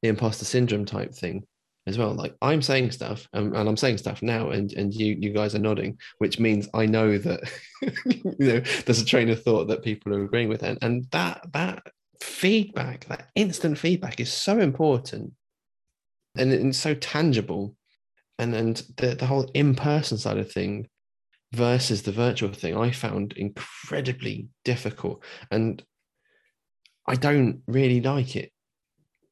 the 0.02 0.10
imposter 0.10 0.46
syndrome 0.46 0.86
type 0.86 1.14
thing 1.14 1.46
as 1.88 1.98
well. 1.98 2.14
Like 2.14 2.36
I'm 2.42 2.62
saying 2.62 2.92
stuff 2.92 3.28
and, 3.34 3.56
and, 3.56 3.68
I'm 3.68 3.78
saying 3.78 3.98
stuff 3.98 4.22
now 4.22 4.50
and, 4.50 4.72
and 4.74 4.94
you 4.94 5.18
you 5.20 5.32
guys 5.32 5.56
are 5.56 5.60
nodding, 5.60 5.98
which 6.20 6.38
means 6.38 6.68
I 6.74 6.86
know 6.86 7.18
that 7.18 7.50
you 8.06 8.36
know 8.38 8.60
there's 8.86 9.02
a 9.02 9.06
train 9.06 9.30
of 9.30 9.42
thought 9.42 9.70
that 9.70 9.84
people 9.84 10.14
are 10.14 10.24
agreeing 10.24 10.50
with. 10.50 10.64
And, 10.64 10.78
and 10.82 11.06
that 11.12 11.48
that 11.54 11.88
feedback, 12.22 13.06
that 13.06 13.30
instant 13.36 13.78
feedback 13.78 14.20
is 14.20 14.32
so 14.32 14.60
important 14.60 15.34
and 16.38 16.52
it's 16.52 16.78
so 16.78 16.94
tangible. 16.94 17.76
And 18.38 18.54
and 18.54 18.84
the, 18.98 19.16
the 19.16 19.26
whole 19.26 19.50
in-person 19.54 20.18
side 20.18 20.38
of 20.38 20.52
thing 20.52 20.90
versus 21.54 22.04
the 22.04 22.12
virtual 22.12 22.52
thing, 22.52 22.78
I 22.78 22.92
found 22.92 23.34
incredibly 23.34 24.50
difficult. 24.66 25.24
And 25.50 25.82
I 27.08 27.16
don't 27.16 27.62
really 27.66 28.02
like 28.02 28.36
it 28.36 28.52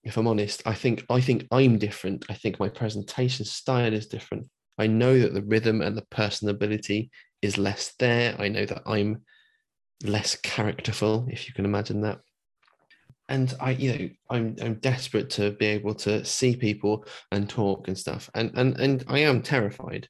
if 0.06 0.18
I'm 0.18 0.28
honest. 0.28 0.62
I 0.66 0.74
think 0.74 1.04
I 1.10 1.20
think 1.20 1.48
I'm 1.52 1.78
different. 1.78 2.26
I 2.30 2.34
think 2.34 2.60
my 2.60 2.70
presentation 2.70 3.44
style 3.44 3.94
is 3.94 4.08
different. 4.08 4.48
I 4.78 4.88
know 4.88 5.20
that 5.20 5.34
the 5.34 5.42
rhythm 5.42 5.82
and 5.82 5.98
the 5.98 6.06
personability 6.12 7.10
is 7.42 7.58
less 7.58 7.94
there. 8.00 8.36
I 8.40 8.48
know 8.48 8.66
that 8.66 8.84
I'm 8.86 9.24
less 10.04 10.36
characterful, 10.36 11.28
if 11.30 11.48
you 11.48 11.54
can 11.54 11.66
imagine 11.66 12.02
that. 12.02 12.20
And 13.28 13.54
I, 13.60 13.72
you 13.72 13.98
know, 13.98 14.10
I'm 14.30 14.56
I'm 14.62 14.76
desperate 14.76 15.32
to 15.32 15.52
be 15.52 15.66
able 15.66 15.96
to 15.96 16.24
see 16.24 16.56
people 16.56 17.06
and 17.32 17.50
talk 17.50 17.88
and 17.88 17.98
stuff. 17.98 18.30
And 18.36 18.52
and 18.56 18.80
and 18.80 19.04
I 19.08 19.20
am 19.20 19.42
terrified, 19.42 20.08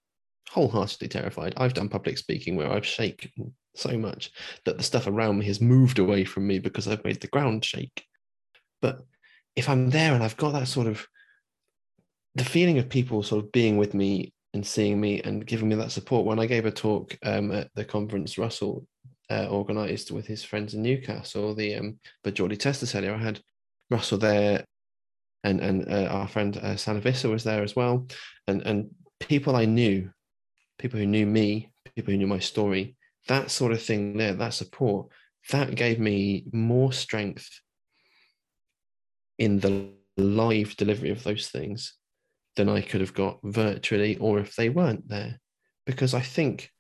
wholeheartedly 0.49 1.07
terrified. 1.07 1.53
I've 1.55 1.73
done 1.73 1.87
public 1.87 2.17
speaking 2.17 2.57
where 2.57 2.71
I've 2.71 2.85
shaken 2.85 3.55
so 3.75 3.97
much 3.97 4.31
that 4.65 4.77
the 4.77 4.83
stuff 4.83 5.07
around 5.07 5.37
me 5.37 5.45
has 5.45 5.61
moved 5.61 5.99
away 5.99 6.25
from 6.25 6.45
me 6.47 6.59
because 6.59 6.87
I've 6.87 7.03
made 7.05 7.21
the 7.21 7.27
ground 7.27 7.63
shake. 7.63 8.03
But 8.81 8.99
if 9.56 9.70
I'm 9.70 9.89
there 9.89 10.14
and 10.14 10.24
I've 10.24 10.38
got 10.38 10.51
that 10.53 10.68
sort 10.68 10.88
of 10.88 11.08
the 12.36 12.45
feeling 12.45 12.78
of 12.78 12.89
people 12.89 13.24
sort 13.24 13.43
of 13.43 13.51
being 13.51 13.78
with 13.78 13.93
me 13.93 14.34
and 14.53 14.66
seeing 14.66 14.99
me 14.99 15.22
and 15.22 15.45
giving 15.45 15.70
me 15.70 15.76
that 15.76 15.91
support. 15.91 16.26
When 16.26 16.39
I 16.39 16.45
gave 16.45 16.66
a 16.66 16.72
talk 16.72 17.18
um, 17.24 17.51
at 17.51 17.70
the 17.76 17.86
conference 17.86 18.38
Russell 18.38 18.86
uh, 19.30 19.47
organised 19.49 20.12
with 20.12 20.28
his 20.28 20.43
friends 20.43 20.74
in 20.74 20.82
Newcastle, 20.82 21.56
the 21.56 21.76
um, 21.76 21.99
the 22.24 22.32
Geordie 22.32 22.58
Tester 22.58 22.86
Cellar, 22.86 23.14
I 23.14 23.18
had 23.18 23.41
Russell 23.89 24.18
there, 24.18 24.66
and 25.43 25.60
and 25.62 25.91
uh, 25.91 26.08
our 26.08 26.28
friend 26.28 26.58
uh, 26.58 26.76
Sanne 26.76 27.01
Visser 27.01 27.30
was 27.30 27.43
there 27.43 27.64
as 27.64 27.76
well, 27.76 28.08
and 28.47 28.62
and 28.62 28.89
people 29.20 29.56
I 29.56 29.66
knew, 29.66 30.10
people 30.78 30.99
who 30.99 31.06
knew 31.06 31.26
me, 31.26 31.72
people 31.95 32.12
who 32.12 32.18
knew 32.18 32.28
my 32.28 32.39
story, 32.39 32.95
that 33.28 33.51
sort 33.51 33.72
of 33.72 33.82
thing 33.82 34.18
there, 34.18 34.34
that 34.34 34.53
support, 34.53 35.08
that 35.51 35.76
gave 35.76 35.99
me 35.99 36.45
more 36.51 36.91
strength 36.93 37.49
in 39.38 39.59
the 39.59 39.89
live 40.17 40.75
delivery 40.77 41.09
of 41.09 41.23
those 41.23 41.47
things 41.47 41.93
than 42.55 42.69
I 42.69 42.81
could 42.81 43.01
have 43.01 43.13
got 43.13 43.39
virtually 43.43 44.17
or 44.17 44.39
if 44.39 44.55
they 44.55 44.69
weren't 44.69 45.07
there. 45.07 45.39
Because 45.86 46.13
I 46.13 46.21
think 46.21 46.71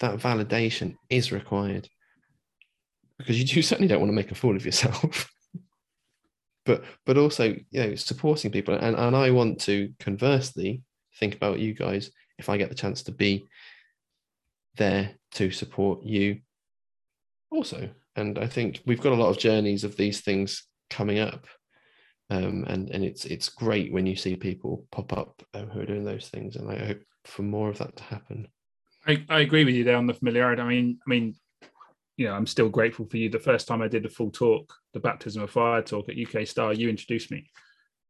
that 0.00 0.18
validation 0.18 0.96
is 1.08 1.32
required. 1.32 1.88
Because 3.18 3.38
you 3.38 3.46
do 3.46 3.62
certainly 3.62 3.88
don't 3.88 4.00
want 4.00 4.10
to 4.10 4.16
make 4.16 4.30
a 4.30 4.34
fool 4.34 4.56
of 4.56 4.66
yourself. 4.66 5.30
but 6.66 6.84
but 7.06 7.16
also, 7.16 7.56
you 7.70 7.80
know, 7.80 7.94
supporting 7.94 8.50
people. 8.50 8.74
And, 8.74 8.96
and 8.96 9.16
I 9.16 9.30
want 9.30 9.60
to 9.62 9.92
conversely 10.00 10.82
think 11.18 11.34
about 11.34 11.58
you 11.58 11.74
guys 11.74 12.10
if 12.38 12.48
I 12.48 12.56
get 12.56 12.68
the 12.68 12.74
chance 12.74 13.02
to 13.04 13.12
be 13.12 13.46
there 14.76 15.12
to 15.32 15.50
support 15.50 16.02
you 16.02 16.40
also. 17.50 17.90
And 18.16 18.38
I 18.38 18.46
think 18.46 18.80
we've 18.86 19.00
got 19.00 19.12
a 19.12 19.16
lot 19.16 19.30
of 19.30 19.38
journeys 19.38 19.84
of 19.84 19.96
these 19.96 20.20
things 20.20 20.64
coming 20.88 21.18
up 21.18 21.46
um, 22.30 22.64
and 22.68 22.90
and 22.90 23.04
it's 23.04 23.24
it's 23.24 23.48
great 23.48 23.92
when 23.92 24.06
you 24.06 24.16
see 24.16 24.36
people 24.36 24.86
pop 24.92 25.12
up 25.12 25.42
um, 25.54 25.68
who 25.68 25.80
are 25.80 25.86
doing 25.86 26.04
those 26.04 26.28
things, 26.28 26.56
and 26.56 26.70
I 26.70 26.76
hope 26.86 27.00
for 27.24 27.42
more 27.42 27.68
of 27.68 27.78
that 27.78 27.96
to 27.96 28.02
happen. 28.04 28.48
I, 29.06 29.24
I 29.28 29.40
agree 29.40 29.64
with 29.64 29.74
you 29.74 29.84
there 29.84 29.96
on 29.96 30.06
the 30.06 30.14
familiarity. 30.14 30.62
I 30.62 30.68
mean, 30.68 30.98
I 31.04 31.10
mean, 31.10 31.34
you 32.16 32.26
know, 32.26 32.34
I'm 32.34 32.46
still 32.46 32.68
grateful 32.68 33.06
for 33.06 33.16
you. 33.16 33.28
The 33.28 33.38
first 33.38 33.66
time 33.66 33.82
I 33.82 33.88
did 33.88 34.04
the 34.04 34.08
full 34.08 34.30
talk, 34.30 34.72
the 34.94 35.00
baptism 35.00 35.42
of 35.42 35.50
fire 35.50 35.82
talk 35.82 36.08
at 36.08 36.16
UK 36.18 36.46
Star, 36.46 36.72
you 36.72 36.88
introduced 36.88 37.30
me, 37.30 37.50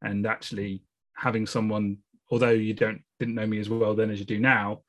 and 0.03 0.27
actually 0.27 0.83
having 1.17 1.47
someone, 1.47 1.99
although 2.31 2.51
you 2.51 2.75
don't 2.75 3.01
didn't 3.19 3.35
know 3.35 3.47
me 3.47 3.59
as 3.59 3.69
well 3.71 3.95
then 3.95 4.11
as 4.11 4.19
you 4.19 4.27
do 4.27 4.39
now, 4.39 4.81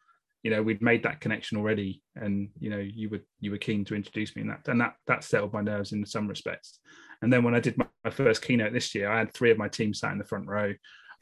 you 0.44 0.52
know, 0.52 0.62
we'd 0.62 0.82
made 0.82 1.04
that 1.04 1.22
connection 1.22 1.58
already, 1.58 2.02
and 2.16 2.50
you 2.60 2.70
know, 2.70 2.80
you 2.80 3.10
were 3.10 3.22
you 3.40 3.52
were 3.52 3.58
keen 3.58 3.86
to 3.86 3.96
introduce 3.96 4.36
me, 4.36 4.42
and 4.42 4.52
that 4.52 4.68
and 4.68 4.82
that 4.82 4.96
that 5.08 5.24
settled 5.24 5.54
my 5.54 5.62
nerves 5.62 5.94
in 5.94 6.06
some 6.06 6.28
respects. 6.28 6.80
And 7.22 7.32
then 7.32 7.44
when 7.44 7.56
I 7.56 7.60
did 7.60 7.78
my, 7.78 7.86
my 8.04 8.10
first 8.10 8.42
keynote 8.42 8.74
this 8.74 8.96
year, 8.96 9.10
I 9.10 9.20
had 9.20 9.34
three 9.34 9.52
of 9.52 9.58
my 9.58 9.68
team 9.68 9.94
sat 9.94 10.12
in 10.12 10.18
the 10.18 10.26
front 10.26 10.48
row. 10.48 10.74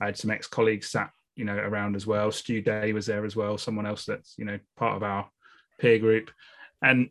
I 0.02 0.06
had 0.06 0.18
some 0.18 0.32
ex-colleagues 0.32 0.90
sat, 0.90 1.12
you 1.36 1.46
know, 1.46 1.56
around 1.56 1.96
as 1.96 2.08
well. 2.08 2.32
Stu 2.32 2.62
Day 2.62 2.94
was 2.94 3.06
there 3.06 3.26
as 3.26 3.36
well, 3.36 3.58
someone 3.58 3.86
else 3.86 4.06
that's, 4.06 4.36
you 4.38 4.46
know, 4.46 4.60
part 4.78 4.96
of 4.96 5.04
our 5.04 5.30
peer 5.80 6.00
group. 6.00 6.32
And 6.82 7.10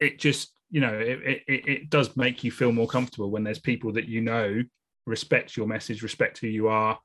it 0.00 0.18
just, 0.18 0.52
you 0.70 0.80
know, 0.80 0.94
it, 0.94 1.42
it, 1.46 1.68
it 1.68 1.90
does 1.90 2.16
make 2.16 2.42
you 2.42 2.50
feel 2.50 2.72
more 2.72 2.88
comfortable 2.88 3.30
when 3.30 3.44
there's 3.44 3.58
people 3.58 3.92
that 3.92 4.08
you 4.08 4.20
know 4.20 4.62
respect 5.06 5.56
your 5.56 5.66
message, 5.66 6.02
respect 6.02 6.38
who 6.38 6.48
you 6.48 6.68
are, 6.68 6.98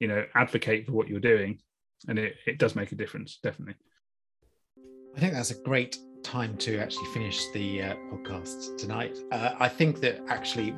you 0.00 0.08
know, 0.08 0.24
advocate 0.34 0.86
for 0.86 0.92
what 0.92 1.08
you're 1.08 1.20
doing. 1.20 1.60
And 2.08 2.18
it, 2.18 2.36
it 2.46 2.58
does 2.58 2.74
make 2.74 2.92
a 2.92 2.96
difference, 2.96 3.38
definitely. 3.42 3.74
I 5.16 5.20
think 5.20 5.32
that's 5.32 5.50
a 5.50 5.62
great 5.62 5.98
time 6.22 6.56
to 6.58 6.78
actually 6.78 7.06
finish 7.06 7.50
the 7.52 7.82
uh, 7.82 7.94
podcast 8.12 8.76
tonight. 8.76 9.18
Uh, 9.30 9.50
I 9.58 9.68
think 9.68 10.00
that 10.00 10.20
actually 10.28 10.74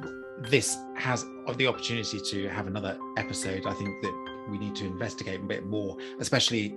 this 0.49 0.77
has 0.95 1.25
the 1.57 1.67
opportunity 1.67 2.21
to 2.21 2.49
have 2.49 2.67
another 2.67 2.99
episode. 3.17 3.67
I 3.67 3.75
think 3.75 4.03
that 4.03 4.47
we 4.51 4.59
need 4.59 4.75
to 4.77 4.87
investigate 4.87 5.41
a 5.41 5.43
bit 5.43 5.67
more, 5.67 5.97
especially 6.19 6.75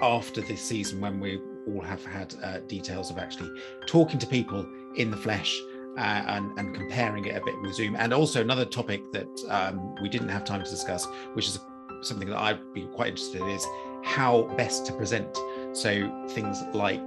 after 0.00 0.40
this 0.40 0.62
season 0.62 1.00
when 1.00 1.20
we 1.20 1.40
all 1.68 1.80
have 1.80 2.04
had 2.04 2.34
uh, 2.42 2.58
details 2.60 3.10
of 3.10 3.18
actually 3.18 3.50
talking 3.86 4.18
to 4.18 4.26
people 4.26 4.66
in 4.96 5.10
the 5.10 5.16
flesh. 5.16 5.58
Uh, 5.98 6.22
and, 6.26 6.58
and, 6.58 6.74
comparing 6.74 7.24
it 7.24 7.34
a 7.34 7.40
bit 7.42 7.58
with 7.62 7.74
Zoom. 7.74 7.96
And 7.96 8.12
also 8.12 8.42
another 8.42 8.66
topic 8.66 9.00
that 9.12 9.26
um, 9.48 9.94
we 10.02 10.10
didn't 10.10 10.28
have 10.28 10.44
time 10.44 10.62
to 10.62 10.70
discuss, 10.70 11.06
which 11.32 11.48
is 11.48 11.58
something 12.02 12.28
that 12.28 12.36
I'd 12.36 12.74
be 12.74 12.84
quite 12.88 13.08
interested 13.08 13.40
in, 13.40 13.48
is 13.48 13.66
how 14.04 14.42
best 14.58 14.84
to 14.86 14.92
present. 14.92 15.34
So 15.72 16.26
things 16.28 16.62
like 16.74 17.00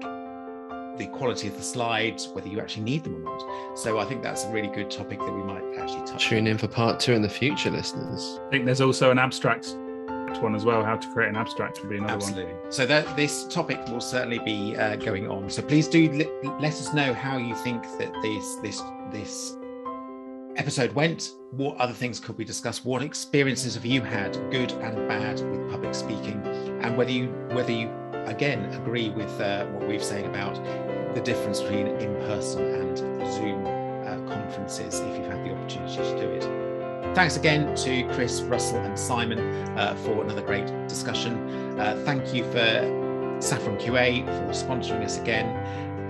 the 0.99 1.07
quality 1.07 1.47
of 1.47 1.57
the 1.57 1.63
slides, 1.63 2.27
whether 2.33 2.47
you 2.47 2.59
actually 2.59 2.83
need 2.83 3.03
them 3.03 3.15
or 3.15 3.19
not. 3.19 3.77
So 3.77 3.97
I 3.97 4.05
think 4.05 4.21
that's 4.21 4.43
a 4.45 4.51
really 4.51 4.67
good 4.67 4.91
topic 4.91 5.17
that 5.19 5.33
we 5.33 5.41
might 5.41 5.63
actually 5.79 6.05
touch. 6.05 6.27
Tune 6.27 6.45
in 6.45 6.57
for 6.57 6.67
part 6.67 6.99
two 6.99 7.13
in 7.13 7.23
the 7.23 7.29
future, 7.29 7.71
listeners. 7.71 8.39
I 8.45 8.49
think 8.51 8.65
there's 8.65 8.81
also 8.81 9.09
an 9.09 9.17
abstract 9.17 9.75
one 10.41 10.55
as 10.55 10.63
well. 10.63 10.83
How 10.83 10.95
to 10.95 11.07
create 11.11 11.29
an 11.29 11.35
abstract 11.35 11.81
would 11.81 11.89
be 11.89 11.97
another 11.97 12.13
Absolutely. 12.13 12.53
one. 12.53 12.71
So 12.71 12.85
that 12.85 13.15
this 13.15 13.45
topic 13.47 13.79
will 13.87 13.99
certainly 13.99 14.39
be 14.39 14.75
uh, 14.77 14.95
going 14.95 15.27
on. 15.27 15.49
So 15.49 15.61
please 15.61 15.87
do 15.87 16.11
let, 16.11 16.61
let 16.61 16.73
us 16.73 16.93
know 16.93 17.13
how 17.13 17.37
you 17.37 17.55
think 17.55 17.83
that 17.97 18.13
this 18.21 18.55
this 18.57 18.81
this 19.11 19.57
episode 20.55 20.93
went. 20.93 21.31
What 21.51 21.77
other 21.77 21.93
things 21.93 22.19
could 22.19 22.37
we 22.37 22.45
discuss? 22.45 22.85
What 22.85 23.01
experiences 23.01 23.73
have 23.75 23.85
you 23.85 24.01
had, 24.01 24.33
good 24.51 24.71
and 24.73 25.07
bad, 25.07 25.39
with 25.49 25.71
public 25.71 25.93
speaking, 25.93 26.41
and 26.83 26.95
whether 26.95 27.11
you 27.11 27.27
whether 27.51 27.71
you 27.71 27.89
again 28.25 28.65
agree 28.73 29.09
with 29.09 29.39
uh, 29.41 29.65
what 29.67 29.87
we've 29.87 30.03
saying 30.03 30.25
about 30.25 30.55
the 31.15 31.21
difference 31.21 31.61
between 31.61 31.87
in-person 31.87 32.63
and 32.63 32.97
Zoom 33.33 33.65
uh, 33.65 34.15
conferences 34.31 34.99
if 34.99 35.17
you've 35.17 35.27
had 35.27 35.43
the 35.45 35.53
opportunity 35.53 35.95
to 35.95 36.19
do 36.19 36.29
it. 36.29 37.15
Thanks 37.15 37.37
again 37.37 37.75
to 37.75 38.03
Chris, 38.13 38.41
Russell, 38.41 38.77
and 38.79 38.97
Simon 38.97 39.39
uh, 39.77 39.95
for 39.95 40.23
another 40.23 40.41
great 40.41 40.67
discussion. 40.87 41.79
Uh, 41.79 42.01
thank 42.05 42.33
you 42.33 42.43
for 42.45 43.37
Saffron 43.39 43.77
QA 43.77 44.25
for 44.25 44.53
sponsoring 44.53 45.03
us 45.03 45.17
again. 45.17 45.47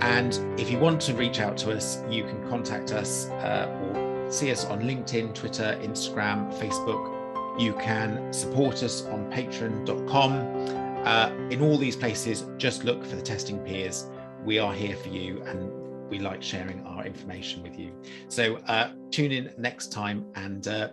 And 0.02 0.38
if 0.58 0.70
you 0.70 0.78
want 0.78 1.00
to 1.02 1.14
reach 1.14 1.40
out 1.40 1.56
to 1.58 1.72
us, 1.72 2.02
you 2.10 2.24
can 2.24 2.46
contact 2.48 2.92
us 2.92 3.28
uh, 3.30 3.68
or 3.94 4.30
see 4.30 4.50
us 4.50 4.64
on 4.66 4.82
LinkedIn, 4.82 5.34
Twitter, 5.34 5.78
Instagram, 5.82 6.52
Facebook. 6.58 7.60
You 7.60 7.74
can 7.74 8.32
support 8.32 8.82
us 8.82 9.04
on 9.06 9.30
patreon.com. 9.30 10.79
Uh, 11.04 11.32
in 11.50 11.62
all 11.62 11.78
these 11.78 11.96
places, 11.96 12.46
just 12.56 12.84
look 12.84 13.04
for 13.04 13.16
the 13.16 13.22
testing 13.22 13.58
peers 13.60 14.08
we 14.44 14.58
are 14.58 14.72
here 14.72 14.96
for 14.96 15.08
you 15.08 15.42
and 15.42 15.70
we 16.08 16.18
like 16.18 16.42
sharing 16.42 16.84
our 16.86 17.04
information 17.04 17.62
with 17.62 17.78
you. 17.78 17.92
So 18.28 18.56
uh, 18.66 18.92
tune 19.10 19.32
in 19.32 19.52
next 19.58 19.92
time 19.92 20.26
and 20.34 20.66
uh, 20.66 20.88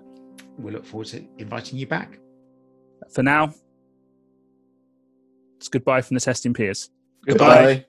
we 0.58 0.72
look 0.72 0.86
forward 0.86 1.08
to 1.08 1.26
inviting 1.38 1.80
you 1.80 1.88
back. 1.88 2.20
For 3.10 3.24
now, 3.24 3.54
it's 5.58 5.70
goodbye 5.70 6.02
from 6.02 6.16
the 6.16 6.22
testing 6.22 6.54
peers. 6.54 6.90
Goodbye. 7.26 7.56
goodbye. 7.56 7.86